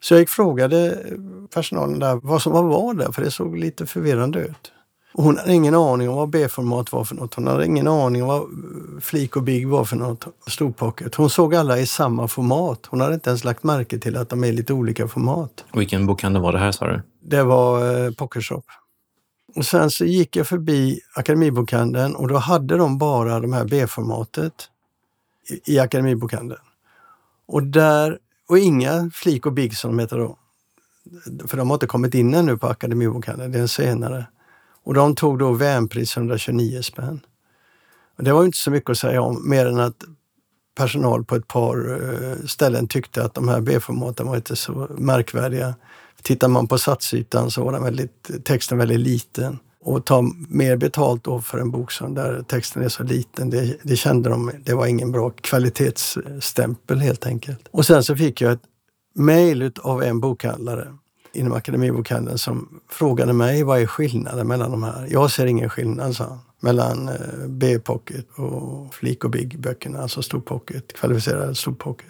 Så 0.00 0.14
jag 0.14 0.20
gick 0.20 0.28
frågade 0.28 1.06
personalen 1.54 1.98
där 1.98 2.20
vad 2.22 2.42
som 2.42 2.52
var 2.52 2.62
vad 2.62 2.98
där, 2.98 3.12
för 3.12 3.22
det 3.22 3.30
såg 3.30 3.56
lite 3.56 3.86
förvirrande 3.86 4.38
ut. 4.38 4.71
Och 5.14 5.24
hon 5.24 5.38
hade 5.38 5.54
ingen 5.54 5.74
aning 5.74 6.08
om 6.08 6.16
vad 6.16 6.30
B-format 6.30 6.92
var 6.92 7.04
för 7.04 7.14
något. 7.14 7.34
Hon 7.34 7.46
hade 7.46 7.66
ingen 7.66 7.88
aning 7.88 8.22
om 8.22 8.28
vad 8.28 8.48
Flik 9.02 9.36
och 9.36 9.42
Big 9.42 9.68
var 9.68 9.84
för 9.84 9.96
något. 9.96 10.26
Storpocket. 10.46 11.14
Hon 11.14 11.30
såg 11.30 11.54
alla 11.54 11.78
i 11.78 11.86
samma 11.86 12.28
format. 12.28 12.86
Hon 12.86 13.00
hade 13.00 13.14
inte 13.14 13.30
ens 13.30 13.44
lagt 13.44 13.62
märke 13.62 13.98
till 13.98 14.16
att 14.16 14.28
de 14.28 14.44
är 14.44 14.52
lite 14.52 14.72
olika 14.72 15.08
format. 15.08 15.64
Och 15.70 15.80
vilken 15.80 16.06
bokhandel 16.06 16.42
var 16.42 16.52
det 16.52 16.58
här 16.58 16.72
sa 16.72 16.86
du? 16.86 17.02
Det 17.22 17.42
var 17.42 18.04
eh, 18.04 18.12
Pokershop. 18.12 18.64
Och 19.56 19.66
sen 19.66 19.90
så 19.90 20.04
gick 20.04 20.36
jag 20.36 20.46
förbi 20.46 21.00
Akademibokhandeln 21.14 22.14
och 22.14 22.28
då 22.28 22.36
hade 22.36 22.76
de 22.76 22.98
bara 22.98 23.40
de 23.40 23.52
här 23.52 23.64
B-formatet 23.64 24.52
i, 25.50 25.74
i 25.74 25.78
Akademibokhandeln. 25.78 26.60
Och 27.46 27.62
där, 27.62 28.18
och 28.48 28.58
inga 28.58 29.10
Flik 29.14 29.46
och 29.46 29.52
Big 29.52 29.76
som 29.76 29.90
de 29.90 29.98
heter 29.98 30.18
då. 30.18 30.38
För 31.46 31.56
de 31.56 31.70
har 31.70 31.76
inte 31.76 31.86
kommit 31.86 32.14
in 32.14 32.34
ännu 32.34 32.58
på 32.58 32.66
Akademibokhandeln, 32.66 33.52
det 33.52 33.58
är 33.58 33.66
senare. 33.66 34.26
Och 34.84 34.94
de 34.94 35.14
tog 35.14 35.38
då 35.38 35.52
värnpris 35.52 36.16
129 36.16 36.82
spänn. 36.82 37.20
Och 38.18 38.24
det 38.24 38.32
var 38.32 38.44
inte 38.44 38.58
så 38.58 38.70
mycket 38.70 38.90
att 38.90 38.98
säga 38.98 39.22
om, 39.22 39.48
mer 39.48 39.66
än 39.66 39.80
att 39.80 40.04
personal 40.74 41.24
på 41.24 41.36
ett 41.36 41.48
par 41.48 42.02
eh, 42.02 42.46
ställen 42.46 42.88
tyckte 42.88 43.24
att 43.24 43.34
de 43.34 43.48
här 43.48 43.60
B-formaten 43.60 44.26
var 44.26 44.36
inte 44.36 44.56
så 44.56 44.88
märkvärdiga. 44.98 45.74
Tittar 46.22 46.48
man 46.48 46.68
på 46.68 46.78
satsytan 46.78 47.50
så 47.50 47.64
var 47.64 47.72
den 47.72 47.84
väldigt, 47.84 48.44
texten 48.44 48.78
väldigt 48.78 49.00
liten. 49.00 49.58
Och 49.84 50.04
ta 50.04 50.22
mer 50.48 50.76
betalt 50.76 51.24
då 51.24 51.40
för 51.40 51.58
en 51.58 51.70
bok 51.70 51.92
som 51.92 52.14
där 52.14 52.42
texten 52.48 52.82
är 52.82 52.88
så 52.88 53.02
liten, 53.02 53.50
det, 53.50 53.76
det 53.82 53.96
kände 53.96 54.30
de, 54.30 54.50
det 54.64 54.74
var 54.74 54.86
ingen 54.86 55.12
bra 55.12 55.30
kvalitetsstämpel 55.30 57.00
helt 57.00 57.26
enkelt. 57.26 57.68
Och 57.70 57.86
sen 57.86 58.04
så 58.04 58.16
fick 58.16 58.40
jag 58.40 58.52
ett 58.52 58.62
mejl 59.14 59.72
av 59.80 60.02
en 60.02 60.20
bokhandlare 60.20 60.96
inom 61.34 61.52
Akademibokhandeln 61.52 62.38
som 62.38 62.80
frågade 62.88 63.32
mig 63.32 63.62
vad 63.62 63.80
är 63.80 63.86
skillnaden 63.86 64.48
mellan 64.48 64.70
de 64.70 64.82
här? 64.82 65.08
Jag 65.10 65.30
ser 65.30 65.46
ingen 65.46 65.70
skillnad, 65.70 66.16
sa 66.16 66.24
han, 66.24 66.38
mellan 66.60 67.08
eh, 67.08 67.14
B-pocket 67.48 68.26
och 68.34 68.94
Flik 68.94 69.24
och 69.24 69.30
Big-böckerna, 69.30 70.02
alltså 70.02 70.22
storpocket, 70.22 70.92
kvalificerad 70.92 71.56
storpocket. 71.56 72.06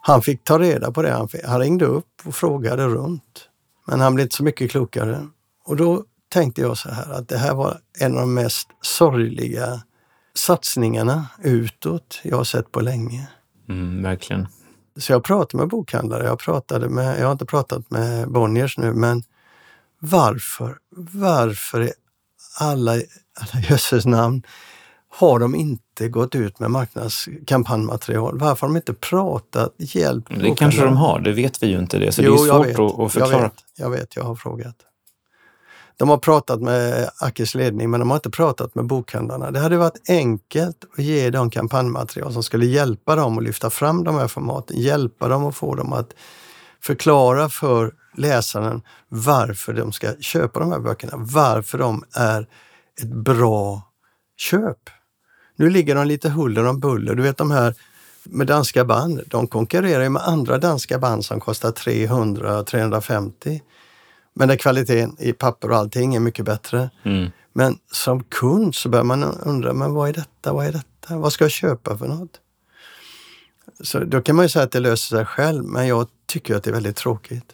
Han 0.00 0.22
fick 0.22 0.44
ta 0.44 0.58
reda 0.58 0.92
på 0.92 1.02
det. 1.02 1.10
Han, 1.10 1.28
fick, 1.28 1.44
han 1.44 1.60
ringde 1.60 1.84
upp 1.84 2.22
och 2.24 2.34
frågade 2.34 2.86
runt. 2.86 3.48
Men 3.86 4.00
han 4.00 4.14
blev 4.14 4.24
inte 4.24 4.36
så 4.36 4.44
mycket 4.44 4.70
klokare. 4.70 5.28
Och 5.64 5.76
då 5.76 6.04
tänkte 6.28 6.60
jag 6.60 6.78
så 6.78 6.90
här 6.90 7.12
att 7.12 7.28
det 7.28 7.38
här 7.38 7.54
var 7.54 7.78
en 7.98 8.14
av 8.14 8.20
de 8.20 8.34
mest 8.34 8.68
sorgliga 8.80 9.82
satsningarna 10.34 11.26
utåt 11.42 12.20
jag 12.22 12.36
har 12.36 12.44
sett 12.44 12.72
på 12.72 12.80
länge. 12.80 13.28
Mm, 13.68 14.02
verkligen. 14.02 14.46
Så 14.98 15.12
jag 15.12 15.24
pratade 15.24 15.62
med 15.62 15.68
bokhandlare, 15.68 16.24
jag, 16.24 16.38
pratade 16.38 16.88
med, 16.88 17.20
jag 17.20 17.24
har 17.24 17.32
inte 17.32 17.46
pratat 17.46 17.90
med 17.90 18.30
Bonniers 18.30 18.78
nu, 18.78 18.94
men 18.94 19.22
varför, 19.98 20.76
varför 21.12 21.80
är 21.80 21.92
alla, 22.60 22.92
alla 22.92 23.62
jösses 23.70 24.06
namn 24.06 24.42
har 25.08 25.38
de 25.38 25.54
inte 25.54 26.08
gått 26.08 26.34
ut 26.34 26.58
med 26.58 26.70
marknadskampanjmaterial? 26.70 28.38
Varför 28.38 28.66
har 28.66 28.74
de 28.74 28.76
inte 28.76 28.94
pratat, 28.94 29.74
hjälpt? 29.78 30.28
Det 30.40 30.54
kanske 30.54 30.84
de 30.84 30.96
har, 30.96 31.20
det 31.20 31.32
vet 31.32 31.62
vi 31.62 31.66
ju 31.66 31.78
inte 31.78 31.98
det. 31.98 32.12
Så 32.12 32.22
jo, 32.22 32.36
det 32.36 32.42
är 32.42 32.74
svårt 32.74 32.92
att, 32.92 33.00
att 33.00 33.12
förklara. 33.12 33.32
Jag 33.32 33.40
vet, 33.42 33.62
jag 33.76 33.90
vet, 33.90 34.16
jag 34.16 34.24
har 34.24 34.34
frågat. 34.34 34.76
De 35.96 36.08
har 36.08 36.18
pratat 36.18 36.60
med 36.60 37.10
Ackes 37.20 37.54
ledning 37.54 37.90
men 37.90 38.00
de 38.00 38.10
har 38.10 38.16
inte 38.16 38.30
pratat 38.30 38.74
med 38.74 38.86
bokhandlarna. 38.86 39.50
Det 39.50 39.60
hade 39.60 39.76
varit 39.76 40.08
enkelt 40.08 40.84
att 40.92 41.04
ge 41.04 41.30
dem 41.30 41.50
kampanjmaterial 41.50 42.32
som 42.32 42.42
skulle 42.42 42.66
hjälpa 42.66 43.16
dem 43.16 43.38
att 43.38 43.44
lyfta 43.44 43.70
fram 43.70 44.04
de 44.04 44.14
här 44.14 44.28
formaten, 44.28 44.80
hjälpa 44.80 45.28
dem 45.28 45.46
att 45.46 45.56
få 45.56 45.74
dem 45.74 45.92
att 45.92 46.10
förklara 46.82 47.48
för 47.48 47.92
läsaren 48.16 48.82
varför 49.08 49.72
de 49.72 49.92
ska 49.92 50.14
köpa 50.20 50.60
de 50.60 50.72
här 50.72 50.80
böckerna, 50.80 51.12
varför 51.16 51.78
de 51.78 52.04
är 52.14 52.48
ett 53.02 53.08
bra 53.08 53.82
köp. 54.36 54.90
Nu 55.56 55.70
ligger 55.70 55.94
de 55.94 56.06
lite 56.06 56.30
huller 56.30 56.66
om 56.66 56.80
buller. 56.80 57.14
Du 57.14 57.22
vet 57.22 57.36
de 57.36 57.50
här 57.50 57.74
med 58.24 58.46
danska 58.46 58.84
band, 58.84 59.20
de 59.26 59.46
konkurrerar 59.46 60.08
med 60.08 60.22
andra 60.22 60.58
danska 60.58 60.98
band 60.98 61.24
som 61.24 61.40
kostar 61.40 61.70
300-350. 61.70 63.60
Men 64.34 64.48
där 64.48 64.56
kvaliteten 64.56 65.16
i 65.18 65.32
papper 65.32 65.70
och 65.70 65.76
allting 65.76 66.14
är 66.14 66.20
mycket 66.20 66.44
bättre. 66.44 66.90
Mm. 67.02 67.30
Men 67.52 67.78
som 67.92 68.24
kund 68.24 68.74
så 68.74 68.88
börjar 68.88 69.04
man 69.04 69.24
undra, 69.24 69.72
men 69.72 69.94
vad 69.94 70.08
är 70.08 70.12
detta? 70.12 70.52
Vad 70.52 70.66
är 70.66 70.72
detta? 70.72 71.18
Vad 71.18 71.32
ska 71.32 71.44
jag 71.44 71.50
köpa 71.50 71.98
för 71.98 72.08
något? 72.08 72.40
Så 73.80 73.98
då 73.98 74.22
kan 74.22 74.36
man 74.36 74.44
ju 74.44 74.48
säga 74.48 74.64
att 74.64 74.72
det 74.72 74.80
löser 74.80 75.16
sig 75.16 75.24
själv, 75.24 75.64
men 75.64 75.86
jag 75.86 76.08
tycker 76.26 76.56
att 76.56 76.64
det 76.64 76.70
är 76.70 76.74
väldigt 76.74 76.96
tråkigt. 76.96 77.52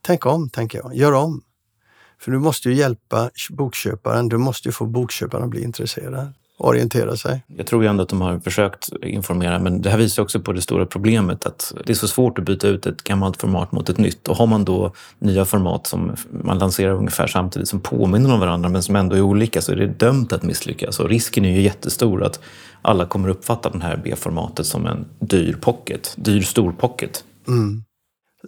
Tänk 0.00 0.26
om, 0.26 0.50
tänker 0.50 0.78
jag. 0.78 0.94
Gör 0.94 1.12
om. 1.12 1.42
För 2.18 2.32
du 2.32 2.38
måste 2.38 2.68
ju 2.68 2.74
hjälpa 2.74 3.30
bokköparen. 3.50 4.28
Du 4.28 4.38
måste 4.38 4.68
ju 4.68 4.72
få 4.72 4.86
bokköparen 4.86 5.44
att 5.44 5.50
bli 5.50 5.62
intresserad 5.62 6.32
orientera 6.62 7.16
sig. 7.16 7.42
Jag 7.46 7.66
tror 7.66 7.82
ju 7.82 7.88
ändå 7.88 8.02
att 8.02 8.08
de 8.08 8.20
har 8.20 8.38
försökt 8.38 8.88
informera 9.02 9.58
men 9.58 9.82
det 9.82 9.90
här 9.90 9.98
visar 9.98 10.22
också 10.22 10.40
på 10.40 10.52
det 10.52 10.62
stora 10.62 10.86
problemet 10.86 11.46
att 11.46 11.72
det 11.86 11.92
är 11.92 11.94
så 11.94 12.08
svårt 12.08 12.38
att 12.38 12.44
byta 12.44 12.68
ut 12.68 12.86
ett 12.86 13.04
gammalt 13.04 13.36
format 13.36 13.72
mot 13.72 13.88
ett 13.88 13.98
nytt. 13.98 14.28
Och 14.28 14.36
har 14.36 14.46
man 14.46 14.64
då 14.64 14.92
nya 15.18 15.44
format 15.44 15.86
som 15.86 16.16
man 16.44 16.58
lanserar 16.58 16.92
ungefär 16.92 17.26
samtidigt 17.26 17.68
som 17.68 17.80
påminner 17.80 18.34
om 18.34 18.40
varandra 18.40 18.68
men 18.68 18.82
som 18.82 18.96
ändå 18.96 19.16
är 19.16 19.20
olika 19.20 19.62
så 19.62 19.72
är 19.72 19.76
det 19.76 19.86
dömt 19.86 20.32
att 20.32 20.42
misslyckas. 20.42 21.00
Och 21.00 21.08
risken 21.08 21.44
är 21.44 21.50
ju 21.56 21.62
jättestor 21.62 22.24
att 22.24 22.40
alla 22.82 23.06
kommer 23.06 23.28
uppfatta 23.28 23.70
det 23.70 23.82
här 23.82 24.00
B-formatet 24.04 24.66
som 24.66 24.86
en 24.86 25.04
dyr 25.18 25.56
pocket, 25.60 26.14
dyr 26.16 26.40
stor 26.40 26.72
pocket. 26.72 27.24
Mm. 27.48 27.84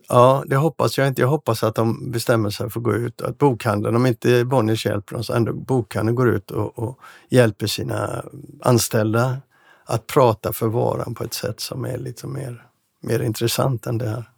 Ja, 0.09 0.45
det 0.47 0.57
hoppas 0.57 0.99
jag 0.99 1.09
inte. 1.09 1.21
Jag 1.21 1.29
hoppas 1.29 1.63
att 1.63 1.75
de 1.75 2.11
bestämmer 2.11 2.51
sig 2.51 2.71
för 2.71 2.81
att 2.81 2.85
gå 2.85 2.95
ut. 2.95 3.21
Att 3.21 3.39
bokhandeln, 3.39 3.97
om 3.97 4.07
inte 4.07 4.45
Bonniers 4.45 4.87
hjälper 4.87 5.15
dem, 5.15 5.25
så 5.25 5.33
ändå 5.33 5.53
bokhandeln 5.53 6.17
går 6.17 6.29
ut 6.29 6.51
och, 6.51 6.79
och, 6.79 6.99
hjälper 7.29 7.67
sina 7.67 8.25
anställda 8.63 9.37
att 9.85 10.07
prata 10.07 10.53
för 10.53 10.67
varan 10.67 11.15
på 11.15 11.25
ett 11.25 11.35
sätt 11.35 11.61
som 11.61 11.85
är 11.85 11.99
lite 11.99 12.27
mer, 12.27 12.67
mer 13.03 13.21
intressant 13.21 13.87
än 13.87 13.99
det 13.99 14.09
här. 14.09 14.31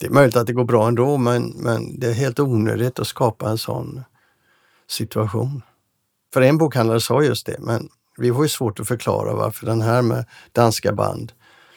Det 0.00 0.06
är 0.06 0.10
möjligt 0.10 0.36
att 0.36 0.46
det 0.46 0.52
går 0.52 0.64
bra 0.64 0.88
ändå, 0.88 1.16
men, 1.16 1.46
men 1.56 2.00
det 2.00 2.06
är 2.06 2.12
helt 2.12 2.40
onödigt 2.40 2.98
att 2.98 3.06
skapa 3.06 3.50
en 3.50 3.58
sån 3.58 4.04
situation. 4.88 5.62
För 6.32 6.40
en 6.40 6.58
bokhandlare 6.58 7.00
sa 7.00 7.22
just 7.22 7.46
det, 7.46 7.56
men 7.58 7.88
vi 8.16 8.28
har 8.28 8.42
ju 8.42 8.48
svårt 8.48 8.80
att 8.80 8.88
förklara 8.88 9.34
varför 9.34 9.66
den 9.66 9.82
här 9.82 10.02
med 10.02 10.24
danska 10.52 10.92
band 10.92 11.32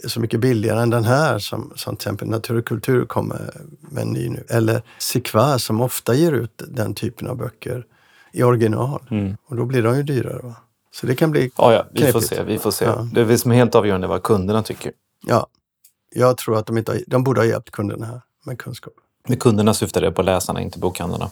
så 0.07 0.19
mycket 0.19 0.39
billigare 0.39 0.81
än 0.81 0.89
den 0.89 1.03
här 1.03 1.39
som, 1.39 1.71
som 1.75 1.95
till 1.95 2.07
exempel 2.07 2.27
Natur 2.27 2.57
och 2.57 2.65
kultur 2.65 3.05
kommer 3.05 3.53
med 3.79 4.01
en 4.03 4.09
ny 4.09 4.29
nu. 4.29 4.43
Eller 4.49 4.81
Sikva 4.97 5.59
som 5.59 5.81
ofta 5.81 6.15
ger 6.15 6.31
ut 6.31 6.61
den 6.67 6.93
typen 6.95 7.27
av 7.27 7.37
böcker 7.37 7.85
i 8.31 8.43
original. 8.43 9.01
Mm. 9.11 9.37
Och 9.45 9.55
då 9.55 9.65
blir 9.65 9.83
de 9.83 9.95
ju 9.95 10.03
dyrare. 10.03 10.39
Va? 10.43 10.55
Så 10.91 11.07
det 11.07 11.15
kan 11.15 11.31
bli 11.31 11.51
ja, 11.57 11.73
ja, 11.73 11.85
vi 11.91 11.99
knepigt. 11.99 12.13
får 12.13 12.35
se. 12.35 12.43
Vi 12.43 12.57
får 12.57 12.71
se. 12.71 12.85
Ja. 12.85 13.07
Det 13.13 13.37
som 13.37 13.51
är 13.51 13.55
helt 13.55 13.75
avgörande 13.75 14.07
vad 14.07 14.23
kunderna 14.23 14.63
tycker. 14.63 14.91
Ja, 15.25 15.47
jag 16.15 16.37
tror 16.37 16.57
att 16.57 16.65
de, 16.65 16.77
inte 16.77 17.03
de 17.07 17.23
borde 17.23 17.41
ha 17.41 17.45
hjälpt 17.45 17.71
kunderna 17.71 18.05
här 18.05 18.21
med 18.45 18.59
kunskap. 18.59 18.93
Med 19.27 19.39
kunderna 19.39 19.73
syftar 19.73 20.01
det 20.01 20.11
på 20.11 20.21
läsarna, 20.21 20.61
inte 20.61 20.79
bokhandlarna. 20.79 21.31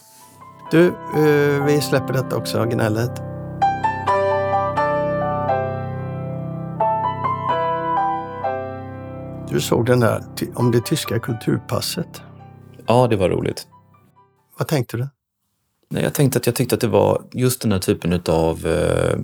Du, 0.70 0.86
eh, 0.86 1.64
vi 1.64 1.80
släpper 1.80 2.12
detta 2.12 2.36
också, 2.36 2.64
gnället. 2.64 3.37
Du 9.50 9.60
såg 9.60 9.86
den 9.86 10.00
där 10.00 10.22
om 10.54 10.70
det 10.70 10.80
tyska 10.80 11.18
kulturpasset. 11.18 12.22
Ja, 12.86 13.06
det 13.06 13.16
var 13.16 13.28
roligt. 13.28 13.66
Vad 14.58 14.68
tänkte 14.68 14.96
du? 14.96 15.08
Nej, 15.90 16.02
jag 16.02 16.14
tänkte 16.14 16.38
att 16.38 16.46
jag 16.46 16.54
tyckte 16.54 16.74
att 16.74 16.80
det 16.80 16.88
var 16.88 17.22
just 17.32 17.60
den 17.60 17.72
här 17.72 17.78
typen 17.78 18.20
av 18.28 18.66
eh, 18.66 19.18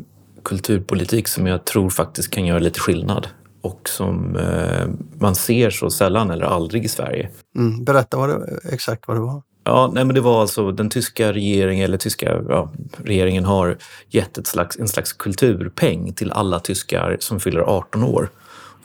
kulturpolitik 0.45 1.29
som 1.29 1.47
jag 1.47 1.65
tror 1.65 1.91
faktiskt 1.91 2.31
kan 2.31 2.47
göra 2.47 2.59
lite 2.59 2.81
skillnad 2.81 3.29
och 3.61 3.89
som 3.89 4.37
eh, 4.37 4.87
man 5.19 5.35
ser 5.35 5.71
så 5.71 5.91
sällan 5.91 6.31
eller 6.31 6.45
aldrig 6.45 6.85
i 6.85 6.89
Sverige. 6.89 7.31
Mm, 7.57 7.85
berätta 7.85 8.17
vad 8.17 8.29
det, 8.29 8.59
exakt 8.73 9.09
vad 9.09 9.17
det 9.17 9.21
var. 9.21 9.43
Ja, 9.65 9.91
nej, 9.95 10.05
men 10.05 10.15
det 10.15 10.21
var 10.21 10.41
alltså 10.41 10.73
den 10.73 10.91
tyska 10.91 11.33
regeringen, 11.33 11.85
eller 11.85 11.99
tyska 11.99 12.43
ja, 12.49 12.73
regeringen 12.97 13.45
har 13.45 13.77
gett 14.09 14.39
ett 14.39 14.47
slags, 14.47 14.79
en 14.79 14.89
slags 14.89 15.13
kulturpeng 15.13 16.13
till 16.13 16.33
alla 16.33 16.61
tyskar 16.61 17.17
som 17.21 17.41
fyller 17.41 17.61
18 17.61 18.05
år. 18.05 18.31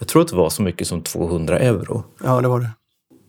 Jag 0.00 0.08
tror 0.08 0.22
att 0.22 0.28
det 0.28 0.36
var 0.36 0.50
så 0.50 0.62
mycket 0.62 0.86
som 0.86 1.02
200 1.02 1.58
euro. 1.58 2.04
Ja, 2.24 2.40
det 2.40 2.48
var 2.48 2.60
det. 2.60 2.70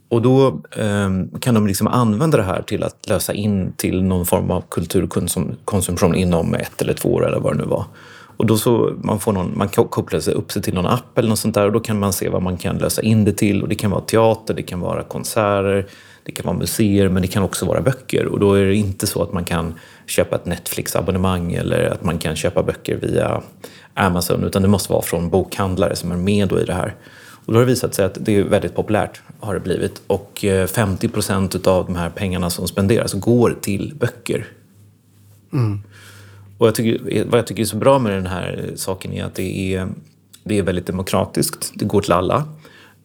Och 0.10 0.22
då 0.22 0.48
eh, 0.78 1.10
kan 1.40 1.54
de 1.54 1.68
liksom 1.68 1.88
använda 1.88 2.38
det 2.38 2.44
här 2.44 2.62
till 2.62 2.84
att 2.84 3.10
lösa 3.10 3.34
in 3.34 3.74
till 3.78 4.04
någon 4.04 4.26
form 4.26 4.52
av 4.52 4.64
kulturkonsumtion 4.70 6.16
inom 6.16 6.56
ett 6.56 6.82
eller 6.82 6.94
två 6.94 7.14
år 7.14 7.28
eller 7.28 7.40
vad 7.40 7.54
det 7.54 7.58
nu 7.58 7.66
var. 7.66 7.86
Och 8.42 8.48
då 8.48 8.58
så 8.58 8.94
man 9.04 9.20
får 9.20 9.34
någon, 9.34 9.58
man 9.58 9.70
kopplar 9.70 10.20
sig 10.20 10.34
upp 10.34 10.52
sig 10.52 10.62
till 10.62 10.74
någon 10.74 10.86
app 10.86 11.18
eller 11.18 11.30
något 11.30 11.40
sånt 11.40 11.56
där 11.56 11.66
och 11.66 11.72
då 11.72 11.80
kan 11.80 12.00
man 12.00 12.14
se 12.14 12.30
vad 12.30 12.42
man 12.42 12.58
kan 12.58 12.78
lösa 12.78 13.02
in 13.02 13.26
det 13.26 13.34
till. 13.34 13.62
Och 13.62 13.70
det 13.70 13.76
kan 13.76 13.92
vara 13.92 14.02
teater, 14.02 14.54
det 14.54 14.64
kan 14.64 14.80
vara 14.80 15.04
konserter, 15.04 15.86
det 16.24 16.32
kan 16.32 16.46
vara 16.46 16.58
museer 16.58 17.10
men 17.10 17.22
det 17.22 17.28
kan 17.28 17.44
också 17.44 17.66
vara 17.66 17.82
böcker. 17.82 18.26
Och 18.26 18.40
då 18.40 18.54
är 18.54 18.66
det 18.66 18.76
inte 18.76 19.08
så 19.08 19.24
att 19.24 19.34
man 19.34 19.46
kan 19.46 19.74
köpa 20.06 20.36
ett 20.36 20.46
Netflix-abonnemang 20.46 21.54
eller 21.54 21.84
att 21.84 22.04
man 22.04 22.18
kan 22.18 22.36
köpa 22.36 22.64
böcker 22.64 22.96
via 22.96 23.42
Amazon 23.94 24.44
utan 24.44 24.62
det 24.62 24.68
måste 24.68 24.94
vara 24.94 25.02
från 25.02 25.30
bokhandlare 25.30 25.96
som 25.96 26.12
är 26.12 26.18
med 26.18 26.48
då 26.48 26.60
i 26.60 26.66
det 26.66 26.74
här. 26.74 26.96
Och 27.46 27.54
då 27.54 27.60
har 27.60 27.66
det 27.66 27.72
visat 27.72 27.94
sig 27.94 28.06
att 28.06 28.18
det 28.20 28.38
är 28.38 28.44
väldigt 28.44 28.76
populärt 28.76 29.22
har 29.40 29.54
det 29.54 29.60
blivit 29.60 30.02
och 30.08 30.46
eh, 30.46 30.68
50 30.68 31.08
procent 31.08 31.68
av 31.68 31.86
de 31.86 31.96
här 31.96 32.10
pengarna 32.10 32.50
som 32.50 32.68
spenderas 32.68 33.14
går 33.14 33.58
till 33.62 33.94
böcker. 34.00 34.48
Mm. 35.54 35.82
Och 36.62 36.68
jag 36.68 36.76
tycker, 36.76 37.26
vad 37.26 37.40
jag 37.40 37.48
tycker 37.48 37.62
är 37.62 37.66
så 37.66 37.78
bra 37.78 38.00
med 38.00 38.12
den 38.12 38.26
här 38.26 38.72
saken 38.76 39.14
är 39.14 39.24
att 39.24 39.36
det 39.36 39.76
är, 39.76 39.88
det 40.44 40.58
är 40.58 40.64
väldigt 40.64 40.86
demokratiskt. 40.86 41.72
Det 41.76 41.86
går 41.86 42.02
till 42.02 42.12
alla. 42.12 42.48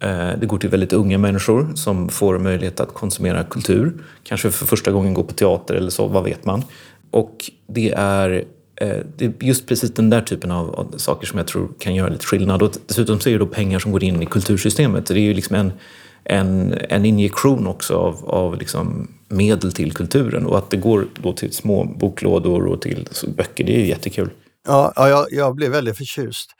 Eh, 0.00 0.30
det 0.40 0.46
går 0.46 0.58
till 0.58 0.70
väldigt 0.70 0.92
unga 0.92 1.18
människor 1.18 1.72
som 1.74 2.08
får 2.08 2.38
möjlighet 2.38 2.80
att 2.80 2.94
konsumera 2.94 3.44
kultur. 3.44 3.94
Kanske 4.22 4.50
för 4.50 4.66
första 4.66 4.92
gången 4.92 5.14
gå 5.14 5.22
på 5.22 5.32
teater 5.34 5.74
eller 5.74 5.90
så, 5.90 6.06
vad 6.06 6.24
vet 6.24 6.44
man. 6.44 6.62
Och 7.10 7.50
det 7.66 7.92
är 7.96 8.44
eh, 8.76 8.96
det 9.16 9.24
är 9.24 9.32
just 9.40 9.66
precis 9.68 9.94
den 9.94 10.10
där 10.10 10.20
typen 10.20 10.50
av, 10.50 10.74
av, 10.74 10.94
saker 10.96 11.26
som 11.26 11.38
jag 11.38 11.46
tror 11.46 11.68
kan 11.78 11.94
göra 11.94 12.08
lite 12.08 12.26
skillnad. 12.26 12.62
Och 12.62 12.72
dessutom 12.86 13.20
så 13.20 13.28
är 13.28 13.32
det 13.32 13.38
då 13.38 13.46
pengar 13.46 13.78
som 13.78 13.92
går 13.92 14.04
in 14.04 14.22
i 14.22 14.26
kultursystemet. 14.26 15.08
Så 15.08 15.14
det 15.14 15.20
är 15.20 15.22
ju 15.22 15.34
liksom 15.34 15.56
en, 15.56 15.72
en, 16.24 16.74
en 16.88 17.04
injektion 17.04 17.66
också 17.66 17.94
av, 17.94 18.30
av 18.30 18.58
liksom 18.58 19.08
medel 19.28 19.72
till 19.72 19.92
kulturen. 19.92 20.46
Och 20.46 20.58
att 20.58 20.70
det 20.70 20.76
går 20.76 21.06
då 21.22 21.32
till 21.32 21.52
små 21.52 21.84
boklådor 21.84 22.66
och 22.66 22.82
till 22.82 23.08
böcker, 23.36 23.64
det 23.64 23.82
är 23.82 23.84
jättekul. 23.84 24.30
Ja, 24.66 24.92
ja 24.96 25.08
jag, 25.08 25.26
jag 25.30 25.54
blev 25.54 25.70
väldigt 25.70 25.96
förtjust. 25.96 26.50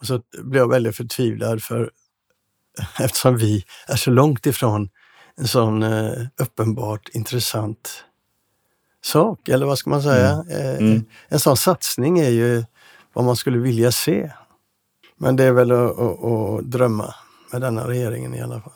Och 0.00 0.06
så 0.06 0.22
blev 0.42 0.62
jag 0.62 0.70
väldigt 0.70 0.96
förtvivlad 0.96 1.62
för 1.62 1.90
eftersom 3.00 3.36
vi 3.36 3.64
är 3.88 3.96
så 3.96 4.10
långt 4.10 4.46
ifrån 4.46 4.88
en 5.36 5.48
sån 5.48 5.82
eh, 5.82 6.12
uppenbart 6.40 7.08
intressant 7.08 8.04
sak, 9.04 9.48
eller 9.48 9.66
vad 9.66 9.78
ska 9.78 9.90
man 9.90 10.02
säga? 10.02 10.32
Mm. 10.32 10.48
Eh, 10.48 10.78
mm. 10.78 11.04
En 11.28 11.40
sån 11.40 11.56
satsning 11.56 12.18
är 12.18 12.30
ju 12.30 12.64
vad 13.12 13.24
man 13.24 13.36
skulle 13.36 13.58
vilja 13.58 13.92
se. 13.92 14.32
Men 15.16 15.36
det 15.36 15.44
är 15.44 15.52
väl 15.52 15.70
att, 15.70 15.98
att, 15.98 16.24
att 16.24 16.64
drömma 16.64 17.14
med 17.52 17.60
denna 17.60 17.88
regeringen 17.88 18.34
i 18.34 18.40
alla 18.40 18.60
fall. 18.60 18.72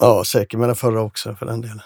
Ja, 0.00 0.24
säkert 0.24 0.58
med 0.58 0.68
den 0.68 0.76
förra 0.76 1.00
också 1.00 1.34
för 1.34 1.46
den 1.46 1.60
delen. 1.60 1.80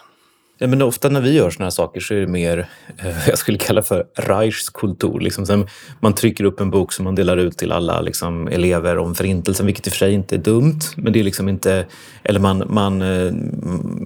Ja, 0.63 0.69
men 0.69 0.83
ofta 0.83 1.09
när 1.09 1.21
vi 1.21 1.33
gör 1.33 1.51
såna 1.51 1.65
här 1.65 1.71
saker 1.71 2.01
så 2.01 2.15
är 2.15 2.21
det 2.21 2.27
mer, 2.27 2.69
eh, 2.99 3.29
jag 3.29 3.39
skulle 3.39 3.59
kalla 3.59 3.83
för 3.83 4.07
Reichskultur. 4.15 5.21
Liksom, 5.21 5.67
man 6.01 6.15
trycker 6.15 6.45
upp 6.45 6.61
en 6.61 6.71
bok 6.71 6.93
som 6.93 7.05
man 7.05 7.15
delar 7.15 7.37
ut 7.37 7.59
till 7.59 7.73
alla 7.73 8.01
liksom, 8.01 8.49
elever 8.49 8.99
om 8.99 9.15
förintelsen, 9.15 9.67
vilket 9.67 9.87
i 9.87 9.91
och 9.91 9.93
för 9.93 9.99
sig 9.99 10.13
inte 10.13 10.35
är 10.35 10.39
dumt. 10.39 10.81
Men 10.97 11.13
det 11.13 11.21
är 11.21 11.25
liksom 11.25 11.49
inte, 11.49 11.87
eller 12.23 12.41
man, 12.41 12.65
man, 12.69 13.03
eh, 13.03 13.33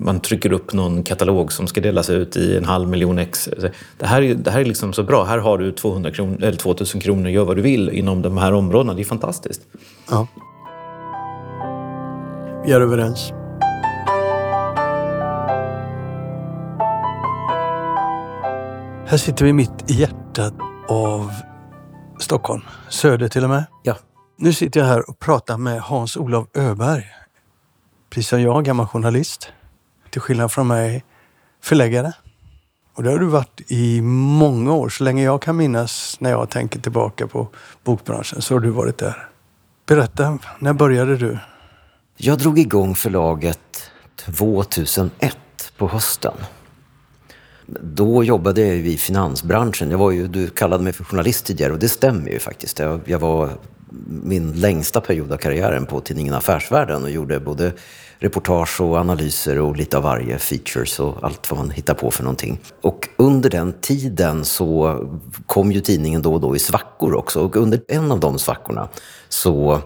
man 0.01 0.21
trycker 0.21 0.53
upp 0.53 0.73
någon 0.73 1.03
katalog 1.03 1.53
som 1.53 1.67
ska 1.67 1.81
delas 1.81 2.11
ut 2.11 2.37
i 2.37 2.57
en 2.57 2.65
halv 2.65 2.89
miljon 2.89 3.19
ex. 3.19 3.49
Det 3.99 4.07
här 4.07 4.23
är, 4.23 4.35
det 4.35 4.51
här 4.51 4.61
är 4.61 4.65
liksom 4.65 4.93
så 4.93 5.03
bra. 5.03 5.25
Här 5.25 5.39
har 5.39 5.59
du 5.59 5.73
200 5.73 6.11
kronor, 6.11 6.37
eller 6.43 6.59
2000 6.59 7.01
kronor, 7.01 7.31
gör 7.31 7.45
vad 7.45 7.57
du 7.57 7.63
vill 7.63 7.91
inom 7.91 8.23
de 8.23 8.39
här 8.39 8.53
områdena. 8.53 8.95
Det 8.95 9.03
är 9.03 9.05
fantastiskt. 9.05 9.63
Ja. 10.11 10.29
Vi 12.67 12.73
är 12.73 12.81
överens. 12.81 13.33
Här 19.09 19.17
sitter 19.17 19.45
vi 19.45 19.53
mitt 19.53 19.91
i 19.91 19.95
hjärtat 19.95 20.55
av 20.89 21.33
Stockholm, 22.19 22.63
söder 22.89 23.29
till 23.29 23.45
och 23.45 23.51
med. 23.51 23.65
Ja. 23.83 23.97
Nu 24.37 24.53
sitter 24.53 24.81
jag 24.81 24.87
här 24.87 25.11
och 25.11 25.19
pratar 25.19 25.59
med 25.59 25.81
Hans-Olof 25.81 26.47
Öberg. 26.55 27.07
Precis 28.11 28.29
som 28.29 28.43
jag, 28.43 28.65
gammal 28.65 28.87
journalist. 28.87 29.53
Till 30.11 30.21
skillnad 30.21 30.53
från 30.53 30.67
mig, 30.67 31.05
förläggare. 31.63 32.13
Och 32.95 33.03
det 33.03 33.11
har 33.11 33.19
du 33.19 33.27
varit 33.27 33.61
i 33.69 34.01
många 34.01 34.73
år. 34.73 34.89
Så 34.89 35.05
länge 35.05 35.23
jag 35.23 35.43
kan 35.43 35.57
minnas 35.57 36.17
när 36.21 36.31
jag 36.31 36.51
tänker 36.51 36.81
tillbaka 36.81 37.27
på 37.27 37.49
bokbranschen 37.85 38.43
så 38.43 38.55
har 38.55 38.61
du 38.61 38.71
varit 38.71 38.99
där. 38.99 39.29
Berätta, 39.87 40.39
när 40.59 40.73
började 40.73 41.17
du? 41.17 41.39
Jag 42.17 42.39
drog 42.39 42.59
igång 42.59 42.95
förlaget 42.95 43.91
2001 44.17 45.37
på 45.77 45.89
hösten. 45.89 46.35
Då 47.67 48.25
jobbade 48.25 48.61
jag 48.61 48.77
i 48.77 48.97
finansbranschen. 48.97 49.91
Jag 49.91 49.99
var 49.99 50.11
ju, 50.11 50.27
du 50.27 50.49
kallade 50.49 50.85
mig 50.85 50.93
för 50.93 51.05
journalist 51.05 51.47
tidigare 51.47 51.73
och 51.73 51.79
det 51.79 51.89
stämmer 51.89 52.31
ju 52.31 52.39
faktiskt. 52.39 52.79
Jag, 52.79 53.01
jag 53.05 53.19
var 53.19 53.51
min 54.07 54.53
längsta 54.53 55.01
period 55.01 55.33
av 55.33 55.37
karriären 55.37 55.87
på 55.87 56.01
tidningen 56.01 56.35
Affärsvärlden 56.35 57.03
och 57.03 57.11
gjorde 57.11 57.41
både 57.41 57.73
reportage 58.19 58.81
och 58.81 58.97
analyser 58.97 59.59
och 59.59 59.77
lite 59.77 59.97
av 59.97 60.03
varje, 60.03 60.39
features 60.39 61.01
och 61.01 61.17
allt 61.23 61.51
vad 61.51 61.59
man 61.59 61.71
hittar 61.71 61.95
på 61.95 62.11
för 62.11 62.23
någonting. 62.23 62.61
Och 62.81 63.09
under 63.17 63.51
den 63.51 63.73
tiden 63.81 64.45
så 64.45 65.01
kom 65.47 65.73
ju 65.73 65.81
tidningen 65.81 66.23
då 66.23 66.35
och 66.35 66.41
då 66.41 66.57
i 66.57 66.59
svackor 66.59 67.15
också 67.15 67.41
och 67.41 67.57
under 67.57 67.81
en 67.89 68.13
av 68.13 68.21
de 68.21 68.39
svackorna 68.39 68.89
så 69.29 69.81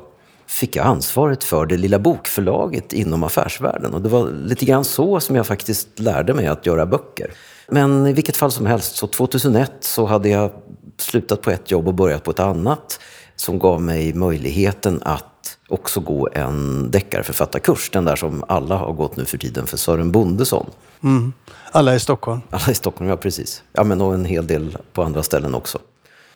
fick 0.47 0.77
jag 0.77 0.87
ansvaret 0.87 1.45
för 1.45 1.67
det 1.67 1.77
lilla 1.77 1.99
bokförlaget 1.99 2.93
inom 2.93 3.25
affärsvärlden. 3.25 3.95
Och 3.95 4.03
det 4.03 4.09
var 4.09 4.31
lite 4.31 4.65
grann 4.65 4.85
så 4.85 5.21
som 5.21 5.37
jag 5.37 5.47
faktiskt 5.47 5.99
lärde 5.99 6.35
mig 6.35 6.47
att 6.47 6.67
göra 6.67 6.87
böcker. 6.87 7.31
Men 7.71 8.07
i 8.07 8.13
vilket 8.13 8.37
fall 8.37 8.53
som 8.53 8.67
helst, 8.67 8.97
så 8.97 9.07
2001 9.07 9.73
så 9.81 10.07
hade 10.07 10.29
jag 10.29 10.51
slutat 10.99 11.43
på 11.43 11.51
ett 11.51 11.71
jobb 11.71 11.89
och 11.89 11.95
börjat 11.95 12.25
på 12.25 12.31
ett 12.31 12.41
annat. 12.41 13.01
som 13.37 13.59
gav 13.59 13.83
mig 13.83 14.15
möjligheten 14.15 15.03
att 15.03 15.59
också 15.69 16.01
gå 16.01 16.29
en 16.33 16.91
deckarförfattarkurs. 16.91 17.91
Den 17.91 18.05
där 18.05 18.17
som 18.17 18.45
alla 18.49 18.77
har 18.77 18.93
gått 18.93 19.17
nu 19.17 19.25
för 19.25 19.39
tiden 19.39 19.67
för 19.67 19.77
Sören 19.77 20.13
Bondesson. 20.13 20.67
Mm. 21.03 21.33
Alla 21.73 21.95
i 21.95 22.01
Stockholm? 22.01 22.41
Alla 22.51 22.71
i 22.71 22.75
Stockholm, 22.75 23.11
ja 23.11 23.17
precis. 23.17 23.63
Ja, 23.73 23.85
men 23.85 24.01
och 24.01 24.15
en 24.15 24.25
hel 24.25 24.47
del 24.47 24.77
på 24.93 25.03
andra 25.03 25.23
ställen 25.23 25.55
också. 25.55 25.79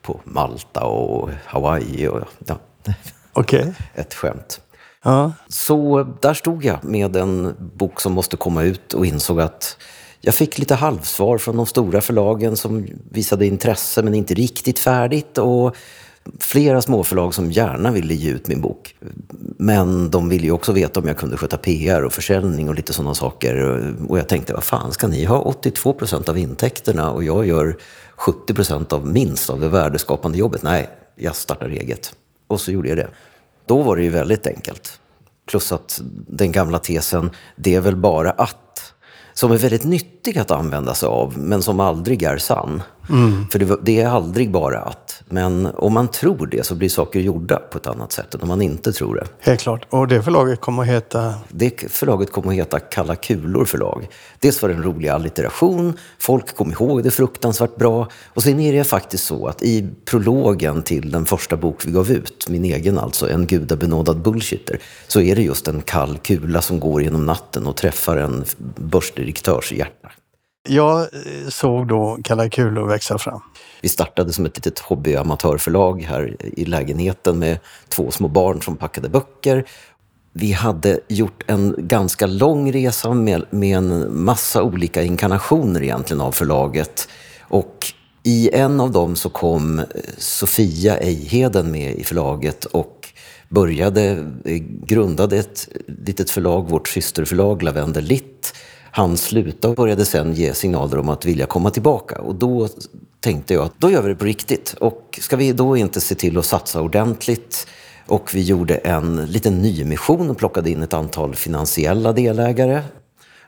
På 0.02 0.20
Malta 0.24 0.84
och 0.84 1.30
Hawaii 1.46 2.08
och 2.08 2.20
ja. 2.46 2.58
Okej. 3.32 3.60
Okay. 3.60 3.72
Ett 3.94 4.14
skämt. 4.14 4.60
Ja. 5.02 5.32
Så 5.48 6.06
där 6.20 6.34
stod 6.34 6.64
jag 6.64 6.84
med 6.84 7.16
en 7.16 7.54
bok 7.58 8.00
som 8.00 8.12
måste 8.12 8.36
komma 8.36 8.62
ut 8.62 8.94
och 8.94 9.06
insåg 9.06 9.40
att 9.40 9.76
jag 10.24 10.34
fick 10.34 10.58
lite 10.58 10.74
halvsvar 10.74 11.38
från 11.38 11.56
de 11.56 11.66
stora 11.66 12.00
förlagen 12.00 12.56
som 12.56 12.86
visade 13.10 13.46
intresse 13.46 14.02
men 14.02 14.14
inte 14.14 14.34
riktigt 14.34 14.78
färdigt. 14.78 15.38
Och 15.38 15.76
flera 16.38 16.82
småförlag 16.82 17.34
som 17.34 17.52
gärna 17.52 17.90
ville 17.90 18.14
ge 18.14 18.30
ut 18.30 18.48
min 18.48 18.60
bok. 18.60 18.96
Men 19.58 20.10
de 20.10 20.28
ville 20.28 20.44
ju 20.44 20.52
också 20.52 20.72
veta 20.72 21.00
om 21.00 21.08
jag 21.08 21.16
kunde 21.16 21.36
sköta 21.36 21.56
PR 21.56 22.02
och 22.04 22.12
försäljning 22.12 22.68
och 22.68 22.74
lite 22.74 22.92
sådana 22.92 23.14
saker. 23.14 23.56
Och 24.08 24.18
jag 24.18 24.28
tänkte, 24.28 24.52
vad 24.52 24.64
fan, 24.64 24.92
ska 24.92 25.06
ni 25.06 25.24
ha 25.24 25.38
82 25.38 25.92
procent 25.92 26.28
av 26.28 26.38
intäkterna 26.38 27.10
och 27.10 27.24
jag 27.24 27.46
gör 27.46 27.76
70 28.16 28.54
procent 28.54 28.92
av 28.92 29.06
minst 29.06 29.50
av 29.50 29.60
det 29.60 29.68
värdeskapande 29.68 30.38
jobbet? 30.38 30.62
Nej, 30.62 30.88
jag 31.16 31.36
startar 31.36 31.68
eget. 31.68 32.14
Och 32.46 32.60
så 32.60 32.72
gjorde 32.72 32.88
jag 32.88 32.98
det. 32.98 33.08
Då 33.66 33.82
var 33.82 33.96
det 33.96 34.02
ju 34.02 34.10
väldigt 34.10 34.46
enkelt. 34.46 35.00
Plus 35.46 35.72
att 35.72 36.00
den 36.28 36.52
gamla 36.52 36.78
tesen, 36.78 37.30
det 37.56 37.74
är 37.74 37.80
väl 37.80 37.96
bara 37.96 38.30
att 38.30 38.93
som 39.34 39.52
är 39.52 39.58
väldigt 39.58 39.84
nyttig 39.84 40.38
att 40.38 40.50
använda 40.50 40.94
sig 40.94 41.06
av, 41.06 41.38
men 41.38 41.62
som 41.62 41.80
aldrig 41.80 42.22
är 42.22 42.36
sann. 42.36 42.82
Mm. 43.10 43.48
För 43.48 43.58
det, 43.58 43.76
det, 43.82 44.00
är 44.00 44.08
aldrig 44.08 44.50
bara 44.50 44.80
att. 44.80 45.22
Men 45.28 45.66
om 45.66 45.92
man 45.92 46.08
tror 46.08 46.46
det 46.46 46.66
så 46.66 46.74
blir 46.74 46.88
saker 46.88 47.20
gjorda 47.20 47.56
på 47.56 47.78
ett 47.78 47.86
annat 47.86 48.12
sätt 48.12 48.34
än 48.34 48.42
om 48.42 48.48
man 48.48 48.62
inte 48.62 48.92
tror 48.92 49.14
det. 49.14 49.26
Helt 49.40 49.60
klart. 49.60 49.86
Och 49.90 50.08
det 50.08 50.22
förlaget 50.22 50.60
kommer 50.60 50.82
att 50.82 50.88
heta? 50.88 51.34
Det 51.48 51.90
förlaget 51.90 52.32
kommer 52.32 52.48
att 52.48 52.54
heta 52.54 52.80
Kalla 52.80 53.16
kulor 53.16 53.64
förlag. 53.64 54.08
Dels 54.38 54.62
var 54.62 54.68
det 54.68 54.74
en 54.74 54.82
rolig 54.82 55.08
allitteration, 55.08 55.98
folk 56.18 56.56
kom 56.56 56.72
ihåg 56.72 57.02
det 57.02 57.10
fruktansvärt 57.10 57.76
bra. 57.76 58.08
Och 58.26 58.42
sen 58.42 58.60
är 58.60 58.72
det 58.72 58.84
faktiskt 58.84 59.24
så 59.24 59.46
att 59.46 59.62
i 59.62 59.88
prologen 60.04 60.82
till 60.82 61.10
den 61.10 61.26
första 61.26 61.56
bok 61.56 61.86
vi 61.86 61.92
gav 61.92 62.10
ut, 62.10 62.48
min 62.48 62.64
egen 62.64 62.98
alltså, 62.98 63.30
En 63.30 63.46
gudabenådad 63.46 64.22
bullshitter, 64.22 64.78
så 65.08 65.20
är 65.20 65.36
det 65.36 65.42
just 65.42 65.68
en 65.68 65.82
kall 65.82 66.18
kula 66.18 66.62
som 66.62 66.80
går 66.80 67.02
genom 67.02 67.26
natten 67.26 67.66
och 67.66 67.76
träffar 67.76 68.16
en 68.16 68.44
börsdirektörs 68.76 69.72
hjärta. 69.72 70.10
Jag 70.68 71.00
eh, 71.00 71.48
såg 71.48 71.88
då 71.88 72.18
Kalla 72.24 72.48
kulor 72.48 72.88
växa 72.88 73.18
fram. 73.18 73.40
Vi 73.80 73.88
startade 73.88 74.32
som 74.32 74.46
ett 74.46 74.56
litet 74.56 74.78
hobbyamatörförlag 74.78 76.02
här 76.02 76.36
i 76.40 76.64
lägenheten 76.64 77.38
med 77.38 77.58
två 77.88 78.10
små 78.10 78.28
barn 78.28 78.62
som 78.62 78.76
packade 78.76 79.08
böcker. 79.08 79.64
Vi 80.32 80.52
hade 80.52 81.00
gjort 81.08 81.42
en 81.46 81.74
ganska 81.78 82.26
lång 82.26 82.72
resa 82.72 83.14
med, 83.14 83.44
med 83.50 83.76
en 83.76 84.24
massa 84.24 84.62
olika 84.62 85.02
inkarnationer 85.02 85.82
egentligen 85.82 86.20
av 86.20 86.32
förlaget. 86.32 87.08
Och 87.40 87.86
i 88.22 88.50
en 88.52 88.80
av 88.80 88.90
dem 88.90 89.16
så 89.16 89.28
kom 89.28 89.78
eh, 89.78 89.84
Sofia 90.18 90.98
Ejheden 90.98 91.70
med 91.70 91.94
i 91.94 92.04
förlaget 92.04 92.64
och 92.64 93.08
började, 93.48 94.04
eh, 94.44 94.62
grundade 94.86 95.38
ett 95.38 95.68
litet 95.86 96.30
förlag, 96.30 96.68
vårt 96.68 96.88
systerförlag 96.88 97.62
Lavendel 97.62 98.04
Litt 98.04 98.54
han 98.96 99.16
slutade 99.16 99.68
och 99.68 99.76
började 99.76 100.04
sen 100.04 100.34
ge 100.34 100.54
signaler 100.54 100.98
om 100.98 101.08
att 101.08 101.24
vilja 101.24 101.46
komma 101.46 101.70
tillbaka. 101.70 102.20
Och 102.20 102.34
då 102.34 102.68
tänkte 103.20 103.54
jag 103.54 103.64
att 103.64 103.72
då 103.78 103.90
gör 103.90 104.02
vi 104.02 104.08
det 104.08 104.14
på 104.14 104.24
riktigt. 104.24 104.74
Och 104.80 105.18
ska 105.22 105.36
vi 105.36 105.52
då 105.52 105.76
inte 105.76 106.00
se 106.00 106.14
till 106.14 106.38
att 106.38 106.44
satsa 106.44 106.80
ordentligt? 106.80 107.66
Och 108.06 108.34
vi 108.34 108.42
gjorde 108.42 108.74
en 108.74 109.26
liten 109.26 109.62
nymission 109.62 110.30
och 110.30 110.38
plockade 110.38 110.70
in 110.70 110.82
ett 110.82 110.94
antal 110.94 111.34
finansiella 111.34 112.12
delägare. 112.12 112.82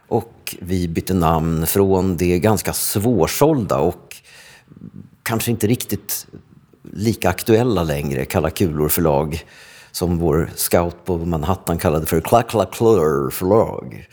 Och 0.09 0.57
vi 0.61 0.89
bytte 0.89 1.15
namn 1.15 1.67
från 1.67 2.17
det 2.17 2.39
ganska 2.39 2.73
svårsålda 2.73 3.79
och 3.79 4.17
kanske 5.23 5.51
inte 5.51 5.67
riktigt 5.67 6.27
lika 6.93 7.31
aktuella 7.31 7.83
längre 7.83 8.25
Kalla 8.25 8.51
kulor 8.51 8.89
förlag 8.89 9.45
som 9.93 10.19
vår 10.19 10.51
scout 10.55 11.05
på 11.05 11.19
Manhattan 11.19 11.79
kallade 11.79 12.07
för 12.07 12.21
Clacklacklur 12.21 13.31
förlag. 13.31 14.07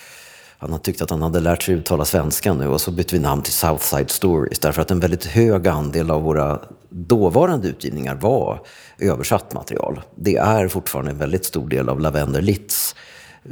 Han 0.63 0.71
har 0.71 0.79
tyckt 0.79 1.01
att 1.01 1.09
han 1.09 1.21
hade 1.21 1.39
lärt 1.39 1.63
sig 1.63 1.75
uttala 1.75 2.05
svenska 2.05 2.53
nu 2.53 2.67
och 2.67 2.81
så 2.81 2.91
bytte 2.91 3.15
vi 3.15 3.21
namn 3.21 3.41
till 3.41 3.53
Southside 3.53 4.09
Stories 4.09 4.59
därför 4.59 4.81
att 4.81 4.91
en 4.91 4.99
väldigt 4.99 5.25
hög 5.25 5.67
andel 5.67 6.11
av 6.11 6.23
våra 6.23 6.59
dåvarande 6.89 7.67
utgivningar 7.67 8.15
var 8.15 8.61
översatt 8.99 9.53
material. 9.53 10.01
Det 10.15 10.35
är 10.35 10.67
fortfarande 10.67 11.11
en 11.11 11.17
väldigt 11.17 11.45
stor 11.45 11.69
del 11.69 11.89
av 11.89 11.99
Lavender 11.99 12.41
Litts 12.41 12.95
eh, 13.45 13.51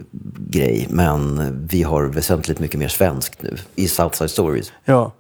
grej 0.50 0.88
men 0.90 1.68
vi 1.68 1.84
har 1.84 2.04
väsentligt 2.04 2.60
mycket 2.60 2.80
mer 2.80 2.88
svenskt 2.88 3.42
nu 3.42 3.58
i 3.76 3.88
Southside 3.88 4.32
Stories. 4.32 4.72
Ja, 4.86 5.12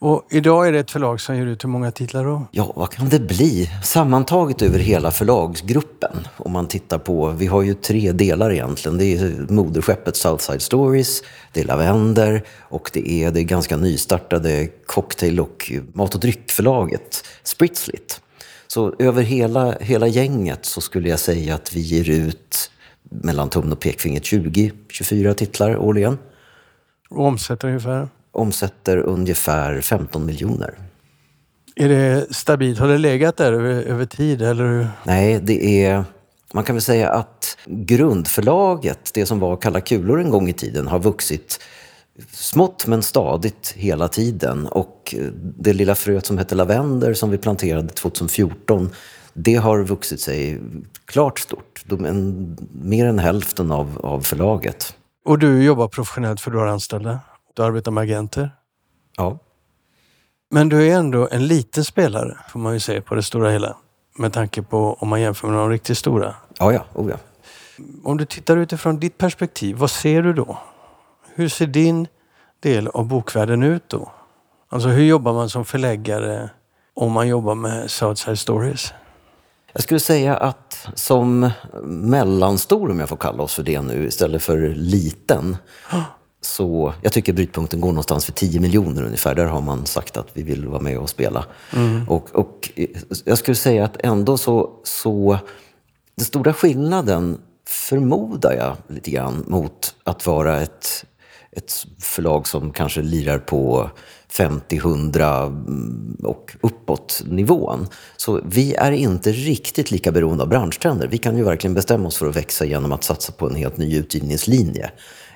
och 0.00 0.26
idag 0.30 0.68
är 0.68 0.72
det 0.72 0.78
ett 0.78 0.90
förlag 0.90 1.20
som 1.20 1.36
ger 1.36 1.46
ut 1.46 1.64
hur 1.64 1.68
många 1.68 1.90
titlar 1.90 2.24
då? 2.24 2.46
Ja, 2.50 2.72
vad 2.76 2.90
kan 2.90 3.08
det 3.08 3.20
bli? 3.20 3.70
Sammantaget 3.84 4.62
över 4.62 4.78
hela 4.78 5.10
förlagsgruppen. 5.10 6.28
Om 6.36 6.52
man 6.52 6.66
tittar 6.66 6.98
på, 6.98 7.30
vi 7.30 7.46
har 7.46 7.62
ju 7.62 7.74
tre 7.74 8.12
delar 8.12 8.52
egentligen. 8.52 8.98
Det 8.98 9.04
är 9.04 9.52
moderskeppet 9.52 10.16
Southside 10.16 10.62
Stories, 10.62 11.22
det 11.52 11.60
är 11.60 11.64
Lavender 11.64 12.42
och 12.58 12.90
det 12.92 13.10
är 13.10 13.30
det 13.30 13.44
ganska 13.44 13.76
nystartade 13.76 14.68
cocktail 14.86 15.40
och 15.40 15.72
mat 15.92 16.14
och 16.14 16.20
dryckförlaget 16.20 17.24
Spritzlit. 17.42 18.20
Så 18.66 18.94
över 18.98 19.22
hela, 19.22 19.78
hela 19.80 20.06
gänget 20.06 20.66
så 20.66 20.80
skulle 20.80 21.08
jag 21.08 21.18
säga 21.18 21.54
att 21.54 21.76
vi 21.76 21.80
ger 21.80 22.10
ut 22.10 22.70
mellan 23.02 23.48
tummen 23.48 23.72
och 23.72 23.80
pekfingret 23.80 24.22
20-24 24.22 25.32
titlar 25.34 25.76
årligen. 25.76 26.18
Och 27.10 27.26
omsätter 27.26 27.68
ungefär? 27.68 28.08
Omsätter 28.32 28.96
ungefär 28.96 29.80
15 29.80 30.26
miljoner. 30.26 30.74
Är 31.76 31.88
det 31.88 32.34
stabilt? 32.34 32.78
Har 32.78 32.88
det 32.88 32.98
legat 32.98 33.36
där 33.36 33.52
över, 33.52 33.82
över 33.82 34.06
tid? 34.06 34.42
Eller? 34.42 34.88
Nej, 35.04 35.40
det 35.42 35.84
är... 35.84 36.04
Man 36.52 36.64
kan 36.64 36.74
väl 36.74 36.82
säga 36.82 37.10
att 37.10 37.56
grundförlaget, 37.66 39.10
det 39.14 39.26
som 39.26 39.38
var 39.40 39.56
Kalla 39.56 39.80
kulor 39.80 40.20
en 40.20 40.30
gång 40.30 40.48
i 40.48 40.52
tiden, 40.52 40.86
har 40.86 40.98
vuxit 40.98 41.60
smått 42.32 42.86
men 42.86 43.02
stadigt 43.02 43.74
hela 43.76 44.08
tiden. 44.08 44.66
Och 44.66 45.14
det 45.58 45.72
lilla 45.72 45.94
fröet 45.94 46.26
som 46.26 46.38
hette 46.38 46.54
lavender 46.54 47.14
som 47.14 47.30
vi 47.30 47.38
planterade 47.38 47.88
2014, 47.88 48.90
det 49.32 49.54
har 49.54 49.84
vuxit 49.84 50.20
sig 50.20 50.60
klart 51.04 51.38
stort. 51.38 51.84
En, 51.90 52.56
mer 52.72 53.06
än 53.06 53.18
hälften 53.18 53.70
av, 53.70 54.00
av 54.02 54.20
förlaget. 54.20 54.94
Och 55.24 55.38
du 55.38 55.62
jobbar 55.62 55.88
professionellt 55.88 56.40
för 56.40 56.50
du 56.50 56.58
har 56.58 56.66
anställda? 56.66 57.20
Du 57.60 57.64
arbetar 57.64 57.90
med 57.90 58.02
agenter. 58.02 58.50
Ja. 59.16 59.38
Men 60.50 60.68
du 60.68 60.88
är 60.88 60.96
ändå 60.96 61.28
en 61.30 61.46
liten 61.46 61.84
spelare, 61.84 62.38
får 62.48 62.60
man 62.60 62.72
ju 62.72 62.80
säga, 62.80 63.02
på 63.02 63.14
det 63.14 63.22
stora 63.22 63.50
hela. 63.50 63.76
Med 64.18 64.32
tanke 64.32 64.62
på 64.62 64.94
om 65.00 65.08
man 65.08 65.20
jämför 65.20 65.48
med 65.48 65.58
de 65.58 65.70
riktigt 65.70 65.98
stora. 65.98 66.34
Ja, 66.58 66.72
ja. 66.72 66.84
Oh, 66.94 67.10
ja. 67.10 67.16
Om 68.04 68.16
du 68.16 68.24
tittar 68.24 68.56
utifrån 68.56 68.98
ditt 68.98 69.18
perspektiv, 69.18 69.76
vad 69.76 69.90
ser 69.90 70.22
du 70.22 70.32
då? 70.32 70.58
Hur 71.34 71.48
ser 71.48 71.66
din 71.66 72.08
del 72.60 72.88
av 72.88 73.06
bokvärlden 73.06 73.62
ut 73.62 73.88
då? 73.88 74.12
Alltså 74.68 74.88
hur 74.88 75.04
jobbar 75.04 75.32
man 75.32 75.50
som 75.50 75.64
förläggare 75.64 76.50
om 76.94 77.12
man 77.12 77.28
jobbar 77.28 77.54
med 77.54 77.90
Southside 77.90 78.38
Stories? 78.38 78.92
Jag 79.72 79.82
skulle 79.82 80.00
säga 80.00 80.36
att 80.36 80.88
som 80.94 81.50
mellanstor, 81.84 82.90
om 82.90 83.00
jag 83.00 83.08
får 83.08 83.16
kalla 83.16 83.42
oss 83.42 83.54
för 83.54 83.62
det 83.62 83.80
nu, 83.80 84.06
istället 84.06 84.42
för 84.42 84.68
liten, 84.68 85.56
så 86.40 86.94
jag 87.02 87.12
tycker 87.12 87.32
brytpunkten 87.32 87.80
går 87.80 87.88
någonstans 87.88 88.24
för 88.24 88.32
10 88.32 88.60
miljoner 88.60 89.02
ungefär. 89.02 89.34
Där 89.34 89.46
har 89.46 89.60
man 89.60 89.86
sagt 89.86 90.16
att 90.16 90.28
vi 90.32 90.42
vill 90.42 90.66
vara 90.66 90.80
med 90.80 90.98
och 90.98 91.10
spela. 91.10 91.44
Mm. 91.72 92.08
Och, 92.08 92.34
och 92.34 92.70
jag 93.24 93.38
skulle 93.38 93.54
säga 93.54 93.84
att 93.84 93.96
ändå 94.04 94.36
så, 94.36 94.70
så... 94.84 95.38
Den 96.16 96.24
stora 96.24 96.52
skillnaden 96.54 97.38
förmodar 97.66 98.52
jag 98.52 98.76
lite 98.88 99.10
grann 99.10 99.44
mot 99.48 99.94
att 100.04 100.26
vara 100.26 100.60
ett, 100.60 101.04
ett 101.52 101.72
förlag 101.98 102.46
som 102.46 102.72
kanske 102.72 103.02
lirar 103.02 103.38
på 103.38 103.90
50, 104.28 104.76
100 104.76 105.42
mm, 105.46 106.16
och 106.22 106.56
uppåt 106.60 107.22
nivån. 107.26 107.86
Så 108.16 108.40
vi 108.44 108.74
är 108.74 108.92
inte 108.92 109.32
riktigt 109.32 109.90
lika 109.90 110.12
beroende 110.12 110.42
av 110.42 110.48
branschtrender. 110.48 111.08
Vi 111.08 111.18
kan 111.18 111.36
ju 111.36 111.44
verkligen 111.44 111.74
bestämma 111.74 112.08
oss 112.08 112.16
för 112.16 112.28
att 112.28 112.36
växa 112.36 112.64
genom 112.64 112.92
att 112.92 113.04
satsa 113.04 113.32
på 113.32 113.48
en 113.48 113.54
helt 113.54 113.76
ny 113.76 113.96
utgivningslinje 113.96 114.90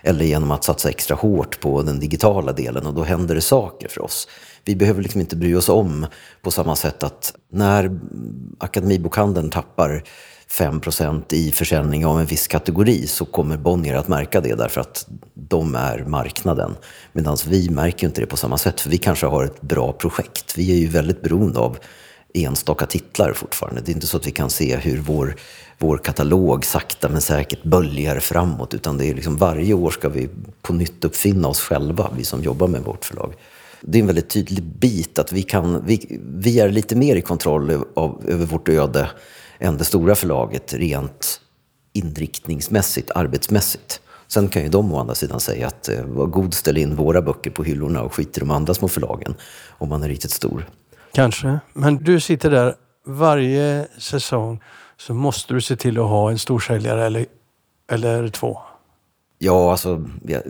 eller 0.04 0.24
genom 0.24 0.50
att 0.50 0.64
satsa 0.64 0.88
extra 0.88 1.16
hårt 1.16 1.60
på 1.60 1.82
den 1.82 2.00
digitala 2.00 2.52
delen 2.52 2.86
och 2.86 2.94
då 2.94 3.02
händer 3.02 3.34
det 3.34 3.40
saker 3.40 3.88
för 3.88 4.02
oss. 4.02 4.28
Vi 4.64 4.76
behöver 4.76 5.02
liksom 5.02 5.20
inte 5.20 5.36
bry 5.36 5.54
oss 5.54 5.68
om 5.68 6.06
på 6.42 6.50
samma 6.50 6.76
sätt 6.76 7.02
att 7.02 7.34
när 7.50 7.98
Akademibokhandeln 8.58 9.50
tappar 9.50 10.04
5% 10.50 11.34
i 11.34 11.52
försäljning 11.52 12.06
av 12.06 12.20
en 12.20 12.26
viss 12.26 12.48
kategori 12.48 13.06
så 13.06 13.24
kommer 13.24 13.56
Bonnier 13.56 13.94
att 13.94 14.08
märka 14.08 14.40
det 14.40 14.54
därför 14.54 14.80
att 14.80 15.06
de 15.34 15.74
är 15.74 16.04
marknaden. 16.06 16.76
Medan 17.12 17.36
vi 17.48 17.70
märker 17.70 18.06
inte 18.06 18.20
det 18.20 18.26
på 18.26 18.36
samma 18.36 18.58
sätt 18.58 18.80
för 18.80 18.90
vi 18.90 18.98
kanske 18.98 19.26
har 19.26 19.44
ett 19.44 19.60
bra 19.60 19.92
projekt. 19.92 20.58
Vi 20.58 20.72
är 20.72 20.76
ju 20.76 20.86
väldigt 20.86 21.22
beroende 21.22 21.58
av 21.58 21.78
enstaka 22.34 22.86
titlar 22.86 23.32
fortfarande. 23.32 23.80
Det 23.80 23.92
är 23.92 23.94
inte 23.94 24.06
så 24.06 24.16
att 24.16 24.26
vi 24.26 24.30
kan 24.30 24.50
se 24.50 24.76
hur 24.76 24.98
vår, 24.98 25.36
vår 25.78 25.98
katalog 25.98 26.64
sakta 26.64 27.08
men 27.08 27.20
säkert 27.20 27.62
böljar 27.62 28.20
framåt. 28.20 28.74
Utan 28.74 28.98
det 28.98 29.06
är 29.06 29.14
liksom 29.14 29.37
varje 29.37 29.74
år 29.74 29.90
ska 29.90 30.08
vi 30.08 30.28
på 30.62 30.72
nytt 30.72 31.04
uppfinna 31.04 31.48
oss 31.48 31.60
själva, 31.60 32.10
vi 32.16 32.24
som 32.24 32.42
jobbar 32.42 32.68
med 32.68 32.82
vårt 32.82 33.04
förlag. 33.04 33.34
Det 33.80 33.98
är 33.98 34.00
en 34.00 34.06
väldigt 34.06 34.30
tydlig 34.30 34.64
bit 34.64 35.18
att 35.18 35.32
vi, 35.32 35.42
kan, 35.42 35.84
vi, 35.87 36.20
vi 36.20 36.60
är 36.60 36.68
lite 36.68 36.96
mer 36.96 37.16
i 37.16 37.22
kontroll 37.22 37.84
av, 37.94 38.22
över 38.28 38.46
vårt 38.46 38.68
öde 38.68 39.10
än 39.58 39.76
det 39.78 39.84
stora 39.84 40.14
förlaget 40.14 40.74
rent 40.74 41.40
inriktningsmässigt, 41.92 43.10
arbetsmässigt. 43.14 44.00
Sen 44.28 44.48
kan 44.48 44.62
ju 44.62 44.68
de 44.68 44.94
å 44.94 45.00
andra 45.00 45.14
sidan 45.14 45.40
säga 45.40 45.66
att 45.66 45.88
eh, 45.88 46.04
var 46.04 46.26
god 46.26 46.54
ställ 46.54 46.76
in 46.76 46.96
våra 46.96 47.22
böcker 47.22 47.50
på 47.50 47.64
hyllorna 47.64 48.02
och 48.02 48.14
skit 48.14 48.37
i 48.37 48.40
de 48.40 48.50
andra 48.50 48.74
små 48.74 48.88
förlagen 48.88 49.34
om 49.68 49.88
man 49.88 50.02
är 50.02 50.08
riktigt 50.08 50.30
stor. 50.30 50.66
Kanske. 51.12 51.58
Men 51.72 51.96
du 51.96 52.20
sitter 52.20 52.50
där 52.50 52.74
varje 53.06 53.87
säsong 53.98 54.60
så 54.96 55.14
måste 55.14 55.54
du 55.54 55.61
se 55.61 55.76
till 55.76 55.98
att 55.98 56.09
ha 56.09 56.30
en 56.30 56.38
storsäljare 56.38 57.07
eller, 57.07 57.26
eller 57.90 58.28
två. 58.28 58.59
Ja, 59.38 59.70
alltså... 59.70 60.04
Ja, 60.22 60.40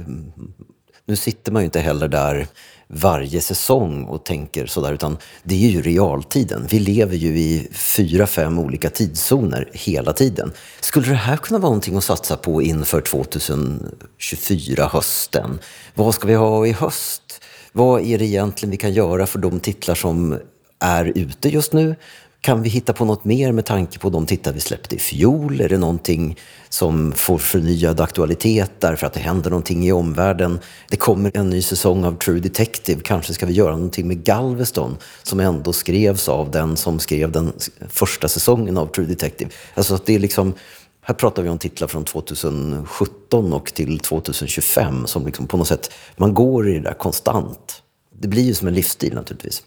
nu 1.07 1.17
sitter 1.17 1.53
man 1.53 1.63
ju 1.63 1.65
inte 1.65 1.81
heller 1.81 2.09
där 2.09 2.47
varje 2.89 3.41
säsong 3.41 4.05
och 4.05 4.25
tänker 4.25 4.67
sådär, 4.67 4.93
utan 4.93 5.17
det 5.43 5.55
är 5.55 5.69
ju 5.69 5.83
realtiden. 5.83 6.67
Vi 6.71 6.79
lever 6.79 7.17
ju 7.17 7.39
i 7.39 7.69
fyra, 7.73 8.27
fem 8.27 8.59
olika 8.59 8.91
tidszoner 8.91 9.71
hela 9.73 10.13
tiden. 10.13 10.53
Skulle 10.81 11.09
det 11.09 11.15
här 11.15 11.37
kunna 11.37 11.59
vara 11.59 11.71
någonting 11.71 11.97
att 11.97 12.05
satsa 12.05 12.37
på 12.37 12.63
inför 12.63 13.01
2024, 13.01 14.87
hösten? 14.93 15.59
Vad 15.95 16.15
ska 16.15 16.27
vi 16.27 16.35
ha 16.35 16.67
i 16.67 16.73
höst? 16.73 17.45
Vad 17.73 18.03
är 18.03 18.19
det 18.19 18.25
egentligen 18.25 18.71
vi 18.71 18.77
kan 18.77 18.93
göra 18.93 19.27
för 19.27 19.39
de 19.39 19.61
titlar 19.61 19.95
som 19.95 20.39
är 20.81 21.13
ute 21.15 21.49
just 21.49 21.73
nu? 21.73 21.97
Kan 22.45 22.63
vi 22.63 22.69
hitta 22.69 22.93
på 22.93 23.05
något 23.05 23.25
mer 23.25 23.53
med 23.53 23.65
tanke 23.65 23.99
på 23.99 24.11
de 24.11 24.27
titlar 24.27 24.53
vi 24.53 24.61
släppte 24.61 24.97
i 24.97 24.99
fjol? 24.99 25.61
Är 25.61 25.69
det 25.69 25.79
någonting 25.79 26.39
som 26.69 27.13
får 27.13 27.39
förnyad 27.39 28.01
aktualitet 28.01 28.71
därför 28.79 29.07
att 29.07 29.13
det 29.13 29.21
händer 29.21 29.51
någonting 29.51 29.87
i 29.87 29.93
omvärlden? 29.93 30.59
Det 30.89 30.97
kommer 30.97 31.31
en 31.35 31.51
ny 31.51 31.63
säsong 31.63 32.05
av 32.05 32.19
True 32.19 32.41
Detective. 32.41 33.01
Kanske 33.05 33.35
ska 33.35 33.47
vi 33.47 33.53
göra 33.53 33.73
någonting 33.73 34.09
med 34.09 34.25
Galveston 34.25 34.97
som 35.23 35.41
ändå 35.41 35.73
skrevs 35.73 36.29
av 36.29 36.51
den 36.51 36.77
som 36.77 36.99
skrev 36.99 37.33
den 37.33 37.53
första 37.89 38.29
säsongen 38.29 38.79
av 38.79 38.87
True 38.87 39.07
Detective. 39.07 39.51
Alltså 39.75 39.95
att 39.95 40.07
det 40.07 40.15
är 40.15 40.19
liksom... 40.19 40.53
Här 41.01 41.15
pratar 41.15 41.43
vi 41.43 41.49
om 41.49 41.59
titlar 41.59 41.89
från 41.89 42.05
2017 42.05 43.53
och 43.53 43.75
till 43.75 43.99
2025 43.99 45.07
som 45.07 45.27
liksom 45.27 45.47
på 45.47 45.57
något 45.57 45.69
sätt, 45.69 45.91
man 46.17 46.35
går 46.35 46.69
i 46.69 46.75
det 46.75 46.81
där 46.81 46.95
konstant. 46.95 47.83
Det 48.21 48.29
blir 48.29 48.43
ju 48.43 48.55
som 48.55 48.69
en 48.69 48.75
livsstil 48.75 49.15
naturligtvis. 49.15 49.63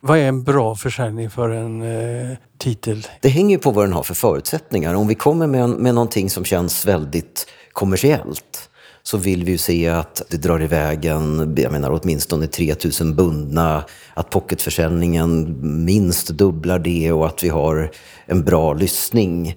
Vad 0.00 0.18
är 0.18 0.28
en 0.28 0.42
bra 0.42 0.74
försäljning 0.74 1.30
för 1.30 1.50
en 1.50 1.82
eh, 1.82 2.36
titel? 2.58 3.06
Det 3.20 3.28
hänger 3.28 3.56
ju 3.56 3.58
på 3.58 3.70
vad 3.70 3.84
den 3.84 3.92
har 3.92 4.02
för 4.02 4.14
förutsättningar. 4.14 4.94
Om 4.94 5.08
vi 5.08 5.14
kommer 5.14 5.46
med, 5.46 5.68
med 5.68 5.94
någonting 5.94 6.30
som 6.30 6.44
känns 6.44 6.86
väldigt 6.86 7.46
kommersiellt 7.72 8.70
så 9.02 9.16
vill 9.16 9.44
vi 9.44 9.52
ju 9.52 9.58
se 9.58 9.88
att 9.88 10.22
det 10.28 10.36
drar 10.36 10.62
iväg 10.62 11.04
en, 11.04 11.54
jag 11.58 11.72
menar 11.72 12.00
åtminstone 12.02 12.46
3000 12.46 13.16
bundna, 13.16 13.84
att 14.14 14.30
pocketförsäljningen 14.30 15.58
minst 15.84 16.28
dubblar 16.28 16.78
det 16.78 17.12
och 17.12 17.26
att 17.26 17.44
vi 17.44 17.48
har 17.48 17.90
en 18.26 18.44
bra 18.44 18.72
lyssning. 18.72 19.56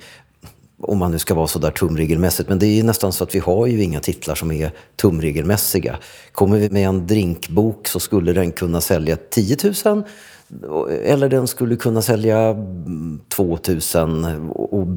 Om 0.83 0.97
man 0.97 1.11
nu 1.11 1.19
ska 1.19 1.33
vara 1.33 1.47
sådär 1.47 1.71
tumregelmässigt. 1.71 2.49
Men 2.49 2.59
det 2.59 2.65
är 2.65 2.75
ju 2.75 2.83
nästan 2.83 3.13
så 3.13 3.23
att 3.23 3.35
vi 3.35 3.39
har 3.39 3.67
ju 3.67 3.83
inga 3.83 3.99
titlar 3.99 4.35
som 4.35 4.51
är 4.51 4.71
tumregelmässiga. 4.95 5.97
Kommer 6.31 6.57
vi 6.57 6.69
med 6.69 6.87
en 6.87 7.07
drinkbok 7.07 7.87
så 7.87 7.99
skulle 7.99 8.33
den 8.33 8.51
kunna 8.51 8.81
sälja 8.81 9.17
10 9.29 9.57
000 9.85 10.03
eller 11.03 11.29
den 11.29 11.47
skulle 11.47 11.75
kunna 11.75 12.01
sälja 12.01 12.55
2000 13.29 14.49
och 14.49 14.87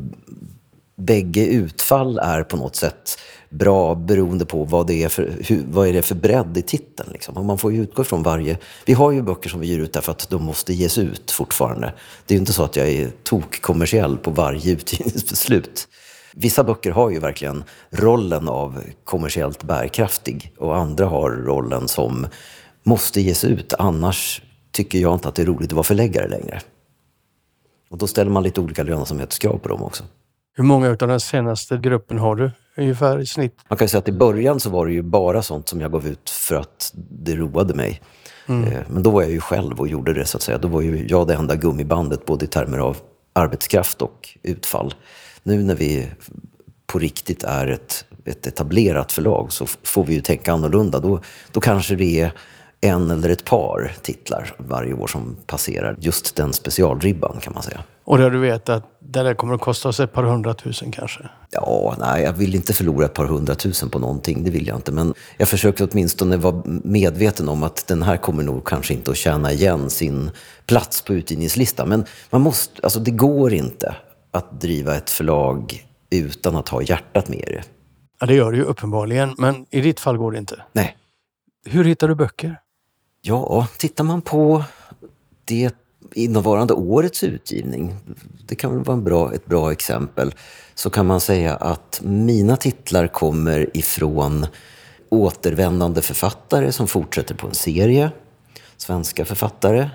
bägge 0.97 1.47
utfall 1.47 2.19
är 2.19 2.43
på 2.43 2.57
något 2.57 2.77
sätt 2.77 3.19
bra 3.51 3.95
beroende 3.95 4.47
på 4.47 4.65
vad 4.65 4.87
det 4.87 5.03
är 5.03 5.09
för, 5.09 5.33
hur, 5.49 5.65
vad 5.71 5.89
är 5.89 5.93
det 5.93 6.03
för 6.03 6.15
bredd 6.15 6.59
i 6.59 6.63
titeln. 6.63 7.09
Liksom. 7.13 7.37
Och 7.37 7.45
man 7.45 7.59
får 7.59 7.73
ju 7.73 7.83
utgå 7.83 8.03
ifrån 8.03 8.23
varje... 8.23 8.59
Vi 8.85 8.93
har 8.93 9.13
ju 9.13 9.23
böcker 9.23 9.51
som 9.51 9.61
vi 9.61 9.67
ger 9.67 9.79
ut 9.79 9.93
därför 9.93 10.13
att 10.13 10.31
de 10.31 10.45
måste 10.45 10.73
ges 10.73 10.99
ut 10.99 11.31
fortfarande. 11.31 11.95
Det 12.27 12.35
är 12.35 12.37
ju 12.37 12.41
inte 12.41 12.53
så 12.53 12.65
att 12.65 12.77
jag 12.77 12.89
är 12.89 13.11
tokkommersiell 13.23 14.19
på 14.19 14.31
varje 14.31 14.73
utgivningsbeslut. 14.73 15.89
Vissa 16.35 16.65
böcker 16.65 16.91
har 16.91 17.11
ju 17.11 17.19
verkligen 17.19 17.65
rollen 17.91 18.49
av 18.49 18.83
kommersiellt 19.05 19.63
bärkraftig 19.63 20.53
och 20.59 20.77
andra 20.77 21.07
har 21.07 21.31
rollen 21.31 21.89
som 21.89 22.27
måste 22.83 23.21
ges 23.21 23.45
ut, 23.45 23.75
annars 23.79 24.43
tycker 24.75 24.99
jag 24.99 25.15
inte 25.15 25.29
att 25.29 25.35
det 25.35 25.43
är 25.43 25.47
roligt 25.47 25.69
att 25.69 25.73
vara 25.73 25.85
förläggare 25.85 26.29
längre. 26.29 26.61
Och 27.91 27.99
då 27.99 28.07
ställer 28.07 28.31
man 28.31 28.43
lite 28.43 28.61
olika 28.61 28.83
lönsamhetskrav 28.83 29.59
på 29.59 29.69
dem 29.69 29.83
också. 29.83 30.05
Hur 30.57 30.65
många 30.65 30.91
av 30.91 30.97
den 30.97 31.21
senaste 31.21 31.79
gruppen 31.79 32.19
har 32.19 32.37
du 32.37 32.51
ungefär 32.77 33.19
i 33.19 33.27
snitt? 33.27 33.59
Man 33.69 33.79
kan 33.79 33.89
säga 33.89 33.99
att 33.99 34.09
i 34.09 34.13
början 34.13 34.61
så 34.61 34.71
var 34.71 34.87
det 34.87 34.93
ju 34.93 35.03
bara 35.03 35.43
sånt 35.43 35.69
som 35.69 35.81
jag 35.81 35.93
gav 35.93 36.07
ut 36.07 36.31
för 36.31 36.55
att 36.57 36.93
det 36.95 37.37
roade 37.37 37.75
mig. 37.75 38.03
Mm. 38.47 38.73
Eh, 38.73 38.81
men 38.89 39.03
då 39.03 39.11
var 39.11 39.23
jag 39.23 39.31
ju 39.31 39.41
själv 39.41 39.81
och 39.81 39.89
gjorde 39.89 40.13
det 40.13 40.27
så 40.27 40.37
att 40.37 40.43
säga. 40.43 40.59
Då 40.59 40.69
var 40.69 40.81
ju 40.81 41.07
jag 41.09 41.29
det 41.29 41.35
enda 41.35 41.57
gummibandet 41.57 42.27
både 42.27 42.45
i 42.45 42.49
termer 42.49 42.79
av 42.79 42.97
arbetskraft 43.33 44.03
och 44.03 44.39
utfall. 44.43 44.95
Nu 45.43 45.63
när 45.63 45.75
vi 45.75 46.09
på 46.87 46.99
riktigt 46.99 47.43
är 47.43 47.67
ett, 47.67 48.05
ett 48.25 48.47
etablerat 48.47 49.13
förlag 49.13 49.53
så 49.53 49.67
får 49.83 50.05
vi 50.05 50.15
ju 50.15 50.21
tänka 50.21 50.53
annorlunda. 50.53 50.99
Då, 50.99 51.21
då 51.53 51.61
kanske 51.61 51.95
det 51.95 52.21
är 52.21 52.33
en 52.85 53.11
eller 53.11 53.29
ett 53.29 53.45
par 53.45 53.93
titlar 54.03 54.55
varje 54.59 54.95
år 54.95 55.07
som 55.07 55.37
passerar 55.47 55.97
just 56.01 56.37
den 56.37 56.53
specialribban 56.53 57.39
kan 57.41 57.53
man 57.55 57.63
säga. 57.63 57.81
Och 58.05 58.19
där 58.19 58.31
du 58.31 58.39
vet 58.39 58.69
att 58.69 58.99
det 59.01 59.23
där 59.23 59.35
kommer 59.35 59.55
att 59.55 59.61
kosta 59.61 59.89
oss 59.89 60.01
ett 60.01 60.13
par 60.13 60.23
hundratusen 60.23 60.91
kanske? 60.93 61.29
Ja, 61.51 61.97
nej, 61.99 62.23
jag 62.23 62.33
vill 62.33 62.55
inte 62.55 62.73
förlora 62.73 63.07
ett 63.07 63.15
par 63.15 63.27
hundratusen 63.27 63.91
på 63.91 63.99
någonting, 63.99 64.45
det 64.45 64.51
vill 64.51 64.67
jag 64.67 64.77
inte. 64.77 64.93
Men 64.93 65.15
jag 65.37 65.49
försöker 65.49 65.89
åtminstone 65.93 66.37
vara 66.37 66.63
medveten 66.85 67.49
om 67.49 67.63
att 67.63 67.87
den 67.87 68.03
här 68.03 68.17
kommer 68.17 68.43
nog 68.43 68.65
kanske 68.67 68.95
inte 68.95 69.11
att 69.11 69.17
tjäna 69.17 69.53
igen 69.53 69.91
sin 69.91 70.31
plats 70.67 71.03
på 71.03 71.15
utgivningslistan. 71.15 71.89
Men 71.89 72.05
man 72.31 72.41
måste, 72.41 72.81
alltså 72.83 73.01
det 73.01 73.11
går 73.11 73.53
inte 73.53 73.97
att 74.31 74.61
driva 74.61 74.97
ett 74.97 75.11
förlag 75.11 75.87
utan 76.11 76.57
att 76.57 76.69
ha 76.69 76.83
hjärtat 76.83 77.29
med 77.29 77.45
det. 77.47 77.63
Ja, 78.21 78.27
det 78.27 78.35
gör 78.35 78.53
det 78.53 78.57
ju 78.59 78.65
uppenbarligen, 78.65 79.35
men 79.39 79.67
i 79.71 79.81
ditt 79.81 80.01
fall 80.01 80.17
går 80.17 80.33
det 80.33 80.39
inte. 80.39 80.63
Nej. 80.73 80.97
Hur 81.67 81.85
hittar 81.85 82.09
du 82.09 82.15
böcker? 82.15 82.61
Ja, 83.27 83.67
tittar 83.79 84.05
man 84.05 84.23
på 84.23 84.65
det 85.45 85.75
innevarande 86.15 86.75
årets 86.75 87.23
utgivning, 87.25 87.97
det 88.47 88.55
kan 88.55 88.75
väl 88.75 88.85
vara 88.85 88.97
en 88.97 89.05
bra, 89.05 89.35
ett 89.35 89.47
bra 89.47 89.73
exempel, 89.73 90.35
så 90.75 90.91
kan 90.91 91.07
man 91.07 91.21
säga 91.21 91.57
att 91.57 92.01
mina 92.05 92.57
titlar 92.57 93.07
kommer 93.07 93.77
ifrån 93.77 94.47
återvändande 95.09 96.03
författare 96.03 96.73
som 96.73 96.87
fortsätter 96.87 97.35
på 97.35 97.47
en 97.47 97.55
serie, 97.55 98.11
svenska 98.77 99.25
författare. 99.25 99.91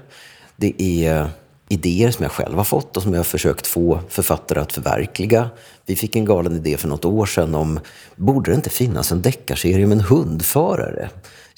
Det 0.56 0.82
är 0.82 1.30
idéer 1.70 2.12
som 2.12 2.24
jag 2.24 2.32
själv 2.32 2.58
har 2.58 2.64
fått 2.64 2.98
och 2.98 3.04
som 3.04 3.14
jag 3.14 3.20
har 3.20 3.24
försökt 3.24 3.68
få 3.68 4.00
författare 4.10 4.60
att 4.60 4.74
förverkliga. 4.74 5.50
Vi 5.86 5.96
fick 5.96 6.16
en 6.16 6.26
galen 6.26 6.56
idé 6.56 6.78
för 6.78 6.88
något 6.88 7.06
år 7.06 7.26
sedan 7.26 7.56
om, 7.56 7.80
borde 8.16 8.52
det 8.52 8.56
inte 8.56 8.70
finnas 8.70 9.12
en 9.12 9.22
deckarserie 9.22 9.88
med 9.88 9.98
en 9.98 10.04
hundförare? 10.04 11.10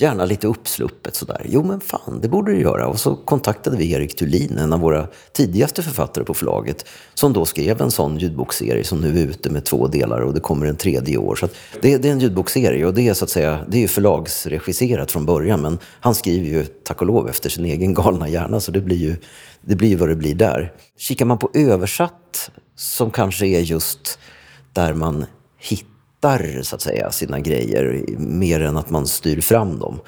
Gärna 0.02 0.26
lite 0.26 0.48
uppsluppet 0.48 1.16
sådär. 1.16 1.46
Jo 1.50 1.64
men 1.64 1.82
fan, 1.82 2.20
det 2.22 2.28
borde 2.28 2.52
det 2.52 2.60
göra. 2.60 2.88
Och 2.88 3.00
så 3.00 3.16
kontaktade 3.16 3.78
vi 3.78 3.92
Erik 3.92 4.16
Thulin, 4.16 4.58
en 4.58 4.74
av 4.74 4.80
våra 4.80 5.08
tidigaste 5.34 5.84
författare 5.84 6.24
på 6.24 6.34
förlaget, 6.34 6.86
som 7.14 7.34
då 7.34 7.46
skrev 7.46 7.82
en 7.82 7.92
sån 7.92 8.18
ljudboksserie 8.18 8.84
som 8.84 9.02
nu 9.02 9.20
är 9.20 9.28
ute 9.28 9.50
med 9.50 9.66
två 9.66 9.88
delar 9.88 10.20
och 10.22 10.34
det 10.34 10.40
kommer 10.40 10.66
en 10.66 10.76
tredje 10.76 11.18
år. 11.18 11.36
Så 11.36 11.48
det, 11.82 11.98
det, 11.98 12.08
är 12.08 12.12
en 12.12 12.20
ljudboksserie 12.20 12.86
och 12.86 12.94
det 12.94 13.08
är 13.08 13.14
så 13.14 13.26
att 13.26 13.30
säga, 13.30 13.66
det 13.68 13.84
är 13.84 13.88
förlagsregisserat 13.88 15.12
från 15.12 15.26
början 15.26 15.62
men 15.62 15.80
han 16.00 16.16
skriver 16.16 16.48
ju 16.48 16.66
tack 16.66 17.02
och 17.02 17.08
lov 17.08 17.30
efter 17.30 17.50
sin 17.50 17.66
egen 17.66 17.94
galna 17.94 18.30
hjärna 18.30 18.60
så 18.60 18.72
det 18.72 18.82
blir 18.82 18.98
ju 18.98 19.16
det 19.62 19.76
blir 19.76 19.98
vad 19.98 20.10
det 20.10 20.16
blir 20.16 20.36
där. 20.36 20.74
Kikar 20.98 21.26
man 21.26 21.38
på 21.38 21.50
översatt 21.54 22.52
som 22.76 23.12
kanske 23.12 23.48
är 23.48 23.62
just 23.62 24.20
där 24.74 24.94
man 24.94 25.26
hittar 25.58 25.91
hittar 26.22 26.62
så 26.62 26.76
att 26.76 26.82
säga, 26.82 27.12
sina 27.12 27.40
grejer 27.40 28.06
mer 28.18 28.62
än 28.62 28.78
att 28.78 28.90
man 28.90 29.08
styr 29.08 29.42
fram 29.42 29.80
dem. 29.80 30.00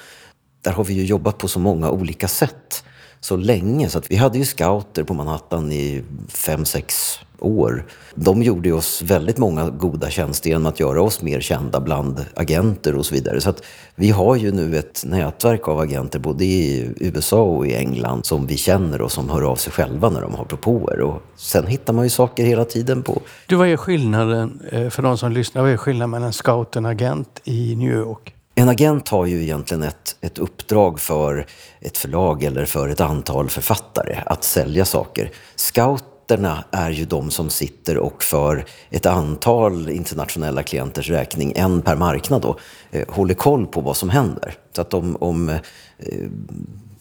Där 0.62 0.72
har 0.72 0.84
vi 0.84 0.94
ju 0.94 1.06
jobbat 1.06 1.38
på 1.38 1.48
så 1.48 1.60
många 1.60 1.90
olika 1.90 2.28
sätt 2.28 2.83
så 3.24 3.38
länge. 3.38 3.90
Så 3.90 3.98
att 3.98 4.12
vi 4.12 4.16
hade 4.16 4.38
ju 4.38 4.46
scouter 4.46 5.04
på 5.04 5.14
Manhattan 5.14 5.72
i 5.72 6.04
fem, 6.30 6.66
sex 6.66 7.20
år. 7.40 7.86
De 8.16 8.44
gjorde 8.44 8.72
oss 8.72 9.02
väldigt 9.02 9.38
många 9.38 9.70
goda 9.70 10.10
tjänster 10.10 10.50
genom 10.50 10.66
att 10.66 10.80
göra 10.80 11.02
oss 11.02 11.22
mer 11.22 11.40
kända 11.40 11.80
bland 11.80 12.26
agenter 12.36 12.96
och 12.96 13.06
så 13.06 13.14
vidare. 13.16 13.42
Så 13.42 13.50
att 13.50 13.64
vi 13.96 14.10
har 14.10 14.36
ju 14.36 14.52
nu 14.52 14.78
ett 14.78 15.04
nätverk 15.06 15.68
av 15.68 15.80
agenter 15.80 16.20
både 16.20 16.46
i 16.46 16.92
USA 17.00 17.42
och 17.42 17.68
i 17.68 17.76
England 17.76 18.26
som 18.26 18.48
vi 18.48 18.58
känner 18.58 19.02
och 19.02 19.12
som 19.12 19.30
hör 19.30 19.42
av 19.42 19.56
sig 19.56 19.74
själva 19.74 20.10
när 20.10 20.22
de 20.22 20.36
har 20.36 20.46
propåer. 20.46 21.02
Och 21.02 21.22
sen 21.36 21.68
hittar 21.68 21.94
man 21.94 22.06
ju 22.06 22.10
saker 22.10 22.46
hela 22.46 22.66
tiden 22.66 23.04
på... 23.04 23.22
Du, 23.48 23.56
vad 23.56 23.68
är 23.68 23.78
skillnaden, 23.78 24.62
eh, 24.72 24.90
för 24.90 25.04
de 25.04 25.18
som 25.18 25.32
lyssnar, 25.32 25.62
vad 25.62 25.72
är 25.72 25.78
skillnaden 25.78 26.10
mellan 26.10 26.34
scout 26.34 26.76
och 26.76 26.90
agent 26.90 27.42
i 27.44 27.76
New 27.76 27.92
York? 27.92 28.34
En 28.56 28.70
agent 28.70 29.10
har 29.10 29.26
ju 29.26 29.44
egentligen 29.44 29.84
ett, 29.84 30.16
ett 30.22 30.38
uppdrag 30.38 31.00
för 31.00 31.46
ett 31.80 31.98
förlag 31.98 32.44
eller 32.44 32.66
för 32.66 32.90
ett 32.90 33.02
antal 33.02 33.50
författare 33.50 34.18
att 34.26 34.44
sälja 34.44 34.86
saker. 34.86 35.32
Scouterna 35.56 36.64
är 36.72 36.92
ju 36.92 37.06
de 37.06 37.32
som 37.32 37.50
sitter 37.50 37.98
och 37.98 38.24
för 38.24 38.66
ett 38.90 39.06
antal 39.06 39.90
internationella 39.90 40.64
klienters 40.64 41.10
räkning, 41.10 41.54
en 41.56 41.82
per 41.82 41.96
marknad 41.96 42.42
då, 42.42 42.58
eh, 42.92 43.08
håller 43.10 43.34
koll 43.34 43.68
på 43.68 43.82
vad 43.82 43.98
som 43.98 44.10
händer. 44.10 44.56
Så 44.76 44.82
att 44.82 44.94
om, 44.94 45.18
om 45.20 45.50
eh, 45.50 45.58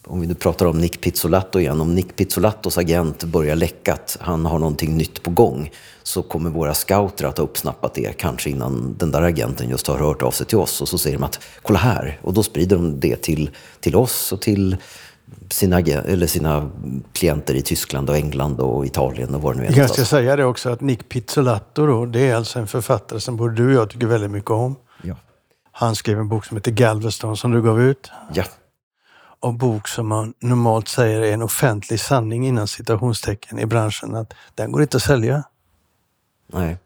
om 0.06 0.20
vi 0.20 0.26
nu 0.26 0.34
pratar 0.34 0.66
om 0.66 0.78
Nick 0.78 1.00
Pizzolatto 1.00 1.58
igen, 1.58 1.80
om 1.80 1.94
Nick 1.94 2.16
Pizzolattos 2.16 2.78
agent 2.78 3.24
börjar 3.24 3.56
läcka 3.56 3.92
att 3.92 4.16
han 4.20 4.46
har 4.46 4.58
någonting 4.58 4.96
nytt 4.96 5.22
på 5.22 5.30
gång 5.30 5.70
så 6.02 6.22
kommer 6.22 6.50
våra 6.50 6.74
scouter 6.74 7.24
att 7.24 7.38
ha 7.38 7.44
uppsnappat 7.44 7.94
det 7.94 8.18
kanske 8.18 8.50
innan 8.50 8.94
den 8.98 9.10
där 9.10 9.22
agenten 9.22 9.68
just 9.68 9.86
har 9.86 9.98
hört 9.98 10.22
av 10.22 10.30
sig 10.30 10.46
till 10.46 10.58
oss 10.58 10.80
och 10.80 10.88
så 10.88 10.98
säger 10.98 11.16
de 11.16 11.24
att 11.24 11.40
kolla 11.62 11.78
här 11.78 12.18
och 12.22 12.34
då 12.34 12.42
sprider 12.42 12.76
de 12.76 13.00
det 13.00 13.16
till, 13.16 13.50
till 13.80 13.96
oss 13.96 14.32
och 14.32 14.40
till 14.40 14.76
sina, 15.50 15.80
eller 15.80 16.26
sina 16.26 16.70
klienter 17.12 17.54
i 17.54 17.62
Tyskland 17.62 18.10
och 18.10 18.16
England 18.16 18.60
och 18.60 18.86
Italien 18.86 19.34
och 19.34 19.42
vad 19.42 19.56
det 19.56 19.60
nu 19.60 19.66
är. 19.66 19.78
Jag 19.78 19.90
ska 19.90 20.04
säga 20.04 20.36
det 20.36 20.44
också 20.44 20.70
att 20.70 20.80
Nick 20.80 21.08
Pizzolatto 21.08 21.86
då, 21.86 22.06
det 22.06 22.20
är 22.20 22.34
alltså 22.34 22.58
en 22.58 22.66
författare 22.66 23.20
som 23.20 23.36
både 23.36 23.54
du 23.54 23.66
och 23.66 23.72
jag 23.82 23.90
tycker 23.90 24.06
väldigt 24.06 24.30
mycket 24.30 24.50
om. 24.50 24.76
Ja. 25.02 25.16
Han 25.72 25.96
skrev 25.96 26.18
en 26.18 26.28
bok 26.28 26.44
som 26.44 26.56
heter 26.56 26.70
Galveston 26.70 27.36
som 27.36 27.50
du 27.50 27.62
gav 27.62 27.82
ut. 27.82 28.10
Ja 28.34 28.44
och 29.42 29.54
bok 29.54 29.88
som 29.88 30.06
man 30.06 30.34
normalt 30.40 30.88
säger 30.88 31.22
är 31.22 31.32
en 31.32 31.42
offentlig 31.42 32.00
sanning 32.00 32.46
innan 32.46 32.68
citationstecken 32.68 33.58
i 33.58 33.66
branschen, 33.66 34.14
att 34.14 34.34
den 34.54 34.72
går 34.72 34.82
inte 34.82 34.96
att 34.96 35.02
sälja. 35.02 35.44
Nej. 36.52 36.78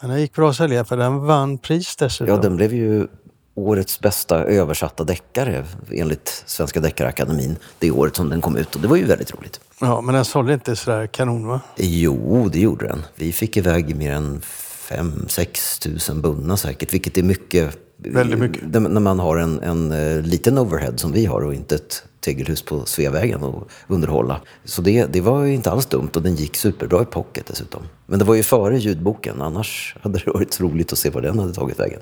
Men 0.00 0.10
den 0.10 0.20
gick 0.20 0.34
bra 0.34 0.50
att 0.50 0.56
sälja 0.56 0.84
för 0.84 0.96
den 0.96 1.26
vann 1.26 1.58
pris 1.58 1.96
dessutom. 1.96 2.34
Ja, 2.34 2.40
den 2.40 2.56
blev 2.56 2.74
ju 2.74 3.06
årets 3.54 4.00
bästa 4.00 4.44
översatta 4.44 5.04
deckare 5.04 5.64
enligt 5.92 6.42
Svenska 6.46 6.80
Deckarakademin 6.80 7.56
det 7.78 7.90
året 7.90 8.16
som 8.16 8.28
den 8.28 8.40
kom 8.40 8.56
ut 8.56 8.74
och 8.74 8.80
det 8.80 8.88
var 8.88 8.96
ju 8.96 9.04
väldigt 9.04 9.34
roligt. 9.34 9.60
Ja, 9.80 10.00
men 10.00 10.14
den 10.14 10.24
sålde 10.24 10.54
inte 10.54 10.76
sådär 10.76 11.06
kanon 11.06 11.46
va? 11.46 11.60
Jo, 11.76 12.48
det 12.52 12.60
gjorde 12.60 12.86
den. 12.86 13.02
Vi 13.14 13.32
fick 13.32 13.56
iväg 13.56 13.96
mer 13.96 14.12
än 14.12 14.40
5-6 14.40 15.82
tusen 15.82 16.22
bundna 16.22 16.56
säkert, 16.56 16.94
vilket 16.94 17.18
är 17.18 17.22
mycket 17.22 17.78
Väldigt 17.98 18.38
mycket. 18.38 18.62
När 18.72 19.00
man 19.00 19.18
har 19.18 19.36
en, 19.36 19.60
en 19.60 19.92
uh, 19.92 20.22
liten 20.22 20.58
overhead 20.58 20.96
som 20.96 21.12
vi 21.12 21.26
har 21.26 21.44
och 21.44 21.54
inte 21.54 21.74
ett 21.74 22.04
tegelhus 22.20 22.62
på 22.62 22.84
Sveavägen 22.84 23.44
att 23.44 23.54
underhålla. 23.86 24.40
Så 24.64 24.82
det, 24.82 25.06
det 25.06 25.20
var 25.20 25.44
ju 25.44 25.54
inte 25.54 25.70
alls 25.70 25.86
dumt 25.86 26.10
och 26.14 26.22
den 26.22 26.34
gick 26.34 26.56
superbra 26.56 27.02
i 27.02 27.04
pocket 27.04 27.46
dessutom. 27.46 27.82
Men 28.06 28.18
det 28.18 28.24
var 28.24 28.34
ju 28.34 28.42
före 28.42 28.78
ljudboken, 28.78 29.42
annars 29.42 29.96
hade 30.00 30.18
det 30.18 30.30
varit 30.30 30.60
roligt 30.60 30.92
att 30.92 30.98
se 30.98 31.10
var 31.10 31.22
den 31.22 31.38
hade 31.38 31.54
tagit 31.54 31.80
vägen. 31.80 32.00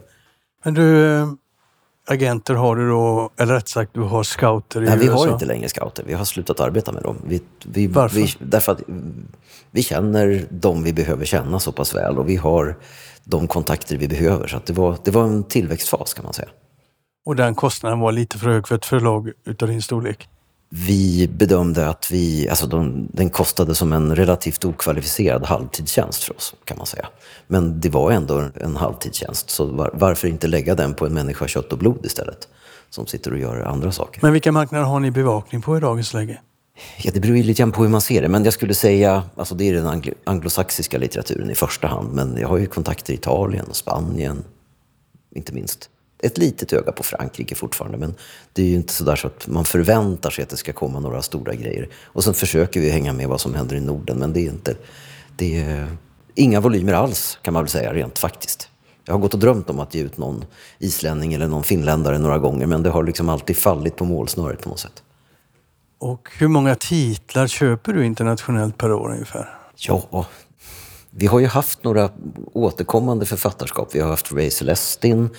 Men 0.65 0.75
du, 0.75 1.07
eh, 1.07 1.29
agenter 2.07 2.55
har 2.55 2.77
du 2.77 2.89
då, 2.89 3.31
eller 3.37 3.55
rätt 3.55 3.69
sagt 3.69 3.95
du 3.95 4.01
har 4.01 4.23
scouter 4.23 4.83
i 4.83 4.85
Nej, 4.85 4.99
vi 4.99 5.07
USA? 5.07 5.19
har 5.19 5.33
inte 5.33 5.45
längre 5.45 5.69
scouter. 5.69 6.05
Vi 6.07 6.15
har 6.15 6.25
slutat 6.25 6.61
arbeta 6.61 6.93
med 6.93 7.03
dem. 7.03 7.17
Vi, 7.27 7.43
vi, 7.65 7.87
Varför? 7.87 8.17
Vi, 8.17 8.35
därför 8.39 8.73
att 8.73 8.81
vi 9.71 9.83
känner 9.83 10.47
de 10.51 10.83
vi 10.83 10.93
behöver 10.93 11.25
känna 11.25 11.61
så 11.61 11.73
pass 11.73 11.95
väl 11.95 12.19
och 12.19 12.29
vi 12.29 12.37
har 12.37 12.77
de 13.25 13.47
kontakter 13.47 13.97
vi 13.97 14.09
behöver. 14.09 14.47
Så 14.47 14.61
det, 14.67 14.73
var, 14.73 14.97
det 15.05 15.11
var 15.11 15.25
en 15.25 15.45
tillväxtfas 15.45 16.15
kan 16.15 16.25
man 16.25 16.33
säga. 16.33 16.49
Och 17.27 17.37
den 17.37 17.55
kostnaden 17.55 18.01
var 18.01 18.13
lite 18.13 18.39
för 18.39 18.47
hög 18.49 18.69
för 18.69 18.75
ett 18.75 18.87
förlag 18.87 19.33
utav 19.45 19.69
din 19.69 19.83
storlek? 19.83 20.29
Vi 20.77 21.29
bedömde 21.29 21.89
att 21.89 22.11
vi, 22.11 22.49
alltså 22.49 22.67
de, 22.67 23.09
den 23.13 23.31
kostade 23.31 23.75
som 23.75 23.93
en 23.93 24.17
relativt 24.17 24.65
okvalificerad 24.65 25.47
halvtidstjänst 25.47 26.25
för 26.25 26.37
oss, 26.37 26.55
kan 26.65 26.77
man 26.77 26.87
säga. 26.87 27.07
Men 27.47 27.81
det 27.81 27.89
var 27.89 28.11
ändå 28.11 28.45
en 28.55 28.77
halvtidstjänst, 28.77 29.51
så 29.51 29.65
var, 29.65 29.91
varför 29.95 30.29
inte 30.29 30.47
lägga 30.47 30.75
den 30.75 30.95
på 30.95 31.07
en 31.07 31.15
människa 31.15 31.49
kött 31.49 31.73
och 31.73 31.79
blod 31.79 32.07
istället? 32.07 32.49
Som 32.91 33.07
sitter 33.07 33.33
och 33.33 33.39
gör 33.39 33.61
andra 33.61 33.93
saker. 33.93 34.19
Men 34.23 34.33
vilka 34.33 34.53
marknader 34.53 34.85
har 34.85 35.01
ni 35.01 35.11
bevakning 35.11 35.63
på 35.63 35.77
i 35.77 35.81
dagens 35.81 36.15
läge? 36.15 36.41
Ja, 36.99 37.11
det 37.15 37.21
beror 37.21 37.37
ju 37.37 37.43
lite 37.43 37.59
grann 37.59 37.73
på 37.73 37.83
hur 37.83 37.91
man 37.91 38.01
ser 38.01 38.23
det. 38.23 38.29
Men 38.29 38.45
jag 38.45 38.53
skulle 38.53 38.75
säga, 38.75 39.23
alltså 39.37 39.55
det 39.55 39.69
är 39.69 39.75
den 39.75 39.87
anglo 39.87 40.13
anglosaxiska 40.25 40.99
litteraturen 40.99 41.51
i 41.51 41.55
första 41.55 41.87
hand. 41.87 42.13
Men 42.13 42.37
jag 42.41 42.49
har 42.49 42.59
ju 42.59 42.67
kontakter 42.67 43.13
i 43.13 43.17
Italien 43.17 43.67
och 43.67 43.77
Spanien, 43.77 44.45
inte 45.35 45.53
minst. 45.53 45.91
Ett 46.19 46.39
litet 46.39 46.73
öga 46.73 46.93
på 46.93 47.03
Frankrike 47.03 47.55
fortfarande, 47.55 47.99
men 47.99 48.15
det 48.53 48.63
är 48.63 48.67
ju 48.67 48.75
inte 48.75 48.93
sådär 48.93 49.17
så 49.17 49.27
att 49.27 49.47
man 49.47 49.65
förväntar 49.65 50.31
sig 50.31 50.43
att 50.43 50.51
det 50.51 50.57
ska 50.57 50.73
komma 50.73 51.01
några 51.01 51.23
stora 51.23 51.55
grejer. 51.55 51.89
Och 52.05 52.25
sen 52.25 52.35
försöker 52.35 52.81
vi 52.81 52.91
hänga 52.91 53.13
med 53.13 53.29
vad 53.29 53.41
som 53.41 53.55
händer 53.55 53.77
i 53.77 53.81
Norden, 53.81 54.19
men 54.19 54.33
det 54.33 54.41
är 54.41 54.51
inte... 54.51 54.77
Det 55.37 55.61
är 55.61 55.97
inga 56.35 56.61
volymer 56.61 56.93
alls, 56.93 57.39
kan 57.43 57.55
man 57.55 57.63
väl 57.63 57.71
säga, 57.71 57.95
rent 57.95 58.19
faktiskt. 58.19 58.69
Jag 59.05 59.15
har 59.15 59.19
gått 59.19 59.35
och 59.35 59.41
drömt 59.41 59.71
om 59.71 59.81
att 59.81 59.95
ge 59.95 60.03
ut 60.03 60.19
någon 60.19 60.45
islänning 60.79 61.35
eller 61.35 61.49
någon 61.49 61.65
finländare 61.65 62.19
några 62.19 62.39
gånger, 62.39 62.67
men 62.67 62.83
det 62.83 62.91
har 62.91 63.05
liksom 63.05 63.29
alltid 63.29 63.57
fallit 63.57 63.97
på 63.97 64.05
målsnöret 64.05 64.63
på 64.63 64.69
något 64.69 64.81
sätt. 64.81 65.03
Och 65.99 66.29
hur 66.39 66.49
många 66.49 66.75
titlar 66.75 67.47
köper 67.47 67.93
du 67.93 68.07
internationellt 68.07 68.79
per 68.79 68.93
år 68.93 69.13
ungefär? 69.13 69.59
Ja, 69.77 70.27
vi 71.11 71.27
har 71.27 71.41
ju 71.41 71.47
haft 71.47 71.85
några 71.85 72.11
återkommande 72.53 73.27
författarskap. 73.27 73.89
Vi 73.93 74.01
har 74.01 74.11
haft 74.11 74.33
Ray 74.33 74.51
Celestin, 74.51 75.31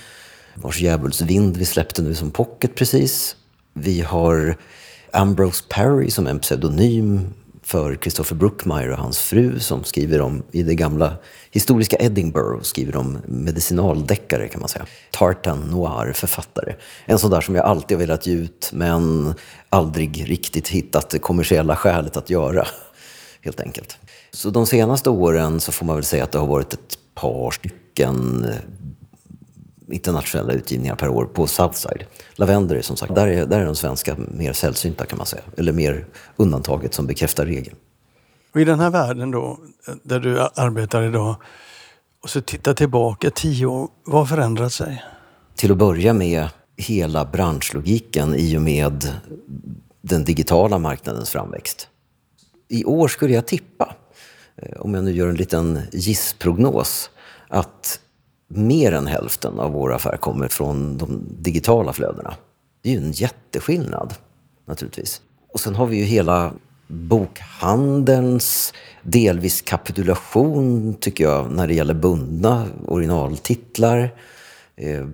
vars 0.56 0.82
djävulsvind 0.82 1.58
vi 1.58 1.66
släppte 1.66 2.02
nu 2.02 2.16
som 2.16 2.32
pocket 2.32 2.76
precis. 2.76 3.36
Vi 3.74 4.02
har 4.02 4.58
Ambrose 5.14 5.64
Perry 5.70 6.12
som 6.12 6.28
en 6.28 6.40
pseudonym 6.40 7.34
för 7.66 7.96
Christopher 7.96 8.36
Brookmeyer 8.36 8.92
och 8.92 8.98
hans 8.98 9.20
fru 9.20 9.60
som 9.60 9.84
skriver 9.84 10.22
om, 10.22 10.44
i 10.52 10.64
det 10.64 10.76
gamla 10.76 11.14
historiska 11.52 11.98
Edinburgh, 12.00 12.62
skriver 12.62 12.96
om 12.96 13.18
medicinaldeckare 13.26 14.48
kan 14.48 14.60
man 14.60 14.70
säga. 14.70 14.86
Tartan 15.12 15.60
Noir-författare. 15.60 16.76
En 17.06 17.20
sån 17.20 17.32
där 17.32 17.42
som 17.42 17.56
jag 17.56 17.66
alltid 17.66 17.98
har 17.98 18.00
velat 18.00 18.28
ge 18.28 18.34
ut 18.34 18.70
men 18.74 19.34
aldrig 19.70 20.30
riktigt 20.30 20.68
hittat 20.68 21.10
det 21.10 21.20
kommersiella 21.20 21.76
skälet 21.76 22.18
att 22.18 22.30
göra. 22.30 22.68
Helt 23.42 23.60
enkelt. 23.60 23.98
Så 24.32 24.50
de 24.50 24.66
senaste 24.66 25.10
åren 25.10 25.60
så 25.60 25.72
får 25.72 25.86
man 25.86 25.96
väl 25.96 26.06
säga 26.06 26.24
att 26.24 26.32
det 26.32 26.40
har 26.40 26.48
varit 26.48 26.74
ett 26.74 26.98
par 27.16 27.52
stycken 27.52 28.46
internationella 29.88 30.54
utgivningar 30.54 30.96
per 30.96 31.10
år 31.10 31.26
på 31.26 31.48
Southside. 31.48 32.06
Lavender 32.36 32.82
som 32.82 32.98
sagt, 32.98 33.16
där 33.16 33.28
är, 33.28 33.46
där 33.46 33.60
är 33.60 33.66
de 33.66 33.76
svenska 33.76 34.16
mer 34.18 34.54
sällsynta 34.54 35.06
kan 35.06 35.18
man 35.18 35.28
säga. 35.28 35.44
Eller 35.58 35.72
mer 35.72 36.06
undantaget 36.36 36.94
som 36.94 37.08
bekräftar 37.08 37.46
regeln. 37.46 37.76
Och 38.54 38.62
I 38.62 38.64
den 38.64 38.80
här 38.80 38.90
världen 38.90 39.32
då, 39.32 39.60
där 40.04 40.20
du 40.20 40.42
arbetar 40.42 41.04
idag, 41.04 41.36
och 42.24 42.30
så 42.30 42.42
titta 42.42 42.74
tillbaka 42.74 43.32
tio 43.32 43.66
år, 43.66 43.88
vad 44.04 44.22
har 44.22 44.26
förändrat 44.26 44.74
sig? 44.74 45.04
Till 45.56 45.72
att 45.72 45.78
börja 45.78 46.14
med 46.14 46.48
hela 46.78 47.26
branschlogiken 47.26 48.36
i 48.36 48.58
och 48.58 48.62
med 48.62 49.14
den 50.02 50.24
digitala 50.24 50.78
marknadens 50.78 51.30
framväxt. 51.30 51.88
I 52.68 52.86
år 52.86 53.08
skulle 53.08 53.34
jag 53.34 53.48
tippa, 53.48 53.96
eh, 54.56 54.82
om 54.82 54.94
jag 54.94 55.04
nu 55.04 55.12
gör 55.12 55.28
en 55.28 55.36
liten 55.36 55.80
gissprognos, 55.92 57.10
att 57.48 58.00
mer 58.48 58.92
än 58.92 59.08
hälften 59.08 59.60
av 59.60 59.72
vår 59.72 59.94
affär 59.94 60.18
kommer 60.18 60.48
från 60.48 60.98
de 60.98 61.24
digitala 61.40 61.94
flödena. 61.94 62.36
Det 62.82 62.90
är 62.90 62.94
ju 62.94 63.06
en 63.06 63.12
jätteskillnad 63.12 64.14
naturligtvis. 64.66 65.22
Och 65.54 65.60
sen 65.60 65.76
har 65.76 65.86
vi 65.86 65.98
ju 65.98 66.04
hela 66.04 66.54
bokhandelns 66.88 68.74
delvis 69.04 69.62
kapitulation, 69.62 70.94
tycker 70.94 71.24
jag, 71.24 71.52
när 71.52 71.68
det 71.68 71.74
gäller 71.74 71.94
bundna 71.94 72.66
originaltitlar. 72.88 74.10
Eh, 74.76 75.08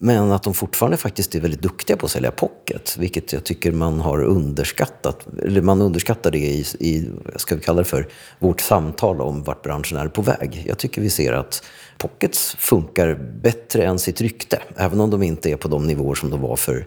men 0.00 0.32
att 0.32 0.42
de 0.42 0.54
fortfarande 0.54 0.96
faktiskt 0.96 1.34
är 1.34 1.40
väldigt 1.40 1.62
duktiga 1.62 1.96
på 1.96 2.06
att 2.06 2.12
sälja 2.12 2.30
pocket, 2.30 2.96
vilket 2.98 3.32
jag 3.32 3.44
tycker 3.44 3.72
man 3.72 4.00
har 4.00 4.22
underskattat. 4.22 5.26
Eller 5.42 5.62
man 5.62 5.82
underskattar 5.82 6.30
det 6.30 6.38
i, 6.38 6.64
i 6.80 7.10
ska 7.36 7.54
vi 7.54 7.60
kalla 7.60 7.78
det 7.78 7.84
för, 7.84 8.08
vårt 8.38 8.60
samtal 8.60 9.20
om 9.20 9.42
vart 9.42 9.62
branschen 9.62 9.98
är 9.98 10.08
på 10.08 10.22
väg. 10.22 10.64
Jag 10.66 10.78
tycker 10.78 11.02
vi 11.02 11.10
ser 11.10 11.32
att 11.32 11.64
pockets 11.98 12.56
funkar 12.58 13.14
bättre 13.42 13.84
än 13.84 13.98
sitt 13.98 14.20
rykte, 14.20 14.62
även 14.76 15.00
om 15.00 15.10
de 15.10 15.22
inte 15.22 15.50
är 15.50 15.56
på 15.56 15.68
de 15.68 15.86
nivåer 15.86 16.14
som 16.14 16.30
de 16.30 16.40
var 16.40 16.56
för 16.56 16.86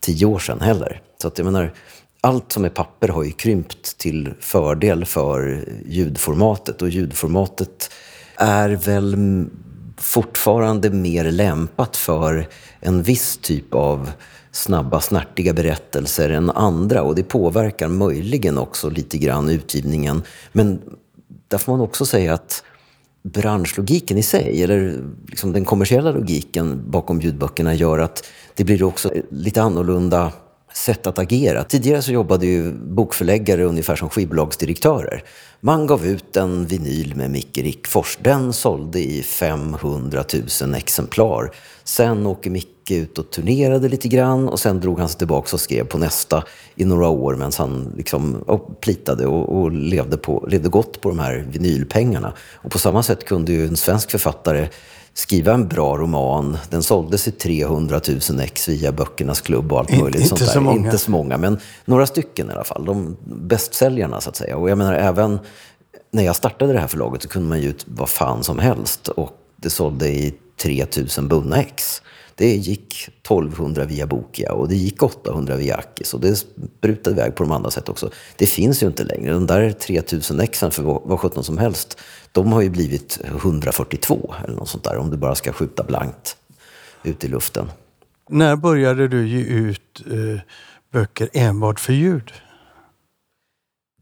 tio 0.00 0.26
år 0.26 0.38
sedan 0.38 0.60
heller. 0.60 1.00
Så 1.22 1.28
att 1.28 1.38
jag 1.38 1.44
menar, 1.44 1.74
allt 2.20 2.52
som 2.52 2.64
är 2.64 2.68
papper 2.68 3.08
har 3.08 3.22
ju 3.24 3.30
krympt 3.30 3.98
till 3.98 4.34
fördel 4.40 5.04
för 5.04 5.64
ljudformatet 5.86 6.82
och 6.82 6.88
ljudformatet 6.88 7.90
är 8.36 8.68
väl 8.68 9.16
fortfarande 9.98 10.90
mer 10.90 11.24
lämpat 11.24 11.96
för 11.96 12.48
en 12.80 13.02
viss 13.02 13.36
typ 13.36 13.74
av 13.74 14.10
snabba, 14.52 15.00
snärtiga 15.00 15.52
berättelser 15.52 16.30
än 16.30 16.50
andra 16.50 17.02
och 17.02 17.14
det 17.14 17.22
påverkar 17.22 17.88
möjligen 17.88 18.58
också 18.58 18.90
lite 18.90 19.18
grann 19.18 19.48
utgivningen. 19.48 20.22
Men 20.52 20.80
där 21.48 21.58
får 21.58 21.72
man 21.72 21.80
också 21.80 22.06
säga 22.06 22.34
att 22.34 22.64
branschlogiken 23.22 24.18
i 24.18 24.22
sig, 24.22 24.62
eller 24.62 25.04
liksom 25.26 25.52
den 25.52 25.64
kommersiella 25.64 26.10
logiken 26.10 26.90
bakom 26.90 27.20
ljudböckerna 27.20 27.74
gör 27.74 27.98
att 27.98 28.24
det 28.54 28.64
blir 28.64 28.82
också 28.82 29.12
lite 29.30 29.62
annorlunda 29.62 30.32
sätt 30.72 31.06
att 31.06 31.18
agera. 31.18 31.64
Tidigare 31.64 32.02
så 32.02 32.12
jobbade 32.12 32.46
ju 32.46 32.72
bokförläggare 32.72 33.64
ungefär 33.64 33.96
som 33.96 34.08
skivbolagsdirektörer. 34.08 35.22
Man 35.60 35.86
gav 35.86 36.06
ut 36.06 36.36
en 36.36 36.66
vinyl 36.66 37.14
med 37.16 37.30
Micke 37.30 37.58
Rickfors. 37.58 38.18
Den 38.22 38.52
sålde 38.52 39.00
i 39.00 39.22
500 39.22 40.24
000 40.62 40.74
exemplar. 40.74 41.50
Sen 41.84 42.26
åker 42.26 42.50
Micke 42.50 42.90
ut 42.90 43.18
och 43.18 43.30
turnerade 43.30 43.88
lite 43.88 44.08
grann 44.08 44.48
och 44.48 44.60
sen 44.60 44.80
drog 44.80 44.98
han 44.98 45.08
sig 45.08 45.18
tillbaka 45.18 45.56
och 45.56 45.60
skrev 45.60 45.84
på 45.84 45.98
nästa 45.98 46.44
i 46.74 46.84
några 46.84 47.08
år 47.08 47.34
medan 47.34 47.52
han 47.58 47.92
liksom, 47.96 48.34
och 48.46 48.80
plitade 48.80 49.26
och, 49.26 49.60
och, 49.60 49.72
levde, 49.72 50.16
på, 50.16 50.46
levde 50.48 50.68
gott 50.68 51.00
på 51.00 51.08
de 51.08 51.18
här 51.18 51.46
vinylpengarna. 51.50 52.32
Och 52.54 52.70
på 52.70 52.78
samma 52.78 53.02
sätt 53.02 53.24
kunde 53.24 53.52
ju 53.52 53.66
en 53.66 53.76
svensk 53.76 54.10
författare 54.10 54.68
skriva 55.18 55.52
en 55.52 55.68
bra 55.68 55.96
roman. 55.96 56.58
Den 56.70 56.82
såldes 56.82 57.28
i 57.28 57.30
300 57.30 58.00
000 58.30 58.40
ex 58.40 58.68
via 58.68 58.92
Böckernas 58.92 59.40
klubb 59.40 59.72
och 59.72 59.78
allt 59.78 59.90
möjligt. 59.90 60.14
inte 60.14 60.28
sånt 60.28 60.40
där. 60.40 60.46
så 60.46 60.60
många. 60.60 60.76
Inte 60.76 60.98
så 60.98 61.10
många, 61.10 61.36
men 61.36 61.58
några 61.84 62.06
stycken 62.06 62.50
i 62.50 62.52
alla 62.52 62.64
fall. 62.64 62.84
De 62.84 63.16
bästsäljarna 63.24 64.20
så 64.20 64.30
att 64.30 64.36
säga. 64.36 64.56
Och 64.56 64.70
jag 64.70 64.78
menar 64.78 64.94
även 64.94 65.38
när 66.10 66.22
jag 66.22 66.36
startade 66.36 66.72
det 66.72 66.80
här 66.80 66.86
förlaget 66.86 67.22
så 67.22 67.28
kunde 67.28 67.48
man 67.48 67.60
ge 67.60 67.68
ut 67.68 67.84
vad 67.88 68.08
fan 68.08 68.44
som 68.44 68.58
helst. 68.58 69.08
Och 69.08 69.32
det 69.56 69.70
sålde 69.70 70.08
i 70.08 70.34
3000 70.56 71.28
bundna 71.28 71.56
ex. 71.56 72.02
Det 72.34 72.56
gick 72.56 73.08
1200 73.08 73.84
via 73.84 74.06
Bokia 74.06 74.52
och 74.52 74.68
det 74.68 74.76
gick 74.76 75.02
800 75.02 75.56
via 75.56 75.76
Akis 75.76 76.14
och 76.14 76.20
det 76.20 76.36
sprutade 76.36 77.16
iväg 77.16 77.34
på 77.34 77.42
de 77.42 77.52
andra 77.52 77.70
sätt 77.70 77.88
också. 77.88 78.10
Det 78.36 78.46
finns 78.46 78.82
ju 78.82 78.86
inte 78.86 79.04
längre. 79.04 79.32
De 79.32 79.46
där 79.46 79.72
3000 79.72 80.40
exen 80.40 80.70
för 80.70 80.82
vad 80.82 81.20
sjutton 81.20 81.44
som 81.44 81.58
helst, 81.58 81.98
de 82.32 82.52
har 82.52 82.60
ju 82.60 82.70
blivit 82.70 83.20
142 83.24 84.34
eller 84.44 84.56
något 84.56 84.68
sånt 84.68 84.84
där 84.84 84.96
om 84.96 85.10
du 85.10 85.16
bara 85.16 85.34
ska 85.34 85.52
skjuta 85.52 85.82
blankt 85.82 86.36
ut 87.02 87.24
i 87.24 87.28
luften. 87.28 87.70
När 88.28 88.56
började 88.56 89.08
du 89.08 89.28
ge 89.28 89.40
ut 89.40 90.02
eh, 90.06 90.40
böcker 90.92 91.28
enbart 91.32 91.80
för 91.80 91.92
ljud? 91.92 92.32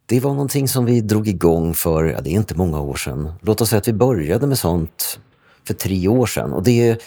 Det 0.07 0.21
var 0.21 0.31
någonting 0.31 0.69
som 0.69 0.85
vi 0.85 1.01
drog 1.01 1.29
igång 1.29 1.75
för, 1.75 2.05
ja, 2.05 2.21
det 2.21 2.31
är 2.31 2.35
inte 2.35 2.55
många 2.55 2.81
år 2.81 2.95
sedan. 2.95 3.33
Låt 3.43 3.61
oss 3.61 3.69
säga 3.69 3.79
att 3.79 3.89
vi 3.89 3.93
började 3.93 4.47
med 4.47 4.59
sånt 4.59 5.19
för 5.67 5.75
tre 5.75 6.09
år 6.09 6.27
sedan. 6.27 6.53
Och 6.53 6.63
det, 6.63 7.03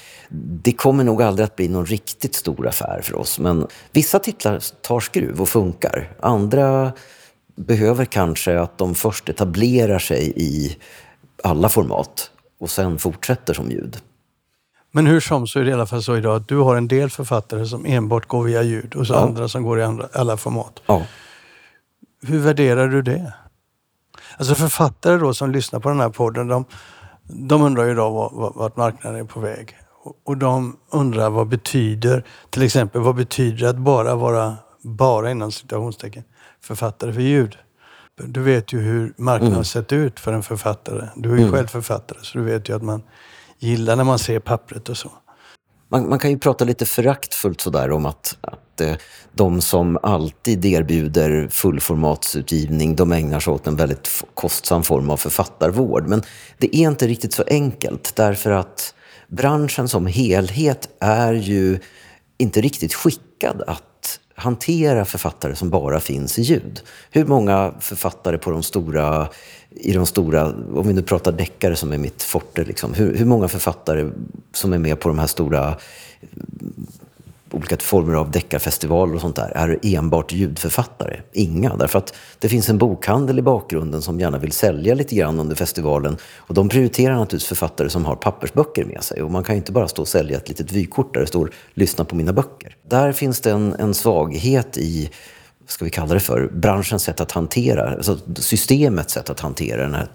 det 0.63 0.71
kommer 0.71 1.03
nog 1.03 1.21
aldrig 1.21 1.43
att 1.45 1.55
bli 1.55 1.67
någon 1.67 1.85
riktigt 1.85 2.35
stor 2.35 2.67
affär 2.67 3.01
för 3.03 3.15
oss. 3.15 3.39
Men 3.39 3.67
vissa 3.91 4.19
titlar 4.19 4.59
tar 4.81 4.99
skruv 4.99 5.41
och 5.41 5.49
funkar. 5.49 6.11
Andra 6.21 6.91
behöver 7.55 8.05
kanske 8.05 8.59
att 8.59 8.77
de 8.77 8.95
först 8.95 9.29
etablerar 9.29 9.99
sig 9.99 10.33
i 10.35 10.77
alla 11.43 11.69
format 11.69 12.31
och 12.59 12.69
sen 12.69 12.97
fortsätter 12.99 13.53
som 13.53 13.71
ljud. 13.71 13.97
Men 14.91 15.07
hur 15.07 15.19
som 15.19 15.47
så 15.47 15.59
är 15.59 15.63
det 15.63 15.69
i 15.69 15.73
alla 15.73 15.85
fall 15.85 16.03
så 16.03 16.17
idag 16.17 16.35
att 16.35 16.47
du 16.47 16.57
har 16.57 16.75
en 16.75 16.87
del 16.87 17.09
författare 17.09 17.65
som 17.65 17.85
enbart 17.85 18.27
går 18.27 18.43
via 18.43 18.63
ljud 18.63 18.95
och 18.95 19.07
så 19.07 19.13
Ja. 19.13 19.19
andra 19.19 19.47
som 19.47 19.63
går 19.63 19.79
i 19.79 19.83
andra, 19.83 20.07
alla 20.13 20.37
format. 20.37 20.79
Ja. 20.85 21.01
Hur 22.21 22.39
värderar 22.39 22.87
du 22.87 23.01
det? 23.01 23.33
Alltså 24.37 24.55
författare 24.55 25.17
då 25.17 25.33
som 25.33 25.51
lyssnar 25.51 25.79
på 25.79 25.89
den 25.89 25.99
här 25.99 26.09
podden, 26.09 26.47
de, 26.47 26.65
de 27.23 27.61
undrar 27.61 27.83
ju 27.85 27.93
vad- 27.93 28.55
vart 28.55 28.77
marknaden 28.77 29.19
är 29.19 29.23
på 29.23 29.39
väg. 29.39 29.77
Och- 30.23 30.37
de 30.37 30.77
undrar 30.91 31.29
vad 31.29 31.47
betyder, 31.47 32.23
till 32.49 32.63
exempel 32.63 33.01
vad 33.01 33.15
betyder 33.15 33.67
att 33.67 33.77
bara 33.77 34.15
vara, 34.15 34.55
bara 34.81 35.31
inom 35.31 35.51
citationstecken, 35.51 36.23
författare 36.61 37.13
för 37.13 37.21
ljud? 37.21 37.57
Du 38.25 38.41
vet 38.41 38.73
ju 38.73 38.79
hur 38.79 39.13
marknaden 39.17 39.55
har 39.55 39.63
sett 39.63 39.91
ut 39.93 40.19
för 40.19 40.33
en 40.33 40.43
författare. 40.43 41.07
Du 41.15 41.33
är 41.33 41.37
ju 41.37 41.51
själv 41.51 41.67
författare 41.67 42.17
så 42.21 42.37
du 42.37 42.43
vet 42.43 42.69
ju 42.69 42.75
att 42.75 42.81
man 42.83 43.01
gillar 43.59 43.95
när 43.95 44.03
man 44.03 44.19
ser 44.19 44.39
pappret 44.39 44.89
och 44.89 44.97
så. 44.97 45.11
Man, 45.91 46.09
man 46.09 46.19
kan 46.19 46.31
ju 46.31 46.39
prata 46.39 46.65
lite 46.65 46.85
föraktfullt 46.85 47.61
sådär 47.61 47.91
om 47.91 48.05
att, 48.05 48.37
att 48.41 48.81
eh, 48.81 48.95
de 49.31 49.61
som 49.61 49.97
alltid 50.03 50.65
erbjuder 50.65 51.47
fullformatsutgivning, 51.47 52.95
de 52.95 53.11
ägnar 53.11 53.39
sig 53.39 53.53
åt 53.53 53.67
en 53.67 53.75
väldigt 53.75 54.23
kostsam 54.33 54.83
form 54.83 55.09
av 55.09 55.17
författarvård. 55.17 56.07
Men 56.07 56.23
det 56.57 56.75
är 56.75 56.89
inte 56.89 57.07
riktigt 57.07 57.33
så 57.33 57.43
enkelt 57.47 58.15
därför 58.15 58.51
att 58.51 58.93
branschen 59.27 59.87
som 59.87 60.07
helhet 60.07 60.89
är 60.99 61.33
ju 61.33 61.79
inte 62.37 62.61
riktigt 62.61 62.93
skickad 62.93 63.63
att 63.67 63.83
hantera 64.39 65.05
författare 65.05 65.55
som 65.55 65.69
bara 65.69 65.99
finns 65.99 66.39
i 66.39 66.41
ljud. 66.41 66.81
Hur 67.11 67.25
många 67.25 67.73
författare 67.79 68.37
på 68.37 68.51
de 68.51 68.63
stora, 68.63 69.29
i 69.69 69.93
de 69.93 70.05
stora, 70.05 70.45
om 70.75 70.87
vi 70.87 70.93
nu 70.93 71.01
pratar 71.01 71.31
deckare 71.31 71.75
som 71.75 71.93
är 71.93 71.97
mitt 71.97 72.23
forte, 72.23 72.63
liksom, 72.63 72.93
hur, 72.93 73.15
hur 73.17 73.25
många 73.25 73.47
författare 73.47 74.09
som 74.53 74.73
är 74.73 74.77
med 74.77 74.99
på 74.99 75.09
de 75.09 75.19
här 75.19 75.27
stora 75.27 75.75
olika 77.51 77.77
former 77.77 78.13
av 78.13 78.31
deckarfestivaler 78.31 79.15
och 79.15 79.21
sånt 79.21 79.35
där 79.35 79.51
är 79.55 79.79
enbart 79.81 80.31
ljudförfattare. 80.31 81.21
Inga, 81.33 81.75
därför 81.75 81.99
att 81.99 82.13
det 82.39 82.49
finns 82.49 82.69
en 82.69 82.77
bokhandel 82.77 83.39
i 83.39 83.41
bakgrunden 83.41 84.01
som 84.01 84.19
gärna 84.19 84.37
vill 84.37 84.51
sälja 84.51 84.95
lite 84.95 85.15
grann 85.15 85.39
under 85.39 85.55
festivalen. 85.55 86.17
Och 86.37 86.53
de 86.53 86.69
prioriterar 86.69 87.15
naturligtvis 87.15 87.47
författare 87.47 87.89
som 87.89 88.05
har 88.05 88.15
pappersböcker 88.15 88.85
med 88.85 89.03
sig. 89.03 89.21
Och 89.21 89.31
man 89.31 89.43
kan 89.43 89.55
ju 89.55 89.57
inte 89.57 89.71
bara 89.71 89.87
stå 89.87 90.01
och 90.01 90.07
sälja 90.07 90.37
ett 90.37 90.49
litet 90.49 90.71
vykort 90.71 91.13
där 91.13 91.21
det 91.21 91.27
står 91.27 91.51
“lyssna 91.73 92.05
på 92.05 92.15
mina 92.15 92.33
böcker”. 92.33 92.75
Där 92.89 93.11
finns 93.11 93.41
det 93.41 93.51
en, 93.51 93.73
en 93.79 93.93
svaghet 93.93 94.77
i 94.77 95.09
vad 95.59 95.69
ska 95.69 95.85
vi 95.85 95.91
kalla 95.91 96.13
det 96.13 96.19
för, 96.19 96.47
branschens 96.47 97.03
sätt 97.03 97.21
att 97.21 97.31
hantera, 97.31 97.89
alltså 97.89 98.17
systemets 98.35 99.13
sätt 99.13 99.29
att 99.29 99.39
hantera 99.39 99.81
den 99.81 99.93
här 99.93 100.07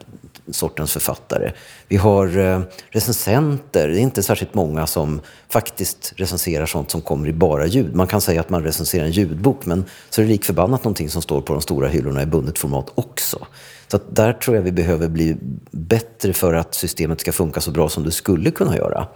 sortens 0.51 0.93
författare. 0.93 1.53
Vi 1.89 1.97
har 1.97 2.39
eh, 2.39 2.61
recensenter, 2.91 3.89
det 3.89 3.99
är 3.99 4.01
inte 4.01 4.23
särskilt 4.23 4.55
många 4.55 4.87
som 4.87 5.21
faktiskt 5.49 6.13
recenserar 6.17 6.67
sånt 6.67 6.91
som 6.91 7.01
kommer 7.01 7.29
i 7.29 7.33
bara 7.33 7.67
ljud. 7.67 7.95
Man 7.95 8.07
kan 8.07 8.21
säga 8.21 8.41
att 8.41 8.51
man 8.51 8.63
recenserar 8.63 9.05
en 9.05 9.11
ljudbok 9.11 9.67
men 9.67 9.85
så 10.11 10.21
är 10.21 10.25
det 10.25 10.31
lik 10.31 10.45
förbannat 10.45 10.85
någonting 10.85 11.11
som 11.11 11.23
står 11.23 11.41
på 11.41 11.53
de 11.53 11.63
stora 11.63 11.89
hyllorna 11.89 12.23
i 12.23 12.27
bundet 12.27 12.59
format 12.59 12.93
också. 12.95 13.47
Så 13.89 13.97
att 13.97 14.17
där 14.17 14.33
tror 14.33 14.57
jag 14.57 14.63
vi 14.63 14.73
behöver 14.73 15.09
bli 15.09 15.37
bättre 15.71 16.33
för 16.33 16.55
att 16.55 16.75
systemet 16.75 17.21
ska 17.21 17.33
funka 17.33 17.61
så 17.61 17.71
bra 17.71 17.89
som 17.89 18.05
det 18.05 18.11
skulle 18.11 18.51
kunna 18.51 18.77
göra. 18.77 19.07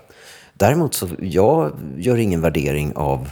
Däremot 0.55 0.95
så, 0.95 1.09
jag 1.20 1.72
gör 1.97 2.16
ingen 2.16 2.41
värdering 2.41 2.93
av 2.97 3.31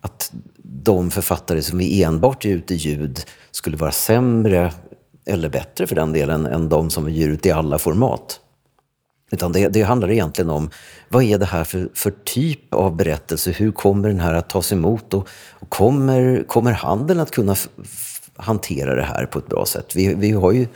att 0.00 0.32
de 0.62 1.10
författare 1.10 1.62
som 1.62 1.78
vi 1.78 2.02
enbart 2.02 2.44
ger 2.44 2.54
ut 2.54 2.70
i 2.70 2.74
ljud 2.74 3.20
skulle 3.50 3.76
vara 3.76 3.92
sämre 3.92 4.72
eller 5.28 5.48
bättre 5.48 5.86
för 5.86 5.94
den 5.94 6.12
delen 6.12 6.46
än 6.46 6.68
de 6.68 6.90
som 6.90 7.04
vi 7.04 7.12
ger 7.12 7.28
ut 7.28 7.46
i 7.46 7.50
alla 7.50 7.78
format. 7.78 8.40
Utan 9.30 9.52
det, 9.52 9.68
det 9.68 9.82
handlar 9.82 10.10
egentligen 10.10 10.50
om 10.50 10.70
vad 11.08 11.22
är 11.22 11.38
det 11.38 11.46
här 11.46 11.64
för, 11.64 11.88
för 11.94 12.10
typ 12.24 12.74
av 12.74 12.96
berättelse? 12.96 13.50
Hur 13.50 13.72
kommer 13.72 14.08
den 14.08 14.20
här 14.20 14.34
att 14.34 14.50
tas 14.50 14.72
emot? 14.72 15.14
Och, 15.14 15.28
och 15.50 15.68
kommer, 15.68 16.44
kommer 16.46 16.72
handeln 16.72 17.20
att 17.20 17.30
kunna 17.30 17.52
f, 17.52 17.68
f, 17.82 18.20
hantera 18.36 18.94
det 18.94 19.02
här 19.02 19.26
på 19.26 19.38
ett 19.38 19.46
bra 19.46 19.66
sätt? 19.66 19.96
Vi, 19.96 20.14
vi 20.14 20.30
har 20.30 20.52
ju 20.52 20.66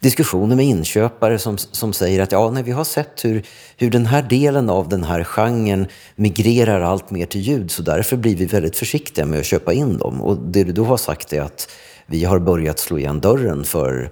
diskussioner 0.00 0.56
med 0.56 0.64
inköpare 0.64 1.38
som, 1.38 1.58
som 1.58 1.92
säger 1.92 2.22
att 2.22 2.32
ja, 2.32 2.50
nej, 2.50 2.62
vi 2.62 2.70
har 2.70 2.84
sett 2.84 3.24
hur, 3.24 3.42
hur 3.76 3.90
den 3.90 4.06
här 4.06 4.22
delen 4.22 4.70
av 4.70 4.88
den 4.88 5.04
här 5.04 5.24
genren 5.24 5.86
migrerar 6.16 6.80
allt 6.80 7.10
mer 7.10 7.26
till 7.26 7.40
ljud 7.40 7.70
så 7.70 7.82
därför 7.82 8.16
blir 8.16 8.36
vi 8.36 8.46
väldigt 8.46 8.76
försiktiga 8.76 9.26
med 9.26 9.40
att 9.40 9.46
köpa 9.46 9.72
in 9.72 9.98
dem. 9.98 10.22
Och 10.22 10.36
det 10.36 10.64
du 10.64 10.72
då 10.72 10.84
har 10.84 10.96
sagt 10.96 11.32
är 11.32 11.42
att 11.42 11.70
vi 12.10 12.24
har 12.24 12.38
börjat 12.38 12.78
slå 12.78 12.98
igen 12.98 13.20
dörren 13.20 13.64
för 13.64 14.10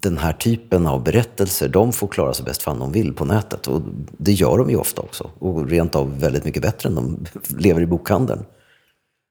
den 0.00 0.18
här 0.18 0.32
typen 0.32 0.86
av 0.86 1.04
berättelser, 1.04 1.68
de 1.68 1.92
får 1.92 2.08
klara 2.08 2.34
sig 2.34 2.44
bäst 2.44 2.62
fan 2.62 2.78
de 2.78 2.92
vill 2.92 3.12
på 3.12 3.24
nätet. 3.24 3.66
Och 3.66 3.82
det 4.18 4.32
gör 4.32 4.58
de 4.58 4.70
ju 4.70 4.76
ofta 4.76 5.02
också. 5.02 5.30
Och 5.38 5.68
rent 5.68 5.94
av 5.94 6.20
väldigt 6.20 6.44
mycket 6.44 6.62
bättre 6.62 6.88
än 6.88 6.94
de 6.94 7.26
lever 7.58 7.80
i 7.80 7.86
bokhandeln. 7.86 8.44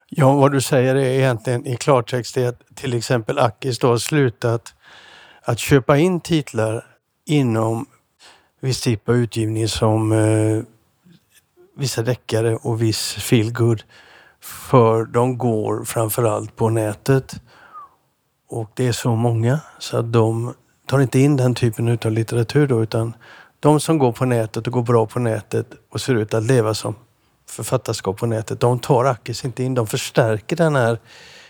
Ja, 0.10 0.34
vad 0.34 0.52
du 0.52 0.62
säger 0.62 0.96
är 0.96 1.10
egentligen 1.10 1.68
i 1.68 1.78
klartext 1.78 2.38
är 2.38 2.48
att 2.48 2.62
till 2.76 2.94
exempel 2.94 3.40
Akis 3.40 3.80
då 3.80 3.88
har 3.88 3.98
slutat 3.98 4.74
att 5.42 5.60
köpa 5.60 5.98
in 5.98 6.20
titlar 6.20 6.86
inom 7.26 7.86
viss 8.62 8.82
typ 8.82 9.10
av 9.10 9.16
utgivning 9.16 9.68
som 9.68 10.12
eh, 10.12 10.64
vissa 11.78 12.02
deckare 12.02 12.56
och 12.56 12.82
viss 12.82 13.14
feelgood. 13.14 13.84
För 14.42 15.06
de 15.06 15.38
går 15.38 15.84
framförallt 15.84 16.56
på 16.56 16.70
nätet. 16.70 17.42
Och 18.50 18.70
det 18.74 18.88
är 18.88 18.92
så 18.92 19.16
många 19.16 19.60
så 19.80 19.98
att 19.98 20.14
de 20.14 20.54
tar 20.86 21.00
inte 21.00 21.20
in 21.20 21.38
den 21.38 21.56
typen 21.56 22.00
av 22.06 22.12
litteratur 22.12 22.68
då 22.68 22.84
utan 22.84 23.14
de 23.60 23.80
som 23.80 23.98
går 23.98 24.12
på 24.12 24.26
nätet 24.26 24.68
och 24.68 24.74
går 24.74 24.82
bra 24.82 25.06
på 25.06 25.20
nätet 25.20 25.68
och 25.92 26.02
ser 26.02 26.16
ut 26.16 26.34
att 26.34 26.44
leva 26.44 26.74
som 26.74 26.96
författarskap 27.50 28.18
på 28.18 28.26
nätet, 28.26 28.60
de 28.60 28.80
tar 28.80 29.06
Ackis 29.06 29.46
inte 29.46 29.64
in. 29.64 29.74
De 29.74 29.88
förstärker 29.88 30.56
den 30.56 30.76
här 30.76 31.00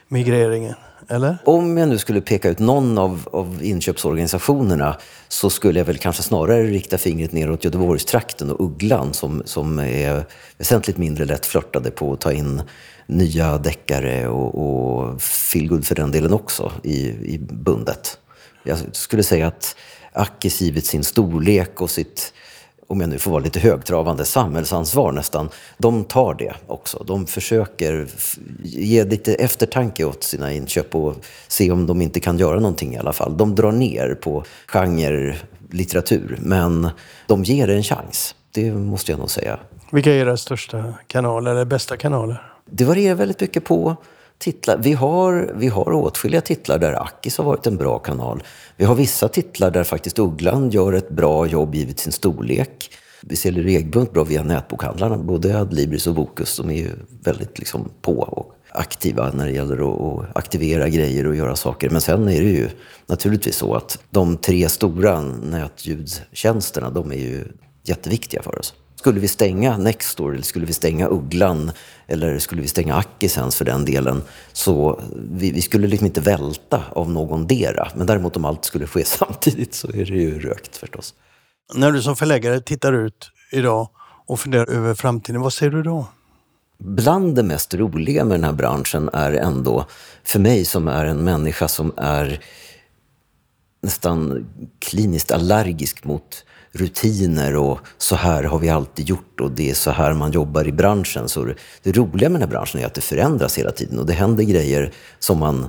migreringen. 0.07 0.75
Eller? 1.09 1.37
Om 1.45 1.77
jag 1.77 1.89
nu 1.89 1.97
skulle 1.97 2.21
peka 2.21 2.49
ut 2.49 2.59
någon 2.59 2.97
av, 2.97 3.29
av 3.31 3.59
inköpsorganisationerna 3.63 4.97
så 5.27 5.49
skulle 5.49 5.79
jag 5.79 5.85
väl 5.85 5.97
kanske 5.97 6.23
snarare 6.23 6.63
rikta 6.63 6.97
fingret 6.97 7.31
neråt 7.31 7.63
Göteborgstrakten 7.63 8.51
och 8.51 8.65
Ugglan 8.65 9.13
som, 9.13 9.41
som 9.45 9.79
är 9.79 10.23
väsentligt 10.57 10.97
mindre 10.97 11.25
lätt 11.25 11.45
flörtade 11.45 11.91
på 11.91 12.13
att 12.13 12.21
ta 12.21 12.31
in 12.31 12.61
nya 13.07 13.57
deckare 13.57 14.27
och, 14.27 14.55
och 14.55 15.21
feelgood 15.21 15.85
för 15.85 15.95
den 15.95 16.11
delen 16.11 16.33
också 16.33 16.71
i, 16.83 17.07
i 17.07 17.39
bundet. 17.39 18.17
Jag 18.63 18.77
skulle 18.91 19.23
säga 19.23 19.47
att 19.47 19.75
Akis 20.13 20.61
givet 20.61 20.85
sin 20.85 21.03
storlek 21.03 21.81
och 21.81 21.89
sitt 21.89 22.33
om 22.89 23.01
jag 23.01 23.09
nu 23.09 23.19
får 23.19 23.31
vara 23.31 23.43
lite 23.43 23.59
högtravande, 23.59 24.25
samhällsansvar 24.25 25.11
nästan. 25.11 25.49
De 25.77 26.03
tar 26.03 26.33
det 26.33 26.53
också. 26.67 27.03
De 27.07 27.27
försöker 27.27 28.07
ge 28.63 29.03
lite 29.03 29.33
eftertanke 29.33 30.05
åt 30.05 30.23
sina 30.23 30.53
inköp 30.53 30.95
och 30.95 31.15
se 31.47 31.71
om 31.71 31.87
de 31.87 32.01
inte 32.01 32.19
kan 32.19 32.39
göra 32.39 32.59
någonting 32.59 32.93
i 32.93 32.97
alla 32.97 33.13
fall. 33.13 33.37
De 33.37 33.55
drar 33.55 33.71
ner 33.71 34.15
på 34.21 34.43
genre 34.67 35.35
litteratur, 35.71 36.37
men 36.41 36.89
de 37.27 37.43
ger 37.43 37.67
det 37.67 37.73
en 37.73 37.83
chans. 37.83 38.35
Det 38.51 38.71
måste 38.71 39.11
jag 39.11 39.19
nog 39.19 39.29
säga. 39.29 39.59
Vilka 39.91 40.13
är 40.13 40.15
era 40.15 40.37
största 40.37 40.93
kanaler, 41.07 41.51
eller 41.51 41.65
bästa 41.65 41.97
kanaler? 41.97 42.56
Det 42.69 42.83
varierar 42.83 43.15
väldigt 43.15 43.41
mycket 43.41 43.63
på 43.63 43.95
titlar. 44.37 44.77
Vi 44.77 44.93
har, 44.93 45.53
vi 45.55 45.67
har 45.67 45.91
åtskilliga 45.93 46.41
titlar 46.41 46.79
där 46.79 47.01
Akis 47.01 47.37
har 47.37 47.45
varit 47.45 47.67
en 47.67 47.77
bra 47.77 47.99
kanal. 47.99 48.43
Vi 48.75 48.85
har 48.85 48.95
vissa 48.95 49.27
titlar 49.27 49.71
där 49.71 49.83
faktiskt 49.83 50.19
Ugglan 50.19 50.69
gör 50.69 50.93
ett 50.93 51.09
bra 51.09 51.47
jobb 51.47 51.75
givet 51.75 51.99
sin 51.99 52.11
storlek. 52.11 52.91
Vi 53.21 53.35
säljer 53.35 53.63
regelbundet 53.63 54.13
bra 54.13 54.23
via 54.23 54.43
nätbokhandlarna, 54.43 55.17
både 55.17 55.59
Adlibris 55.59 56.07
och 56.07 56.15
Bokus. 56.15 56.57
De 56.57 56.69
är 56.69 56.75
ju 56.75 56.91
väldigt 57.23 57.59
liksom 57.59 57.89
på 58.01 58.19
och 58.19 58.53
aktiva 58.69 59.31
när 59.31 59.45
det 59.45 59.51
gäller 59.51 59.77
att 60.19 60.35
aktivera 60.35 60.89
grejer 60.89 61.27
och 61.27 61.35
göra 61.35 61.55
saker. 61.55 61.89
Men 61.89 62.01
sen 62.01 62.29
är 62.29 62.41
det 62.41 62.49
ju 62.49 62.69
naturligtvis 63.07 63.55
så 63.55 63.75
att 63.75 63.99
de 64.09 64.37
tre 64.37 64.69
stora 64.69 65.21
nätljudstjänsterna, 65.21 66.89
de 66.89 67.11
är 67.11 67.15
ju 67.15 67.45
jätteviktiga 67.83 68.41
för 68.43 68.59
oss. 68.59 68.73
Skulle 68.99 69.19
vi 69.19 69.27
stänga 69.27 69.77
Nextdoor 69.77 70.33
eller 70.33 70.43
skulle 70.43 70.65
vi 70.65 70.73
stänga 70.73 71.07
Ugglan 71.07 71.71
eller 72.07 72.39
skulle 72.39 72.61
vi 72.61 72.67
stänga 72.67 72.95
Akisens 72.95 73.55
för 73.55 73.65
den 73.65 73.85
delen 73.85 74.21
så 74.53 75.01
vi, 75.15 75.51
vi 75.51 75.61
skulle 75.61 75.87
liksom 75.87 76.07
inte 76.07 76.21
välta 76.21 76.83
av 76.91 77.11
någon 77.11 77.47
dera. 77.47 77.87
Men 77.95 78.07
däremot 78.07 78.37
om 78.37 78.45
allt 78.45 78.65
skulle 78.65 78.87
ske 78.87 79.05
samtidigt 79.05 79.73
så 79.73 79.87
är 79.87 80.05
det 80.05 80.17
ju 80.17 80.39
rökt 80.39 80.75
förstås. 80.75 81.13
När 81.73 81.91
du 81.91 82.01
som 82.01 82.15
förläggare 82.15 82.61
tittar 82.61 82.93
ut 82.93 83.31
idag 83.51 83.89
och 84.27 84.39
funderar 84.39 84.69
över 84.69 84.93
framtiden, 84.93 85.41
vad 85.41 85.53
ser 85.53 85.69
du 85.69 85.83
då? 85.83 86.07
Bland 86.79 87.35
det 87.35 87.43
mest 87.43 87.73
roliga 87.73 88.25
med 88.25 88.39
den 88.39 88.43
här 88.43 88.53
branschen 88.53 89.09
är 89.13 89.31
ändå, 89.31 89.85
för 90.23 90.39
mig 90.39 90.65
som 90.65 90.87
är 90.87 91.05
en 91.05 91.23
människa 91.23 91.67
som 91.67 91.93
är 91.97 92.39
nästan 93.81 94.47
kliniskt 94.79 95.31
allergisk 95.31 96.03
mot 96.03 96.45
rutiner 96.71 97.55
och 97.55 97.79
så 97.97 98.15
här 98.15 98.43
har 98.43 98.59
vi 98.59 98.69
alltid 98.69 99.09
gjort 99.09 99.39
och 99.39 99.51
det 99.51 99.69
är 99.69 99.73
så 99.73 99.91
här 99.91 100.13
man 100.13 100.31
jobbar 100.31 100.67
i 100.67 100.71
branschen. 100.71 101.29
Så 101.29 101.47
det 101.83 101.91
roliga 101.91 102.29
med 102.29 102.41
den 102.41 102.49
här 102.49 102.57
branschen 102.57 102.81
är 102.81 102.85
att 102.85 102.93
det 102.93 103.01
förändras 103.01 103.57
hela 103.57 103.71
tiden 103.71 103.99
och 103.99 104.05
det 104.05 104.13
händer 104.13 104.43
grejer 104.43 104.93
som 105.19 105.39
man 105.39 105.65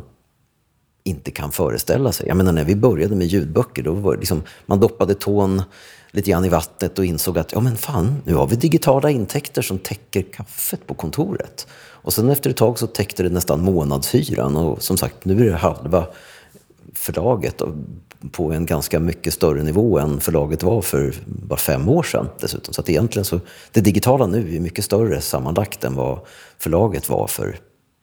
inte 1.04 1.30
kan 1.30 1.52
föreställa 1.52 2.12
sig. 2.12 2.28
Jag 2.28 2.36
menar 2.36 2.52
när 2.52 2.64
vi 2.64 2.76
började 2.76 3.16
med 3.16 3.26
ljudböcker, 3.26 3.82
då 3.82 3.92
var 3.92 4.12
det 4.12 4.18
liksom, 4.18 4.42
man 4.66 4.80
doppade 4.80 5.14
tån 5.14 5.62
lite 6.10 6.30
grann 6.30 6.44
i 6.44 6.48
vattnet 6.48 6.98
och 6.98 7.04
insåg 7.04 7.38
att 7.38 7.52
ja 7.52 7.60
men 7.60 7.76
fan, 7.76 8.22
nu 8.24 8.34
har 8.34 8.46
vi 8.46 8.56
digitala 8.56 9.10
intäkter 9.10 9.62
som 9.62 9.78
täcker 9.78 10.22
kaffet 10.22 10.86
på 10.86 10.94
kontoret. 10.94 11.66
Och 12.08 12.12
sen 12.12 12.30
efter 12.30 12.50
ett 12.50 12.56
tag 12.56 12.78
så 12.78 12.86
täckte 12.86 13.22
det 13.22 13.28
nästan 13.28 13.60
månadshyran 13.60 14.56
och 14.56 14.82
som 14.82 14.96
sagt, 14.96 15.24
nu 15.24 15.46
är 15.46 15.50
det 15.50 15.56
halva 15.56 16.06
förlaget 16.94 17.62
på 18.32 18.52
en 18.52 18.66
ganska 18.66 19.00
mycket 19.00 19.34
större 19.34 19.62
nivå 19.62 19.98
än 19.98 20.20
förlaget 20.20 20.62
var 20.62 20.82
för 20.82 21.14
bara 21.26 21.58
fem 21.58 21.88
år 21.88 22.02
sedan 22.02 22.28
dessutom. 22.40 22.74
Så 22.74 22.80
att 22.80 22.90
egentligen 22.90 23.24
så, 23.24 23.40
det 23.72 23.80
digitala 23.80 24.26
nu 24.26 24.56
är 24.56 24.60
mycket 24.60 24.84
större 24.84 25.20
sammanlagt 25.20 25.84
än 25.84 25.94
vad 25.94 26.20
förlaget 26.58 27.08
var 27.08 27.26
för 27.26 27.58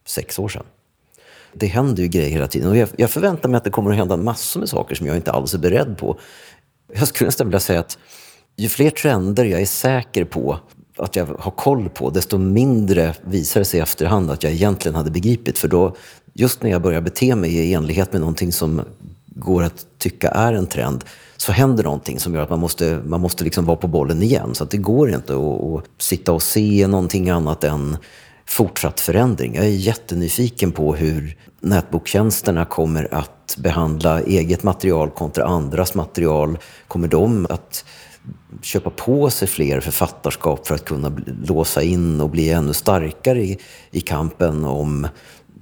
sex 0.06 0.38
år 0.38 0.48
sedan. 0.48 0.64
Det 1.52 1.66
händer 1.66 2.02
ju 2.02 2.08
grejer 2.08 2.30
hela 2.30 2.46
tiden 2.46 2.68
och 2.68 2.76
jag, 2.76 2.88
jag 2.96 3.10
förväntar 3.10 3.48
mig 3.48 3.56
att 3.56 3.64
det 3.64 3.70
kommer 3.70 3.90
att 3.90 3.96
hända 3.96 4.16
massor 4.16 4.60
med 4.60 4.68
saker 4.68 4.94
som 4.94 5.06
jag 5.06 5.16
inte 5.16 5.32
alls 5.32 5.54
är 5.54 5.58
beredd 5.58 5.98
på. 5.98 6.18
Jag 6.94 7.08
skulle 7.08 7.28
nästan 7.28 7.46
vilja 7.46 7.60
säga 7.60 7.80
att 7.80 7.98
ju 8.56 8.68
fler 8.68 8.90
trender 8.90 9.44
jag 9.44 9.60
är 9.60 9.66
säker 9.66 10.24
på 10.24 10.58
att 10.96 11.16
jag 11.16 11.26
har 11.38 11.50
koll 11.50 11.88
på, 11.88 12.10
desto 12.10 12.38
mindre 12.38 13.14
visar 13.24 13.60
det 13.60 13.64
sig 13.64 13.80
i 13.80 13.82
efterhand 13.82 14.30
att 14.30 14.42
jag 14.42 14.52
egentligen 14.52 14.94
hade 14.94 15.10
begripit. 15.10 15.58
För 15.58 15.68
då, 15.68 15.96
just 16.32 16.62
när 16.62 16.70
jag 16.70 16.82
börjar 16.82 17.00
bete 17.00 17.36
mig 17.36 17.56
i 17.56 17.74
enlighet 17.74 18.12
med 18.12 18.20
någonting 18.20 18.52
som 18.52 18.82
går 19.26 19.62
att 19.62 19.86
tycka 19.98 20.28
är 20.28 20.52
en 20.52 20.66
trend, 20.66 21.04
så 21.36 21.52
händer 21.52 21.84
någonting 21.84 22.20
som 22.20 22.34
gör 22.34 22.42
att 22.42 22.50
man 22.50 22.60
måste, 22.60 23.00
man 23.04 23.20
måste 23.20 23.44
liksom 23.44 23.64
vara 23.64 23.76
på 23.76 23.86
bollen 23.88 24.22
igen. 24.22 24.54
Så 24.54 24.64
att 24.64 24.70
det 24.70 24.76
går 24.76 25.10
inte 25.10 25.34
att, 25.34 25.64
att 25.64 26.02
sitta 26.02 26.32
och 26.32 26.42
se 26.42 26.86
någonting 26.86 27.30
annat 27.30 27.64
än 27.64 27.96
fortsatt 28.46 29.00
förändring. 29.00 29.54
Jag 29.54 29.64
är 29.64 29.70
jättenyfiken 29.70 30.72
på 30.72 30.94
hur 30.94 31.36
nätboktjänsterna 31.60 32.64
kommer 32.64 33.14
att 33.14 33.56
behandla 33.58 34.20
eget 34.20 34.62
material 34.62 35.10
kontra 35.10 35.44
andras 35.44 35.94
material. 35.94 36.58
Kommer 36.88 37.08
de 37.08 37.46
att 37.50 37.84
köpa 38.62 38.90
på 38.90 39.30
sig 39.30 39.48
fler 39.48 39.80
författarskap 39.80 40.66
för 40.66 40.74
att 40.74 40.84
kunna 40.84 41.12
låsa 41.42 41.82
in 41.82 42.20
och 42.20 42.30
bli 42.30 42.50
ännu 42.50 42.72
starkare 42.72 43.42
i, 43.42 43.58
i 43.90 44.00
kampen 44.00 44.64
om 44.64 45.08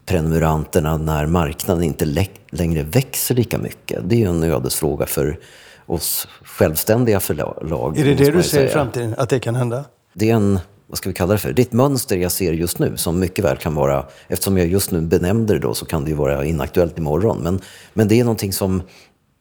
prenumeranterna 0.07 0.97
när 0.97 1.27
marknaden 1.27 1.83
inte 1.83 2.29
längre 2.51 2.83
växer 2.83 3.35
lika 3.35 3.59
mycket? 3.59 4.09
Det 4.09 4.15
är 4.15 4.19
ju 4.19 4.29
en 4.29 4.43
ödesfråga 4.43 5.07
för 5.07 5.39
oss 5.87 6.29
självständiga 6.43 7.21
förlag. 7.21 7.99
Är 7.99 8.05
det 8.05 8.15
det 8.15 8.31
du 8.31 8.43
ser 8.43 8.65
i 8.65 8.69
framtiden, 8.69 9.15
att 9.19 9.29
det 9.29 9.41
kan 9.41 9.55
hända? 9.55 9.85
Det 10.15 10.31
är 10.31 10.35
en, 10.35 10.59
vad 10.87 10.99
ska 10.99 11.09
vi 11.09 11.15
kalla 11.15 11.33
det 11.33 11.39
för? 11.39 11.53
Det 11.53 11.63
är 11.63 11.67
ett 11.67 11.73
mönster 11.73 12.17
jag 12.17 12.33
ser 12.33 12.53
just 12.53 12.79
nu 12.79 12.97
som 12.97 13.21
mycket 13.21 13.45
väl 13.45 13.57
kan 13.57 13.75
vara, 13.75 14.07
eftersom 14.29 14.59
jag 14.59 14.67
just 14.67 14.91
nu 14.91 15.01
benämnde 15.01 15.55
det 15.55 15.61
då 15.61 15.75
så 15.75 15.87
kan 15.87 16.05
det 16.05 16.11
ju 16.11 16.17
vara 16.17 16.45
inaktuellt 16.45 16.99
imorgon. 16.99 17.39
Men, 17.43 17.61
men 17.93 18.09
det 18.09 18.21
är 18.21 18.25
någonting 18.25 18.53
som, 18.53 18.83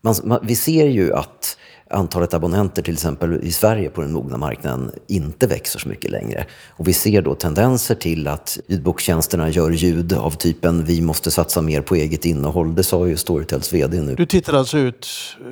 man, 0.01 0.15
man, 0.23 0.39
vi 0.43 0.55
ser 0.55 0.85
ju 0.85 1.13
att 1.13 1.57
antalet 1.89 2.33
abonnenter 2.33 2.81
till 2.81 2.93
exempel 2.93 3.39
i 3.43 3.51
Sverige 3.51 3.89
på 3.89 4.01
den 4.01 4.13
mogna 4.13 4.37
marknaden 4.37 4.91
inte 5.07 5.47
växer 5.47 5.79
så 5.79 5.89
mycket 5.89 6.11
längre. 6.11 6.45
Och 6.69 6.87
vi 6.87 6.93
ser 6.93 7.21
då 7.21 7.35
tendenser 7.35 7.95
till 7.95 8.27
att 8.27 8.57
ljudbokstjänsterna 8.67 9.49
gör 9.49 9.71
ljud 9.71 10.13
av 10.13 10.31
typen 10.31 10.85
vi 10.85 11.01
måste 11.01 11.31
satsa 11.31 11.61
mer 11.61 11.81
på 11.81 11.95
eget 11.95 12.25
innehåll. 12.25 12.75
Det 12.75 12.83
sa 12.83 13.07
ju 13.07 13.17
Storytels 13.17 13.73
VD 13.73 14.01
nu. 14.01 14.15
Du 14.15 14.25
tittar 14.25 14.53
alltså 14.53 14.77
ut 14.77 15.07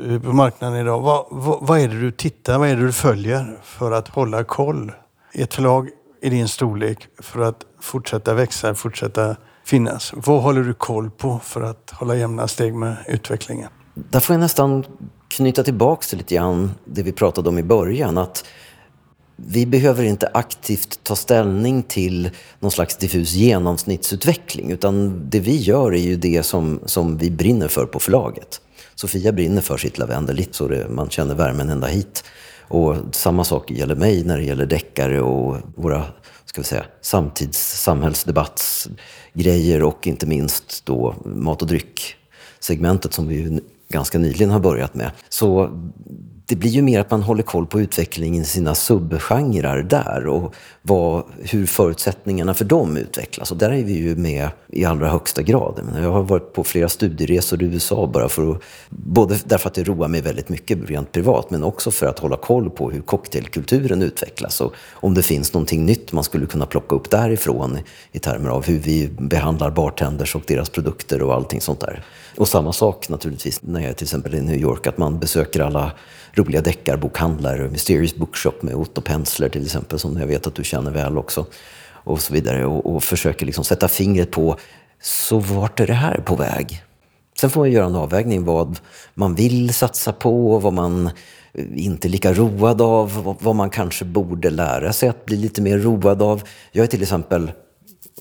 eh, 0.07 0.21
på 0.21 0.33
marknaden 0.33 0.79
idag. 0.79 1.01
Vad, 1.01 1.25
vad, 1.31 1.57
vad 1.61 1.79
är 1.79 1.87
det 1.87 1.99
du 1.99 2.11
tittar, 2.11 2.59
vad 2.59 2.69
är 2.69 2.75
det 2.75 2.85
du 2.85 2.91
följer 2.91 3.59
för 3.63 3.91
att 3.91 4.07
hålla 4.07 4.43
koll 4.43 4.91
i 5.33 5.41
ett 5.41 5.53
förlag 5.53 5.89
i 6.21 6.29
din 6.29 6.47
storlek 6.47 7.07
för 7.19 7.41
att 7.41 7.65
fortsätta 7.81 8.33
växa, 8.33 8.75
fortsätta 8.75 9.35
finnas? 9.65 10.13
Vad 10.15 10.41
håller 10.41 10.61
du 10.61 10.73
koll 10.73 11.11
på 11.11 11.39
för 11.43 11.61
att 11.61 11.91
hålla 11.93 12.15
jämna 12.15 12.47
steg 12.47 12.73
med 12.73 12.95
utvecklingen? 13.07 13.69
Där 13.93 14.19
får 14.19 14.33
jag 14.33 14.39
nästan 14.39 14.85
knyta 15.31 15.63
tillbaks 15.63 16.09
till 16.09 16.17
lite 16.17 16.35
grann 16.35 16.71
det 16.85 17.03
vi 17.03 17.11
pratade 17.11 17.49
om 17.49 17.57
i 17.57 17.63
början. 17.63 18.17
Att 18.17 18.45
vi 19.35 19.65
behöver 19.65 20.03
inte 20.03 20.29
aktivt 20.33 20.99
ta 21.03 21.15
ställning 21.15 21.83
till 21.83 22.29
någon 22.59 22.71
slags 22.71 22.97
diffus 22.97 23.33
genomsnittsutveckling. 23.33 24.71
Utan 24.71 25.21
det 25.29 25.39
vi 25.39 25.57
gör 25.57 25.93
är 25.93 25.99
ju 25.99 26.15
det 26.15 26.43
som, 26.43 26.79
som 26.85 27.17
vi 27.17 27.31
brinner 27.31 27.67
för 27.67 27.85
på 27.85 27.99
förlaget. 27.99 28.61
Sofia 28.95 29.31
brinner 29.31 29.61
för 29.61 29.77
sitt 29.77 29.97
lavendellitt 29.97 30.55
så 30.55 30.67
det, 30.67 30.89
man 30.89 31.09
känner 31.09 31.35
värmen 31.35 31.69
ända 31.69 31.87
hit. 31.87 32.23
Och 32.67 32.95
samma 33.11 33.43
sak 33.43 33.71
gäller 33.71 33.95
mig 33.95 34.23
när 34.23 34.37
det 34.37 34.43
gäller 34.43 34.65
deckare 34.65 35.21
och 35.21 35.57
våra 35.75 36.03
ska 36.45 36.61
vi 36.61 36.67
säga, 36.67 36.85
samtids 37.01 37.81
samhällsdebattsgrejer 37.81 39.83
och 39.83 40.07
inte 40.07 40.25
minst 40.25 40.85
då 40.85 41.15
mat 41.25 41.61
och 41.61 41.67
dryck-segmentet 41.67 43.13
som 43.13 43.27
vi 43.27 43.61
ganska 43.91 44.19
nyligen 44.19 44.49
har 44.49 44.59
börjat 44.59 44.95
med. 44.95 45.11
Så 45.29 45.69
det 46.51 46.55
blir 46.55 46.69
ju 46.69 46.81
mer 46.81 46.99
att 46.99 47.11
man 47.11 47.21
håller 47.23 47.43
koll 47.43 47.65
på 47.65 47.81
utvecklingen 47.81 48.41
i 48.41 48.45
sina 48.45 48.75
subgenrer 48.75 49.83
där 49.83 50.27
och 50.27 50.55
vad, 50.81 51.23
hur 51.39 51.65
förutsättningarna 51.65 52.53
för 52.53 52.65
dem 52.65 52.97
utvecklas. 52.97 53.51
Och 53.51 53.57
där 53.57 53.71
är 53.71 53.83
vi 53.83 53.93
ju 53.93 54.15
med 54.15 54.49
i 54.67 54.85
allra 54.85 55.09
högsta 55.09 55.41
grad. 55.41 55.81
Jag 55.95 56.11
har 56.11 56.23
varit 56.23 56.53
på 56.53 56.63
flera 56.63 56.89
studieresor 56.89 57.63
i 57.63 57.65
USA 57.65 58.07
bara 58.13 58.29
för 58.29 58.51
att, 58.51 58.61
både 58.89 59.39
därför 59.45 59.69
att 59.69 59.73
det 59.73 59.83
roar 59.83 60.07
mig 60.07 60.21
väldigt 60.21 60.49
mycket 60.49 60.89
rent 60.89 61.11
privat, 61.11 61.49
men 61.49 61.63
också 61.63 61.91
för 61.91 62.05
att 62.05 62.19
hålla 62.19 62.37
koll 62.37 62.69
på 62.69 62.91
hur 62.91 63.01
cocktailkulturen 63.01 64.01
utvecklas 64.01 64.61
och 64.61 64.73
om 64.91 65.13
det 65.13 65.23
finns 65.23 65.53
någonting 65.53 65.85
nytt 65.85 66.11
man 66.11 66.23
skulle 66.23 66.45
kunna 66.45 66.65
plocka 66.65 66.95
upp 66.95 67.09
därifrån 67.09 67.77
i 68.11 68.19
termer 68.19 68.49
av 68.49 68.65
hur 68.65 68.79
vi 68.79 69.09
behandlar 69.19 69.71
bartenders 69.71 70.35
och 70.35 70.43
deras 70.47 70.69
produkter 70.69 71.21
och 71.21 71.33
allting 71.33 71.61
sånt 71.61 71.79
där. 71.79 72.03
Och 72.37 72.47
samma 72.47 72.73
sak 72.73 73.09
naturligtvis 73.09 73.61
när 73.61 73.81
jag 73.81 73.89
är 73.89 73.93
till 73.93 74.05
exempel 74.05 74.35
i 74.35 74.41
New 74.41 74.59
York, 74.59 74.87
att 74.87 74.97
man 74.97 75.19
besöker 75.19 75.59
alla 75.59 75.91
roliga 76.33 76.61
deckarbokhandlare, 76.61 77.69
Mysterious 77.69 78.15
Bookshop 78.15 78.61
med 78.61 78.75
Otto 78.75 79.01
Pensler 79.01 79.49
till 79.49 79.65
exempel, 79.65 79.99
som 79.99 80.19
jag 80.19 80.27
vet 80.27 80.47
att 80.47 80.55
du 80.55 80.63
känner 80.63 80.91
väl 80.91 81.17
också. 81.17 81.45
Och 82.03 82.21
så 82.21 82.33
vidare. 82.33 82.65
Och, 82.65 82.95
och 82.95 83.03
försöker 83.03 83.45
liksom 83.45 83.63
sätta 83.63 83.87
fingret 83.87 84.31
på, 84.31 84.57
så 85.01 85.39
vart 85.39 85.79
är 85.79 85.87
det 85.87 85.93
här 85.93 86.17
på 86.17 86.35
väg? 86.35 86.83
Sen 87.39 87.49
får 87.49 87.61
man 87.61 87.71
göra 87.71 87.85
en 87.85 87.95
avvägning 87.95 88.45
vad 88.45 88.79
man 89.13 89.35
vill 89.35 89.73
satsa 89.73 90.13
på, 90.13 90.59
vad 90.59 90.73
man 90.73 91.07
eh, 91.53 91.65
inte 91.75 92.07
är 92.07 92.09
lika 92.09 92.33
road 92.33 92.81
av, 92.81 93.37
vad 93.41 93.55
man 93.55 93.69
kanske 93.69 94.05
borde 94.05 94.49
lära 94.49 94.93
sig 94.93 95.09
att 95.09 95.25
bli 95.25 95.37
lite 95.37 95.61
mer 95.61 95.77
road 95.77 96.21
av. 96.21 96.43
Jag 96.71 96.83
är 96.83 96.87
till 96.87 97.01
exempel 97.01 97.51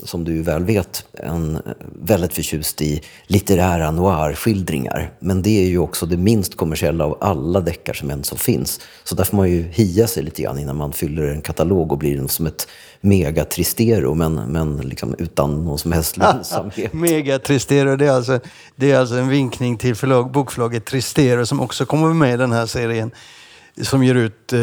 som 0.05 0.24
du 0.24 0.42
väl 0.42 0.64
vet, 0.64 1.05
en 1.12 1.59
väldigt 2.03 2.34
förtjust 2.34 2.82
i 2.82 3.03
litterära 3.26 3.90
noir-skildringar. 3.90 5.12
Men 5.18 5.42
det 5.42 5.64
är 5.64 5.68
ju 5.68 5.78
också 5.78 6.07
det 6.07 6.16
minst 6.16 6.57
kommersiella 6.57 7.05
av 7.05 7.18
alla 7.20 7.61
deckar 7.61 7.92
som 7.92 8.11
än 8.11 8.24
så 8.24 8.36
finns. 8.36 8.80
Så 9.05 9.14
där 9.14 9.24
får 9.24 9.36
man 9.36 9.51
ju 9.51 9.62
hia 9.62 10.07
sig 10.07 10.22
lite 10.22 10.42
grann 10.42 10.59
innan 10.59 10.76
man 10.76 10.92
fyller 10.92 11.22
en 11.22 11.42
katalog 11.42 11.92
och 11.92 11.98
blir 11.98 12.26
som 12.26 12.46
ett 12.46 12.68
megatristero, 13.01 14.14
men, 14.14 14.34
men 14.34 14.76
liksom 14.76 15.14
utan 15.18 15.64
någon 15.64 15.78
som 15.78 15.92
helst 15.92 16.16
lönsamhet. 16.16 16.92
megatristero, 16.92 17.96
det 17.96 18.07
är, 18.07 18.12
alltså, 18.12 18.40
det 18.76 18.92
är 18.92 18.98
alltså 18.98 19.14
en 19.14 19.28
vinkning 19.28 19.76
till 19.76 19.94
förlag, 19.94 20.30
bokförlaget 20.30 20.84
Tristero 20.84 21.46
som 21.46 21.61
också 21.61 21.86
kommer 21.86 22.14
med 22.14 22.34
i 22.34 22.36
den 22.36 22.53
här 22.53 22.66
serien. 22.66 23.11
Som 23.82 24.05
ger 24.05 24.14
ut 24.14 24.53
eh, 24.53 24.59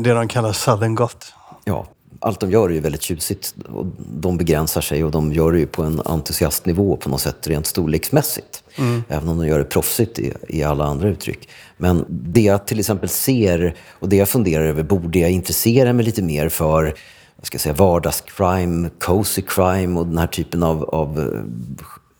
det 0.00 0.14
de 0.14 0.28
kallar 0.28 0.52
Southern 0.52 0.94
Goth. 0.94 1.26
Ja, 1.64 1.86
allt 2.20 2.40
de 2.40 2.50
gör 2.50 2.68
är 2.68 2.74
ju 2.74 2.80
väldigt 2.80 3.02
tjusigt. 3.02 3.54
Och 3.68 3.86
de 4.14 4.36
begränsar 4.36 4.80
sig 4.80 5.04
och 5.04 5.10
de 5.10 5.32
gör 5.32 5.52
det 5.52 5.58
ju 5.58 5.66
på 5.66 5.82
en 5.82 6.00
entusiastnivå 6.04 6.96
på 6.96 7.08
något 7.08 7.20
sätt 7.20 7.46
rent 7.46 7.66
storleksmässigt. 7.66 8.64
Mm. 8.76 9.02
Även 9.08 9.28
om 9.28 9.38
de 9.38 9.46
gör 9.46 9.58
det 9.58 9.64
proffsigt 9.64 10.18
i, 10.18 10.32
i 10.48 10.62
alla 10.62 10.84
andra 10.84 11.08
uttryck. 11.08 11.48
Men 11.76 12.04
det 12.08 12.40
jag 12.40 12.66
till 12.66 12.78
exempel 12.78 13.08
ser 13.08 13.74
och 13.90 14.08
det 14.08 14.16
jag 14.16 14.28
funderar 14.28 14.64
över, 14.64 14.82
borde 14.82 15.18
jag 15.18 15.30
intressera 15.30 15.92
mig 15.92 16.04
lite 16.04 16.22
mer 16.22 16.48
för 16.48 16.94
vad 17.36 17.46
ska 17.46 17.54
jag 17.54 17.62
säga, 17.62 17.74
vardagscrime, 17.74 18.90
cozy 18.98 19.42
crime 19.42 20.00
och 20.00 20.06
den 20.06 20.18
här 20.18 20.26
typen 20.26 20.62
av, 20.62 20.84
av 20.84 21.20
eh, 21.20 21.40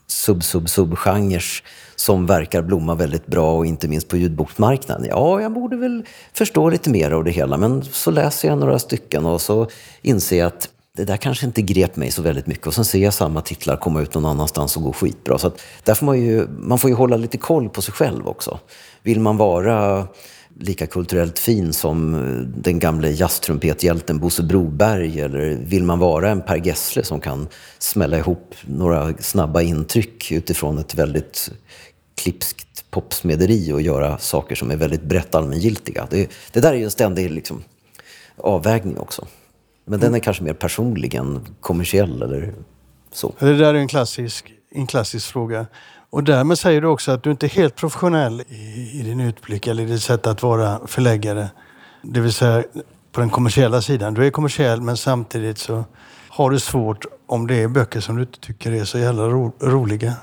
sub-sub-sub-genrer 0.07 1.63
som 1.95 2.25
verkar 2.25 2.61
blomma 2.61 2.95
väldigt 2.95 3.25
bra 3.25 3.57
och 3.57 3.65
inte 3.65 3.87
minst 3.87 4.07
på 4.07 4.17
ljudboksmarknaden. 4.17 5.05
Ja, 5.09 5.41
jag 5.41 5.53
borde 5.53 5.75
väl 5.75 6.05
förstå 6.33 6.69
lite 6.69 6.89
mer 6.89 7.11
av 7.11 7.23
det 7.23 7.31
hela 7.31 7.57
men 7.57 7.83
så 7.83 8.11
läser 8.11 8.47
jag 8.47 8.57
några 8.57 8.79
stycken 8.79 9.25
och 9.25 9.41
så 9.41 9.67
inser 10.01 10.37
jag 10.37 10.47
att 10.47 10.69
det 10.97 11.05
där 11.05 11.17
kanske 11.17 11.45
inte 11.45 11.61
grep 11.61 11.95
mig 11.95 12.11
så 12.11 12.21
väldigt 12.21 12.47
mycket 12.47 12.67
och 12.67 12.73
sen 12.73 12.85
ser 12.85 12.99
jag 12.99 13.13
samma 13.13 13.41
titlar 13.41 13.77
komma 13.77 14.01
ut 14.01 14.13
någon 14.13 14.25
annanstans 14.25 14.77
och 14.77 14.83
gå 14.83 14.93
skitbra. 14.93 15.37
Så 15.37 15.47
att 15.47 15.61
där 15.83 15.93
får 15.93 16.05
man, 16.05 16.21
ju, 16.21 16.47
man 16.47 16.79
får 16.79 16.89
ju 16.89 16.95
hålla 16.95 17.17
lite 17.17 17.37
koll 17.37 17.69
på 17.69 17.81
sig 17.81 17.93
själv 17.93 18.27
också. 18.27 18.59
Vill 19.03 19.19
man 19.19 19.37
vara 19.37 20.07
lika 20.59 20.87
kulturellt 20.87 21.39
fin 21.39 21.73
som 21.73 22.15
eh, 22.15 22.41
den 22.61 22.79
gamle 22.79 23.11
jazztrumpethjälten 23.11 24.19
Bosse 24.19 24.43
Broberg? 24.43 25.19
Eller 25.19 25.55
vill 25.55 25.83
man 25.83 25.99
vara 25.99 26.29
en 26.29 26.41
Per 26.41 26.65
Gessle 26.65 27.03
som 27.03 27.19
kan 27.19 27.47
smälla 27.79 28.17
ihop 28.17 28.55
några 28.65 29.13
snabba 29.19 29.61
intryck 29.61 30.31
utifrån 30.31 30.77
ett 30.77 30.95
väldigt 30.95 31.51
klipskt 32.21 32.91
popsmederi 32.91 33.71
och 33.71 33.81
göra 33.81 34.17
saker 34.17 34.55
som 34.55 34.71
är 34.71 34.75
väldigt 34.75 35.03
brett 35.03 35.35
allmängiltiga? 35.35 36.07
Det, 36.09 36.31
det 36.51 36.59
där 36.59 36.73
är 36.73 36.77
ju 36.77 36.83
en 36.83 36.91
ständig 36.91 37.31
liksom, 37.31 37.63
avvägning 38.37 38.97
också. 38.97 39.27
Men 39.85 39.99
den 39.99 40.15
är 40.15 40.19
kanske 40.19 40.43
mer 40.43 40.53
personlig 40.53 41.15
än 41.15 41.39
kommersiell 41.59 42.21
eller 42.21 42.53
så. 43.11 43.33
Det 43.39 43.57
där 43.57 43.73
är 43.73 43.79
en 43.79 43.87
klassisk, 43.87 44.53
en 44.73 44.87
klassisk 44.87 45.31
fråga. 45.31 45.65
Och 46.09 46.23
därmed 46.23 46.59
säger 46.59 46.81
du 46.81 46.87
också 46.87 47.11
att 47.11 47.23
du 47.23 47.31
inte 47.31 47.45
är 47.45 47.49
helt 47.49 47.75
professionell 47.75 48.41
i, 48.49 48.99
i 48.99 49.01
din 49.03 49.19
utblick 49.19 49.67
eller 49.67 49.83
i 49.83 49.85
ditt 49.85 50.03
sätt 50.03 50.27
att 50.27 50.43
vara 50.43 50.87
förläggare. 50.87 51.49
Det 52.01 52.19
vill 52.19 52.33
säga 52.33 52.63
på 53.11 53.19
den 53.19 53.29
kommersiella 53.29 53.81
sidan. 53.81 54.13
Du 54.13 54.27
är 54.27 54.31
kommersiell 54.31 54.81
men 54.81 54.97
samtidigt 54.97 55.57
så 55.57 55.83
har 56.29 56.49
du 56.49 56.59
svårt 56.59 57.05
om 57.27 57.47
det 57.47 57.55
är 57.55 57.67
böcker 57.67 57.99
som 57.99 58.15
du 58.15 58.21
inte 58.21 58.39
tycker 58.39 58.71
är 58.71 58.85
så 58.85 58.97
jävla 58.97 59.23
ro, 59.23 59.51
roliga. 59.59 60.13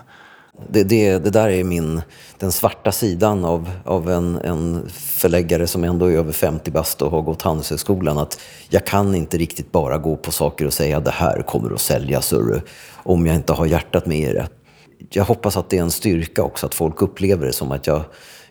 Det, 0.68 0.84
det, 0.84 1.18
det, 1.18 1.30
där 1.30 1.48
är 1.48 1.64
min, 1.64 2.02
den 2.38 2.52
svarta 2.52 2.92
sidan 2.92 3.44
av, 3.44 3.70
av 3.84 4.10
en, 4.10 4.36
en 4.36 4.88
förläggare 4.92 5.66
som 5.66 5.84
ändå 5.84 6.06
är 6.06 6.16
över 6.16 6.32
50 6.32 6.70
bast 6.70 7.02
och 7.02 7.10
har 7.10 7.22
gått 7.22 7.42
Handelshögskolan. 7.42 8.18
Att 8.18 8.40
jag 8.68 8.86
kan 8.86 9.14
inte 9.14 9.38
riktigt 9.38 9.72
bara 9.72 9.98
gå 9.98 10.16
på 10.16 10.32
saker 10.32 10.66
och 10.66 10.72
säga 10.72 11.00
det 11.00 11.10
här 11.10 11.42
kommer 11.42 11.72
att 11.72 11.80
säljas 11.80 12.34
om 13.02 13.26
jag 13.26 13.36
inte 13.36 13.52
har 13.52 13.66
hjärtat 13.66 14.06
med 14.06 14.30
i 14.30 14.32
det 14.32 14.48
jag 15.10 15.24
hoppas 15.24 15.56
att 15.56 15.70
det 15.70 15.78
är 15.78 15.82
en 15.82 15.90
styrka 15.90 16.42
också, 16.42 16.66
att 16.66 16.74
folk 16.74 17.02
upplever 17.02 17.46
det 17.46 17.52
som 17.52 17.72
att 17.72 17.86
jag, 17.86 18.02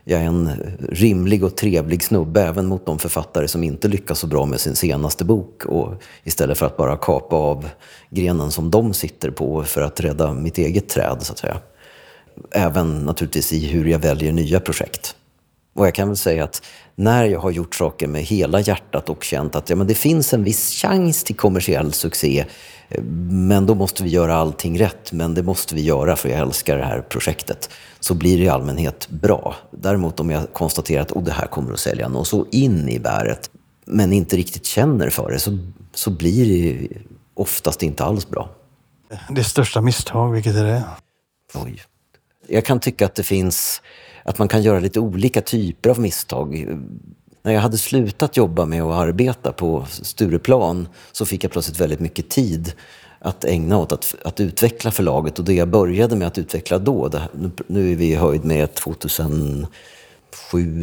jag 0.03 0.21
är 0.21 0.25
en 0.25 0.51
rimlig 0.89 1.43
och 1.43 1.55
trevlig 1.55 2.03
snubbe 2.03 2.41
även 2.41 2.65
mot 2.65 2.85
de 2.85 2.99
författare 2.99 3.47
som 3.47 3.63
inte 3.63 3.87
lyckas 3.87 4.19
så 4.19 4.27
bra 4.27 4.45
med 4.45 4.59
sin 4.59 4.75
senaste 4.75 5.25
bok. 5.25 5.65
Och 5.65 5.93
istället 6.23 6.57
för 6.57 6.65
att 6.65 6.77
bara 6.77 6.97
kapa 6.97 7.35
av 7.35 7.69
grenen 8.09 8.51
som 8.51 8.71
de 8.71 8.93
sitter 8.93 9.31
på 9.31 9.63
för 9.63 9.81
att 9.81 9.99
rädda 9.99 10.33
mitt 10.33 10.57
eget 10.57 10.89
träd, 10.89 11.17
så 11.21 11.31
att 11.31 11.39
säga. 11.39 11.57
Även 12.51 12.99
naturligtvis 12.99 13.53
i 13.53 13.67
hur 13.67 13.85
jag 13.85 13.99
väljer 13.99 14.31
nya 14.31 14.59
projekt. 14.59 15.15
Och 15.75 15.87
jag 15.87 15.95
kan 15.95 16.07
väl 16.07 16.17
säga 16.17 16.43
att 16.43 16.63
när 16.95 17.25
jag 17.25 17.39
har 17.39 17.51
gjort 17.51 17.75
saker 17.75 18.07
med 18.07 18.23
hela 18.23 18.59
hjärtat 18.59 19.09
och 19.09 19.23
känt 19.23 19.55
att 19.55 19.69
ja, 19.69 19.75
men 19.75 19.87
det 19.87 19.95
finns 19.95 20.33
en 20.33 20.43
viss 20.43 20.71
chans 20.71 21.23
till 21.23 21.35
kommersiell 21.35 21.93
succé 21.93 22.45
men 23.29 23.65
då 23.65 23.75
måste 23.75 24.03
vi 24.03 24.09
göra 24.09 24.35
allting 24.35 24.79
rätt, 24.79 25.11
men 25.11 25.33
det 25.33 25.43
måste 25.43 25.75
vi 25.75 25.81
göra 25.81 26.15
för 26.15 26.29
jag 26.29 26.39
älskar 26.39 26.77
det 26.77 26.85
här 26.85 27.01
projektet. 27.01 27.69
Så 27.99 28.13
blir 28.13 28.37
det 28.37 28.43
i 28.43 28.49
allmänhet 28.49 29.09
bra. 29.09 29.55
Däremot 29.71 30.19
om 30.19 30.29
jag 30.29 30.53
konstaterar 30.53 31.01
att 31.01 31.11
oh, 31.11 31.23
det 31.23 31.31
här 31.31 31.47
kommer 31.47 31.73
att 31.73 31.79
sälja 31.79 32.07
något 32.07 32.27
så 32.27 32.45
in 32.51 32.89
i 32.89 32.99
bäret, 32.99 33.49
men 33.85 34.13
inte 34.13 34.37
riktigt 34.37 34.65
känner 34.65 35.09
för 35.09 35.31
det, 35.31 35.39
så, 35.39 35.57
så 35.93 36.09
blir 36.09 36.45
det 36.45 36.87
oftast 37.33 37.83
inte 37.83 38.03
alls 38.03 38.29
bra. 38.29 38.49
Det 39.29 39.43
största 39.43 39.81
misstag, 39.81 40.31
vilket 40.31 40.55
är 40.55 40.63
det? 40.63 40.83
Oj. 41.53 41.81
Jag 42.49 42.65
kan 42.65 42.79
tycka 42.79 43.05
att 43.05 43.15
det 43.15 43.23
finns, 43.23 43.81
att 44.23 44.39
man 44.39 44.47
kan 44.47 44.61
göra 44.61 44.79
lite 44.79 44.99
olika 44.99 45.41
typer 45.41 45.89
av 45.89 45.99
misstag 45.99 46.67
när 47.41 47.53
jag 47.53 47.61
hade 47.61 47.77
slutat 47.77 48.37
jobba 48.37 48.65
med 48.65 48.83
att 48.83 48.95
arbeta 48.95 49.51
på 49.51 49.85
Stureplan 49.89 50.87
så 51.11 51.25
fick 51.25 51.43
jag 51.43 51.51
plötsligt 51.51 51.79
väldigt 51.79 51.99
mycket 51.99 52.29
tid 52.29 52.73
att 53.19 53.45
ägna 53.45 53.77
åt 53.77 53.91
att, 53.91 54.15
att 54.23 54.39
utveckla 54.39 54.91
förlaget. 54.91 55.39
Och 55.39 55.45
det 55.45 55.53
jag 55.53 55.67
började 55.67 56.15
med 56.15 56.27
att 56.27 56.37
utveckla 56.37 56.79
då, 56.79 57.07
det, 57.07 57.21
nu 57.67 57.91
är 57.91 57.95
vi 57.95 58.11
i 58.11 58.15
höjd 58.15 58.45
med 58.45 58.73
2007, 58.73 59.67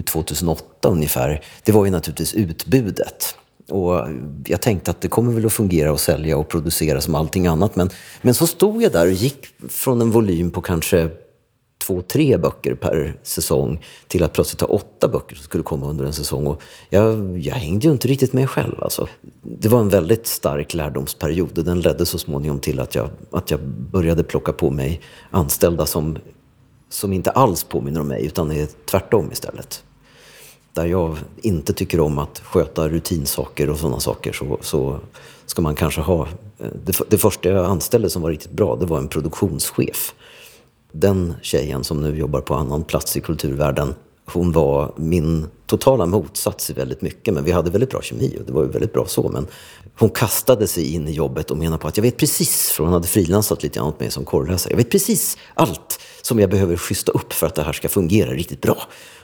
2008 0.06 0.88
ungefär, 0.88 1.44
det 1.64 1.72
var 1.72 1.84
ju 1.84 1.90
naturligtvis 1.90 2.34
utbudet. 2.34 3.34
Och 3.68 4.08
jag 4.46 4.60
tänkte 4.60 4.90
att 4.90 5.00
det 5.00 5.08
kommer 5.08 5.32
väl 5.32 5.46
att 5.46 5.52
fungera 5.52 5.92
och 5.92 6.00
sälja 6.00 6.36
och 6.36 6.48
producera 6.48 7.00
som 7.00 7.14
allting 7.14 7.46
annat. 7.46 7.76
Men, 7.76 7.90
men 8.22 8.34
så 8.34 8.46
stod 8.46 8.82
jag 8.82 8.92
där 8.92 9.06
och 9.06 9.12
gick 9.12 9.46
från 9.68 10.00
en 10.00 10.10
volym 10.10 10.50
på 10.50 10.60
kanske 10.60 11.10
två, 11.87 12.03
tre 12.03 12.37
böcker 12.37 12.74
per 12.74 13.18
säsong 13.22 13.84
till 14.09 14.22
att 14.22 14.32
plötsligt 14.32 14.61
ha 14.61 14.68
åtta 14.68 15.09
böcker 15.09 15.37
som 15.37 15.45
skulle 15.45 15.62
komma 15.62 15.87
under 15.87 16.05
en 16.05 16.12
säsong. 16.12 16.47
Och 16.47 16.62
jag, 16.91 17.39
jag 17.39 17.55
hängde 17.55 17.87
ju 17.87 17.93
inte 17.93 18.09
riktigt 18.09 18.32
med 18.32 18.51
själv. 18.51 18.82
Alltså. 18.82 19.09
Det 19.43 19.68
var 19.68 19.80
en 19.80 19.89
väldigt 19.89 20.26
stark 20.26 20.74
lärdomsperiod 20.74 21.59
och 21.59 21.64
den 21.64 21.80
ledde 21.80 22.07
så 22.07 22.18
småningom 22.18 22.61
till 22.61 22.80
att 22.80 22.95
jag, 22.95 23.11
att 23.30 23.51
jag 23.51 23.61
började 23.66 24.24
plocka 24.24 24.53
på 24.53 24.70
mig 24.70 25.01
anställda 25.30 25.87
som, 25.87 26.18
som 26.89 27.12
inte 27.12 27.30
alls 27.30 27.64
påminner 27.64 28.01
om 28.01 28.09
mig 28.09 28.26
utan 28.26 28.51
är 28.51 28.68
tvärtom 28.91 29.32
istället. 29.32 29.82
Där 30.72 30.87
jag 30.87 31.16
inte 31.43 31.72
tycker 31.72 32.01
om 32.01 32.18
att 32.18 32.39
sköta 32.39 32.89
rutinsaker 32.89 33.70
och 33.70 33.78
sådana 33.78 34.01
saker 34.01 34.32
så, 34.32 34.59
så 34.61 35.01
ska 35.47 35.62
man 35.62 35.74
kanske 35.74 36.01
ha... 36.01 36.28
Eh, 36.59 36.66
det, 36.84 36.99
det 37.09 37.18
första 37.18 37.49
jag 37.49 37.64
anställde 37.64 38.11
som 38.11 38.22
var 38.22 38.30
riktigt 38.30 38.53
bra 38.53 38.76
det 38.76 38.87
var 38.87 38.99
en 38.99 39.09
produktionschef 39.09 40.14
den 41.01 41.34
tjejen 41.42 41.84
som 41.84 42.01
nu 42.01 42.18
jobbar 42.18 42.40
på 42.40 42.55
annan 42.55 42.84
plats 42.84 43.16
i 43.16 43.20
kulturvärlden, 43.20 43.94
hon 44.32 44.53
var 44.53 44.94
min 44.97 45.47
totala 45.66 46.07
motsats 46.07 46.70
i 46.70 46.72
väldigt 46.72 47.03
mycket. 47.03 47.34
Men 47.34 47.44
vi 47.44 47.53
hade 47.53 47.70
väldigt 47.70 47.90
bra 47.90 48.03
kemi 48.03 48.36
och 48.40 48.47
det 48.47 48.53
var 48.53 48.62
ju 48.62 48.68
väldigt 48.68 48.92
bra 48.92 49.07
så. 49.07 49.28
Men 49.28 49.47
hon 49.99 50.11
kastade 50.11 50.66
sig 50.66 50.94
in 50.94 51.09
i 51.09 51.12
jobbet 51.12 51.51
och 51.51 51.57
menade 51.57 51.78
på 51.78 51.88
att 51.88 51.97
jag 51.97 52.03
vet 52.03 52.16
precis, 52.16 52.70
för 52.70 52.84
hon 52.84 52.92
hade 52.92 53.09
frilansat 53.09 53.62
lite 53.62 53.78
grann 53.78 53.88
åt 53.88 54.01
mig 54.01 54.11
som 54.11 54.24
korrläsare. 54.24 54.72
Jag 54.72 54.76
vet 54.76 54.90
precis 54.90 55.36
allt 55.55 56.01
som 56.22 56.38
jag 56.38 56.51
behöver 56.51 56.76
schyssta 56.76 57.12
upp 57.12 57.32
för 57.32 57.47
att 57.47 57.55
det 57.55 57.62
här 57.62 57.72
ska 57.72 57.88
fungera 57.88 58.30
riktigt 58.30 58.61
bra. 58.61 58.78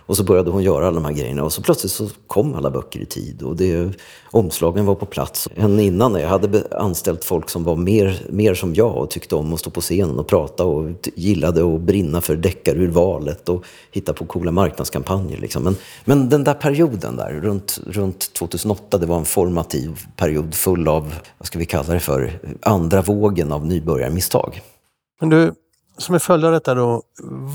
Och 0.07 0.17
så 0.17 0.25
började 0.25 0.51
hon 0.51 0.63
göra 0.63 0.87
alla 0.87 1.01
de 1.01 1.05
här 1.05 1.13
grejerna 1.13 1.45
och 1.45 1.53
så 1.53 1.63
plötsligt 1.63 1.93
så 1.93 2.09
kom 2.27 2.55
alla 2.55 2.71
böcker 2.71 3.01
i 3.01 3.07
tid 3.07 3.43
och 3.43 3.57
det, 3.57 3.91
omslagen 4.31 4.87
var 4.87 4.95
på 4.95 5.07
plats. 5.07 5.49
Än 5.57 5.81
innan 5.81 6.13
när 6.13 6.21
jag 6.21 6.29
hade 6.29 6.65
anställt 6.71 7.25
folk 7.25 7.51
som 7.51 7.65
var 7.65 7.77
mer, 7.77 8.23
mer 8.31 8.55
som 8.55 8.75
jag 8.75 8.97
och 8.97 9.11
tyckte 9.11 9.37
om 9.37 9.53
att 9.53 9.61
stå 9.61 9.71
på 9.71 9.81
scenen 9.81 10.19
och 10.19 10.27
prata 10.27 10.65
och 10.65 10.91
gillade 11.15 11.75
att 11.75 11.81
brinna 11.81 12.21
för 12.21 12.37
deckarurvalet 12.37 13.49
och 13.49 13.65
hitta 13.91 14.13
på 14.13 14.25
coola 14.25 14.51
marknadskampanjer. 14.51 15.39
Liksom. 15.39 15.63
Men, 15.63 15.77
men 16.05 16.29
den 16.29 16.45
där 16.45 16.55
perioden 16.55 17.17
där, 17.17 17.33
runt, 17.33 17.81
runt 17.87 18.33
2008, 18.33 18.99
det 18.99 19.07
var 19.07 19.19
en 19.19 19.25
formativ 19.25 20.01
period 20.17 20.55
full 20.55 20.89
av, 20.89 21.15
vad 21.39 21.47
ska 21.47 21.59
vi 21.59 21.67
kalla 21.67 21.95
det 21.95 22.01
för, 22.01 22.39
andra 22.63 23.03
vågen 23.03 23.53
av 23.53 23.67
nybörjarmisstag. 23.67 24.61
Men 25.21 25.31
du, 25.31 25.53
som 26.03 26.15
en 26.15 26.21
följd 26.21 26.45
av 26.45 26.53
detta 26.53 26.75
då, 26.75 27.03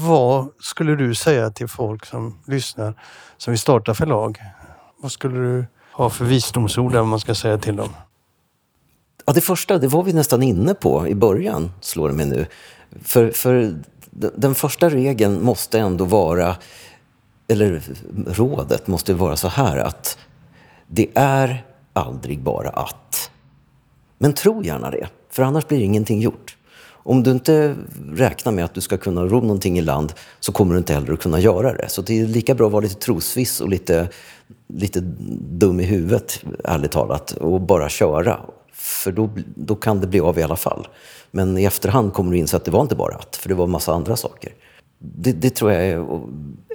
vad 0.07 0.47
skulle 0.59 0.95
du 0.95 1.15
säga 1.15 1.51
till 1.51 1.67
folk 1.67 2.05
som 2.05 2.39
lyssnar 2.45 2.93
som 3.37 3.51
vill 3.51 3.59
starta 3.59 3.93
förlag? 3.93 4.37
Vad 4.97 5.11
skulle 5.11 5.39
du 5.39 5.65
ha 5.93 6.09
för 6.09 6.25
visdomsord 6.25 6.91
där 6.91 7.03
man 7.03 7.19
ska 7.19 7.35
säga 7.35 7.57
till 7.57 7.75
dem? 7.75 7.89
Ja, 9.25 9.33
det 9.33 9.41
första, 9.41 9.77
det 9.77 9.87
var 9.87 10.03
vi 10.03 10.13
nästan 10.13 10.43
inne 10.43 10.73
på 10.73 11.07
i 11.07 11.15
början, 11.15 11.71
slår 11.81 12.09
det 12.09 12.15
mig 12.15 12.25
nu. 12.25 12.45
För, 13.03 13.31
för 13.31 13.79
den 14.35 14.55
första 14.55 14.89
regeln 14.89 15.43
måste 15.43 15.79
ändå 15.79 16.05
vara, 16.05 16.55
eller 17.47 17.81
rådet 18.27 18.87
måste 18.87 19.13
vara 19.13 19.35
så 19.35 19.47
här 19.47 19.77
att 19.77 20.17
det 20.87 21.07
är 21.15 21.65
aldrig 21.93 22.39
bara 22.39 22.69
att. 22.69 23.31
Men 24.17 24.33
tro 24.33 24.63
gärna 24.63 24.91
det, 24.91 25.07
för 25.29 25.43
annars 25.43 25.67
blir 25.67 25.79
ingenting 25.79 26.21
gjort. 26.21 26.56
Om 27.07 27.23
du 27.23 27.31
inte 27.31 27.75
räknar 28.13 28.51
med 28.51 28.65
att 28.65 28.73
du 28.73 28.81
ska 28.81 28.97
kunna 28.97 29.25
ro 29.25 29.41
någonting 29.41 29.77
i 29.77 29.81
land 29.81 30.13
så 30.39 30.51
kommer 30.51 30.73
du 30.73 30.77
inte 30.77 30.93
heller 30.93 31.13
att 31.13 31.19
kunna 31.19 31.39
göra 31.39 31.73
det. 31.73 31.89
Så 31.89 32.01
det 32.01 32.19
är 32.19 32.25
lika 32.25 32.55
bra 32.55 32.65
att 32.65 32.73
vara 32.73 32.83
lite 32.83 32.95
trosviss 32.95 33.61
och 33.61 33.69
lite, 33.69 34.09
lite 34.67 34.99
dum 35.51 35.79
i 35.79 35.83
huvudet, 35.83 36.43
ärligt 36.63 36.91
talat, 36.91 37.31
och 37.31 37.61
bara 37.61 37.89
köra. 37.89 38.39
För 38.73 39.11
då, 39.11 39.29
då 39.55 39.75
kan 39.75 39.99
det 39.99 40.07
bli 40.07 40.19
av 40.19 40.39
i 40.39 40.43
alla 40.43 40.55
fall. 40.55 40.87
Men 41.31 41.57
i 41.57 41.65
efterhand 41.65 42.13
kommer 42.13 42.31
du 42.31 42.37
inse 42.37 42.57
att 42.57 42.65
det 42.65 42.71
var 42.71 42.81
inte 42.81 42.95
bara 42.95 43.15
att, 43.15 43.35
för 43.35 43.49
det 43.49 43.55
var 43.55 43.65
en 43.65 43.71
massa 43.71 43.93
andra 43.93 44.15
saker. 44.15 44.53
Det, 44.99 45.31
det 45.31 45.49
tror 45.49 45.71
jag 45.71 45.83
är 45.85 46.21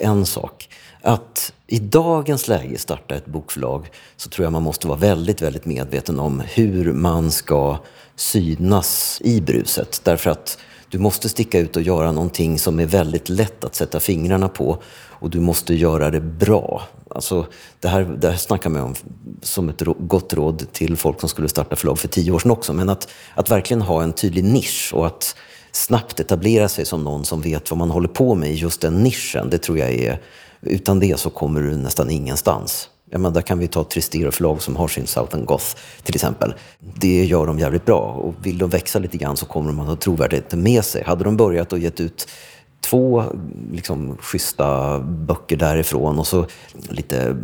en 0.01 0.27
sak. 0.27 0.69
Att 1.03 1.53
i 1.67 1.79
dagens 1.79 2.49
läge 2.49 2.79
starta 2.79 3.15
ett 3.15 3.27
bokförlag 3.27 3.91
så 4.17 4.29
tror 4.31 4.45
jag 4.45 4.53
man 4.53 4.63
måste 4.63 4.89
vara 4.89 4.99
väldigt, 4.99 5.43
väldigt 5.43 5.65
medveten 5.65 6.19
om 6.19 6.43
hur 6.55 6.93
man 6.93 7.31
ska 7.31 7.79
synas 8.17 9.21
i 9.25 9.41
bruset. 9.41 10.01
Därför 10.05 10.31
att 10.31 10.59
du 10.89 10.99
måste 10.99 11.29
sticka 11.29 11.59
ut 11.59 11.77
och 11.77 11.83
göra 11.83 12.13
någonting 12.13 12.59
som 12.59 12.81
är 12.81 12.87
väldigt 12.87 13.29
lätt 13.29 13.65
att 13.65 13.75
sätta 13.75 14.01
fingrarna 14.01 14.49
på 14.49 14.83
och 15.23 15.31
du 15.31 15.41
måste 15.41 15.75
göra 15.75 16.11
det 16.11 16.21
bra. 16.21 16.83
Alltså, 17.11 17.47
det, 17.81 17.89
här, 17.89 18.03
det 18.21 18.31
här 18.31 18.37
snackar 18.37 18.71
man 18.71 18.83
om 18.83 18.95
som 19.43 19.69
ett 19.69 19.83
gott 19.99 20.33
råd 20.33 20.73
till 20.73 20.97
folk 20.97 21.21
som 21.21 21.29
skulle 21.29 21.49
starta 21.49 21.77
förlag 21.77 21.99
för 21.99 22.09
tio 22.09 22.33
år 22.33 22.39
sedan 22.39 22.51
också. 22.51 22.73
Men 22.73 22.89
att, 22.89 23.09
att 23.35 23.51
verkligen 23.51 23.83
ha 23.83 24.03
en 24.03 24.13
tydlig 24.13 24.45
nisch 24.45 24.91
och 24.95 25.07
att 25.07 25.37
snabbt 25.73 26.21
etablera 26.21 26.69
sig 26.69 26.85
som 26.85 27.05
någon 27.05 27.25
som 27.25 27.41
vet 27.41 27.71
vad 27.71 27.79
man 27.79 27.91
håller 27.91 28.09
på 28.09 28.35
med 28.35 28.51
i 28.51 28.55
just 28.55 28.81
den 28.81 29.03
nischen, 29.03 29.51
det 29.51 29.59
tror 29.59 29.79
jag 29.79 29.91
är... 29.91 30.21
Utan 30.61 31.01
det 31.01 31.21
så 31.21 31.31
kommer 31.31 31.61
du 31.61 31.77
nästan 31.77 32.11
ingenstans. 32.11 32.89
Ja, 33.11 33.19
men 33.19 33.33
där 33.33 33.41
kan 33.41 33.59
vi 33.59 33.69
ta 33.69 33.85
Tristero 33.85 34.31
förlag 34.31 34.63
som 34.63 34.77
har 34.77 34.89
sin 34.89 35.07
Southern 35.07 35.45
Goth 35.45 35.67
till 36.03 36.15
exempel. 36.15 36.55
Det 36.79 37.25
gör 37.25 37.47
de 37.47 37.59
jävligt 37.59 37.85
bra 37.85 38.01
och 38.01 38.35
vill 38.43 38.59
de 38.59 38.71
växa 38.71 38.99
lite 38.99 39.17
grann 39.17 39.37
så 39.37 39.47
kommer 39.47 39.67
de 39.67 39.81
att 39.81 39.87
ha 39.87 39.97
trovärdigheten 39.97 40.63
med 40.63 40.85
sig. 40.85 41.03
Hade 41.05 41.25
de 41.25 41.37
börjat 41.37 41.73
och 41.73 41.79
gett 41.79 42.01
ut 42.01 42.29
två 42.83 43.25
liksom, 43.73 44.17
schyssta 44.21 44.99
böcker 44.99 45.57
därifrån 45.57 46.19
och 46.19 46.27
så 46.27 46.47
lite 46.89 47.37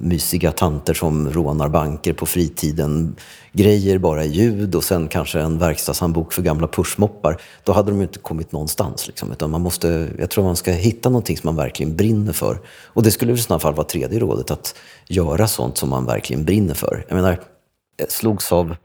mysiga 0.00 0.52
tanter 0.52 0.94
som 0.94 1.30
rånar 1.30 1.68
banker 1.68 2.12
på 2.12 2.26
fritiden. 2.26 3.16
Grejer 3.52 3.98
bara 3.98 4.24
i 4.24 4.28
ljud 4.28 4.74
och 4.74 4.84
sen 4.84 5.08
kanske 5.08 5.40
en 5.40 5.58
verkstadshandbok 5.58 6.32
för 6.32 6.42
gamla 6.42 6.68
pushmoppar. 6.68 7.40
Då 7.64 7.72
hade 7.72 7.90
de 7.90 7.96
ju 7.96 8.02
inte 8.02 8.18
kommit 8.18 8.52
någonstans. 8.52 9.06
Liksom. 9.06 9.32
Utan 9.32 9.50
man 9.50 9.60
måste, 9.60 10.08
jag 10.18 10.30
tror 10.30 10.44
man 10.44 10.56
ska 10.56 10.72
hitta 10.72 11.08
någonting 11.08 11.36
som 11.36 11.48
man 11.48 11.56
verkligen 11.56 11.96
brinner 11.96 12.32
för. 12.32 12.60
Och 12.84 13.02
det 13.02 13.10
skulle 13.10 13.32
i 13.32 13.36
sådana 13.36 13.60
fall 13.60 13.74
vara 13.74 13.86
tredje 13.86 14.18
rådet, 14.18 14.50
att 14.50 14.74
göra 15.06 15.46
sånt 15.46 15.78
som 15.78 15.88
man 15.88 16.06
verkligen 16.06 16.44
brinner 16.44 16.74
för. 16.74 17.04
Jag 17.08 17.16
menar, 17.16 17.40
jag 17.96 18.10
slogs 18.10 18.52
av 18.52 18.76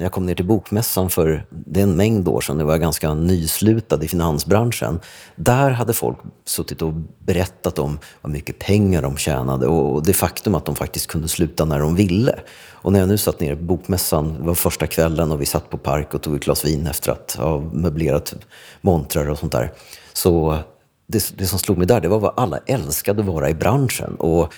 när 0.00 0.04
jag 0.04 0.12
kom 0.12 0.26
ner 0.26 0.34
till 0.34 0.44
Bokmässan 0.44 1.10
för 1.10 1.46
det 1.50 1.80
är 1.80 1.84
en 1.84 1.96
mängd 1.96 2.28
år 2.28 2.40
sedan, 2.40 2.58
det 2.58 2.64
var 2.64 2.78
ganska 2.78 3.14
nyslutad 3.14 4.04
i 4.04 4.08
finansbranschen. 4.08 5.00
Där 5.36 5.70
hade 5.70 5.92
folk 5.92 6.18
suttit 6.44 6.82
och 6.82 6.92
berättat 7.18 7.78
om 7.78 7.98
vad 8.20 8.32
mycket 8.32 8.58
pengar 8.58 9.02
de 9.02 9.16
tjänade 9.16 9.66
och 9.66 10.02
det 10.02 10.12
faktum 10.12 10.54
att 10.54 10.64
de 10.64 10.76
faktiskt 10.76 11.06
kunde 11.06 11.28
sluta 11.28 11.64
när 11.64 11.80
de 11.80 11.94
ville. 11.94 12.38
Och 12.70 12.92
när 12.92 13.00
jag 13.00 13.08
nu 13.08 13.18
satt 13.18 13.40
ner 13.40 13.56
på 13.56 13.62
Bokmässan, 13.62 14.34
det 14.34 14.46
var 14.46 14.54
första 14.54 14.86
kvällen 14.86 15.32
och 15.32 15.40
vi 15.40 15.46
satt 15.46 15.70
på 15.70 15.78
park 15.78 16.14
och 16.14 16.22
tog 16.22 16.36
ett 16.36 16.44
glas 16.44 16.64
vin 16.64 16.86
efter 16.86 17.12
att 17.12 17.36
ha 17.38 17.60
möblerat 17.60 18.34
montrar 18.80 19.30
och 19.30 19.38
sånt 19.38 19.52
där. 19.52 19.72
Så 20.12 20.58
det, 21.06 21.38
det 21.38 21.46
som 21.46 21.58
slog 21.58 21.78
mig 21.78 21.86
där, 21.86 22.00
det 22.00 22.08
var 22.08 22.18
vad 22.18 22.34
alla 22.36 22.58
älskade 22.66 23.20
att 23.20 23.26
vara 23.26 23.50
i 23.50 23.54
branschen. 23.54 24.14
Och 24.14 24.52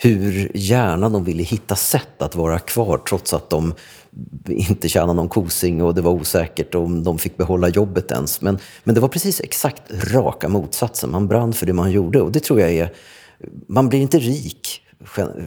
hur 0.00 0.50
gärna 0.54 1.08
de 1.08 1.24
ville 1.24 1.42
hitta 1.42 1.76
sätt 1.76 2.22
att 2.22 2.34
vara 2.34 2.58
kvar 2.58 2.98
trots 2.98 3.34
att 3.34 3.50
de 3.50 3.74
inte 4.46 4.88
tjänade 4.88 5.12
någon 5.12 5.28
kosing 5.28 5.82
och 5.82 5.94
det 5.94 6.02
var 6.02 6.12
osäkert 6.12 6.74
om 6.74 7.04
de 7.04 7.18
fick 7.18 7.36
behålla 7.36 7.68
jobbet 7.68 8.10
ens. 8.10 8.40
Men, 8.40 8.58
men 8.84 8.94
det 8.94 9.00
var 9.00 9.08
precis 9.08 9.40
exakt 9.40 9.82
raka 9.90 10.48
motsatsen. 10.48 11.10
Man 11.10 11.28
brann 11.28 11.52
för 11.52 11.66
det 11.66 11.72
man 11.72 11.90
gjorde 11.90 12.20
och 12.20 12.32
det 12.32 12.40
tror 12.40 12.60
jag 12.60 12.72
är... 12.72 12.92
Man 13.68 13.88
blir 13.88 14.00
inte 14.00 14.18
rik 14.18 14.80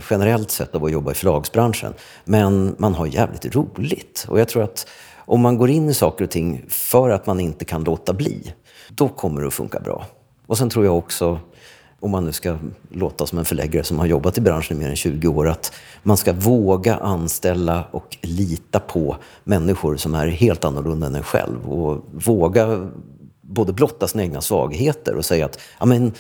generellt 0.10 0.52
sett 0.52 0.76
av 0.76 0.86
att 0.86 0.92
jobba 0.92 1.12
i 1.12 1.16
förlagsbranschen. 1.16 1.94
Men 2.26 2.76
man 2.78 2.94
har 2.94 3.06
jävligt 3.06 3.56
roligt. 3.56 4.26
Och 4.30 4.40
jag 4.40 4.48
tror 4.48 4.64
att 4.64 4.88
om 5.16 5.42
man 5.42 5.58
går 5.58 5.70
in 5.70 5.90
i 5.90 5.94
saker 5.94 6.24
och 6.24 6.32
ting 6.32 6.66
för 6.68 7.10
att 7.10 7.26
man 7.26 7.40
inte 7.40 7.66
kan 7.66 7.84
låta 7.84 8.14
bli, 8.14 8.54
då 8.90 9.10
kommer 9.10 9.42
det 9.42 9.48
att 9.48 9.54
funka 9.54 9.80
bra. 9.80 10.06
Och 10.48 10.58
sen 10.58 10.70
tror 10.70 10.86
jag 10.86 10.98
också 10.98 11.40
om 12.00 12.12
man 12.12 12.26
nu 12.26 12.32
ska 12.32 12.58
låta 12.90 13.26
som 13.26 13.40
en 13.40 13.46
förläggare 13.46 13.84
som 13.84 14.00
har 14.00 14.06
jobbat 14.06 14.38
i 14.38 14.42
branschen 14.42 14.78
i 14.78 14.80
mer 14.80 14.90
än 14.90 14.96
20 14.96 15.28
år, 15.28 15.48
att 15.48 15.74
man 16.04 16.18
ska 16.18 16.34
våga 16.34 16.96
anställa 16.96 17.84
och 17.92 18.18
lita 18.22 18.80
på 18.80 19.18
människor 19.44 19.98
som 19.98 20.16
är 20.16 20.28
helt 20.28 20.66
annorlunda 20.66 21.08
än 21.08 21.16
en 21.16 21.24
själv. 21.24 21.70
Och 21.70 22.06
våga 22.26 22.90
både 23.42 23.74
blotta 23.74 24.08
sina 24.08 24.24
egna 24.24 24.42
svagheter 24.42 25.16
och 25.16 25.26
säga 25.26 25.46
att 25.46 25.60
ja, 25.80 25.86
men, 25.86 26.14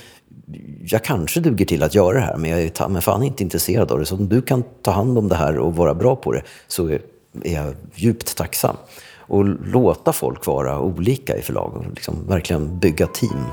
jag 0.85 1.03
kanske 1.03 1.39
duger 1.39 1.65
till 1.65 1.83
att 1.83 1.95
göra 1.95 2.13
det 2.13 2.25
här, 2.25 2.37
men 2.37 2.49
jag 2.49 2.61
är 2.61 2.89
men 2.89 3.01
fan 3.01 3.23
inte 3.23 3.43
intresserad 3.43 3.91
av 3.91 3.99
det. 3.99 4.05
Så 4.05 4.15
om 4.15 4.29
du 4.29 4.41
kan 4.41 4.63
ta 4.81 4.91
hand 4.91 5.17
om 5.17 5.27
det 5.27 5.35
här 5.35 5.57
och 5.57 5.75
vara 5.75 5.93
bra 5.93 6.15
på 6.15 6.31
det 6.31 6.41
så 6.67 6.89
är 6.89 7.01
jag 7.43 7.75
djupt 7.95 8.37
tacksam. 8.37 8.75
Och 9.17 9.45
låta 9.65 10.13
folk 10.13 10.45
vara 10.45 10.79
olika 10.79 11.37
i 11.37 11.41
förlag 11.41 11.75
och 11.75 11.85
liksom 11.89 12.27
verkligen 12.27 12.79
bygga 12.79 13.07
team. 13.07 13.43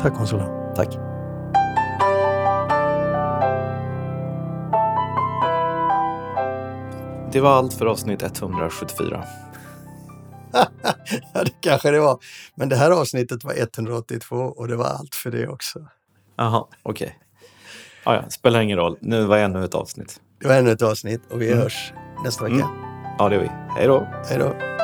Tack 0.00 0.14
Konsola. 0.14 0.65
Tack. 0.76 0.98
Det 7.32 7.40
var 7.40 7.50
allt 7.50 7.74
för 7.74 7.86
avsnitt 7.86 8.22
174. 8.22 9.24
ja, 11.32 11.44
det 11.44 11.52
kanske 11.60 11.90
det 11.90 12.00
var. 12.00 12.18
Men 12.54 12.68
det 12.68 12.76
här 12.76 12.90
avsnittet 12.90 13.44
var 13.44 13.54
182 13.60 14.36
och 14.36 14.68
det 14.68 14.76
var 14.76 14.84
allt 14.84 15.14
för 15.14 15.30
det 15.30 15.48
också. 15.48 15.78
Jaha, 16.36 16.64
okej. 16.82 17.06
Okay. 17.06 17.18
Ah, 18.04 18.14
ja, 18.14 18.30
spelar 18.30 18.60
ingen 18.60 18.78
roll. 18.78 18.96
Nu 19.00 19.24
var 19.24 19.38
ännu 19.38 19.64
ett 19.64 19.74
avsnitt. 19.74 20.20
Det 20.40 20.48
var 20.48 20.54
ännu 20.54 20.70
ett 20.70 20.82
avsnitt 20.82 21.22
och 21.30 21.42
vi 21.42 21.46
mm. 21.46 21.58
hörs 21.58 21.92
nästa 22.24 22.44
vecka. 22.44 22.54
Mm. 22.54 22.68
Ja, 23.18 23.28
det 23.28 23.34
gör 23.34 23.42
vi. 23.42 23.50
Hej 23.76 23.86
då. 23.86 24.08
Hej 24.28 24.38
då. 24.38 24.75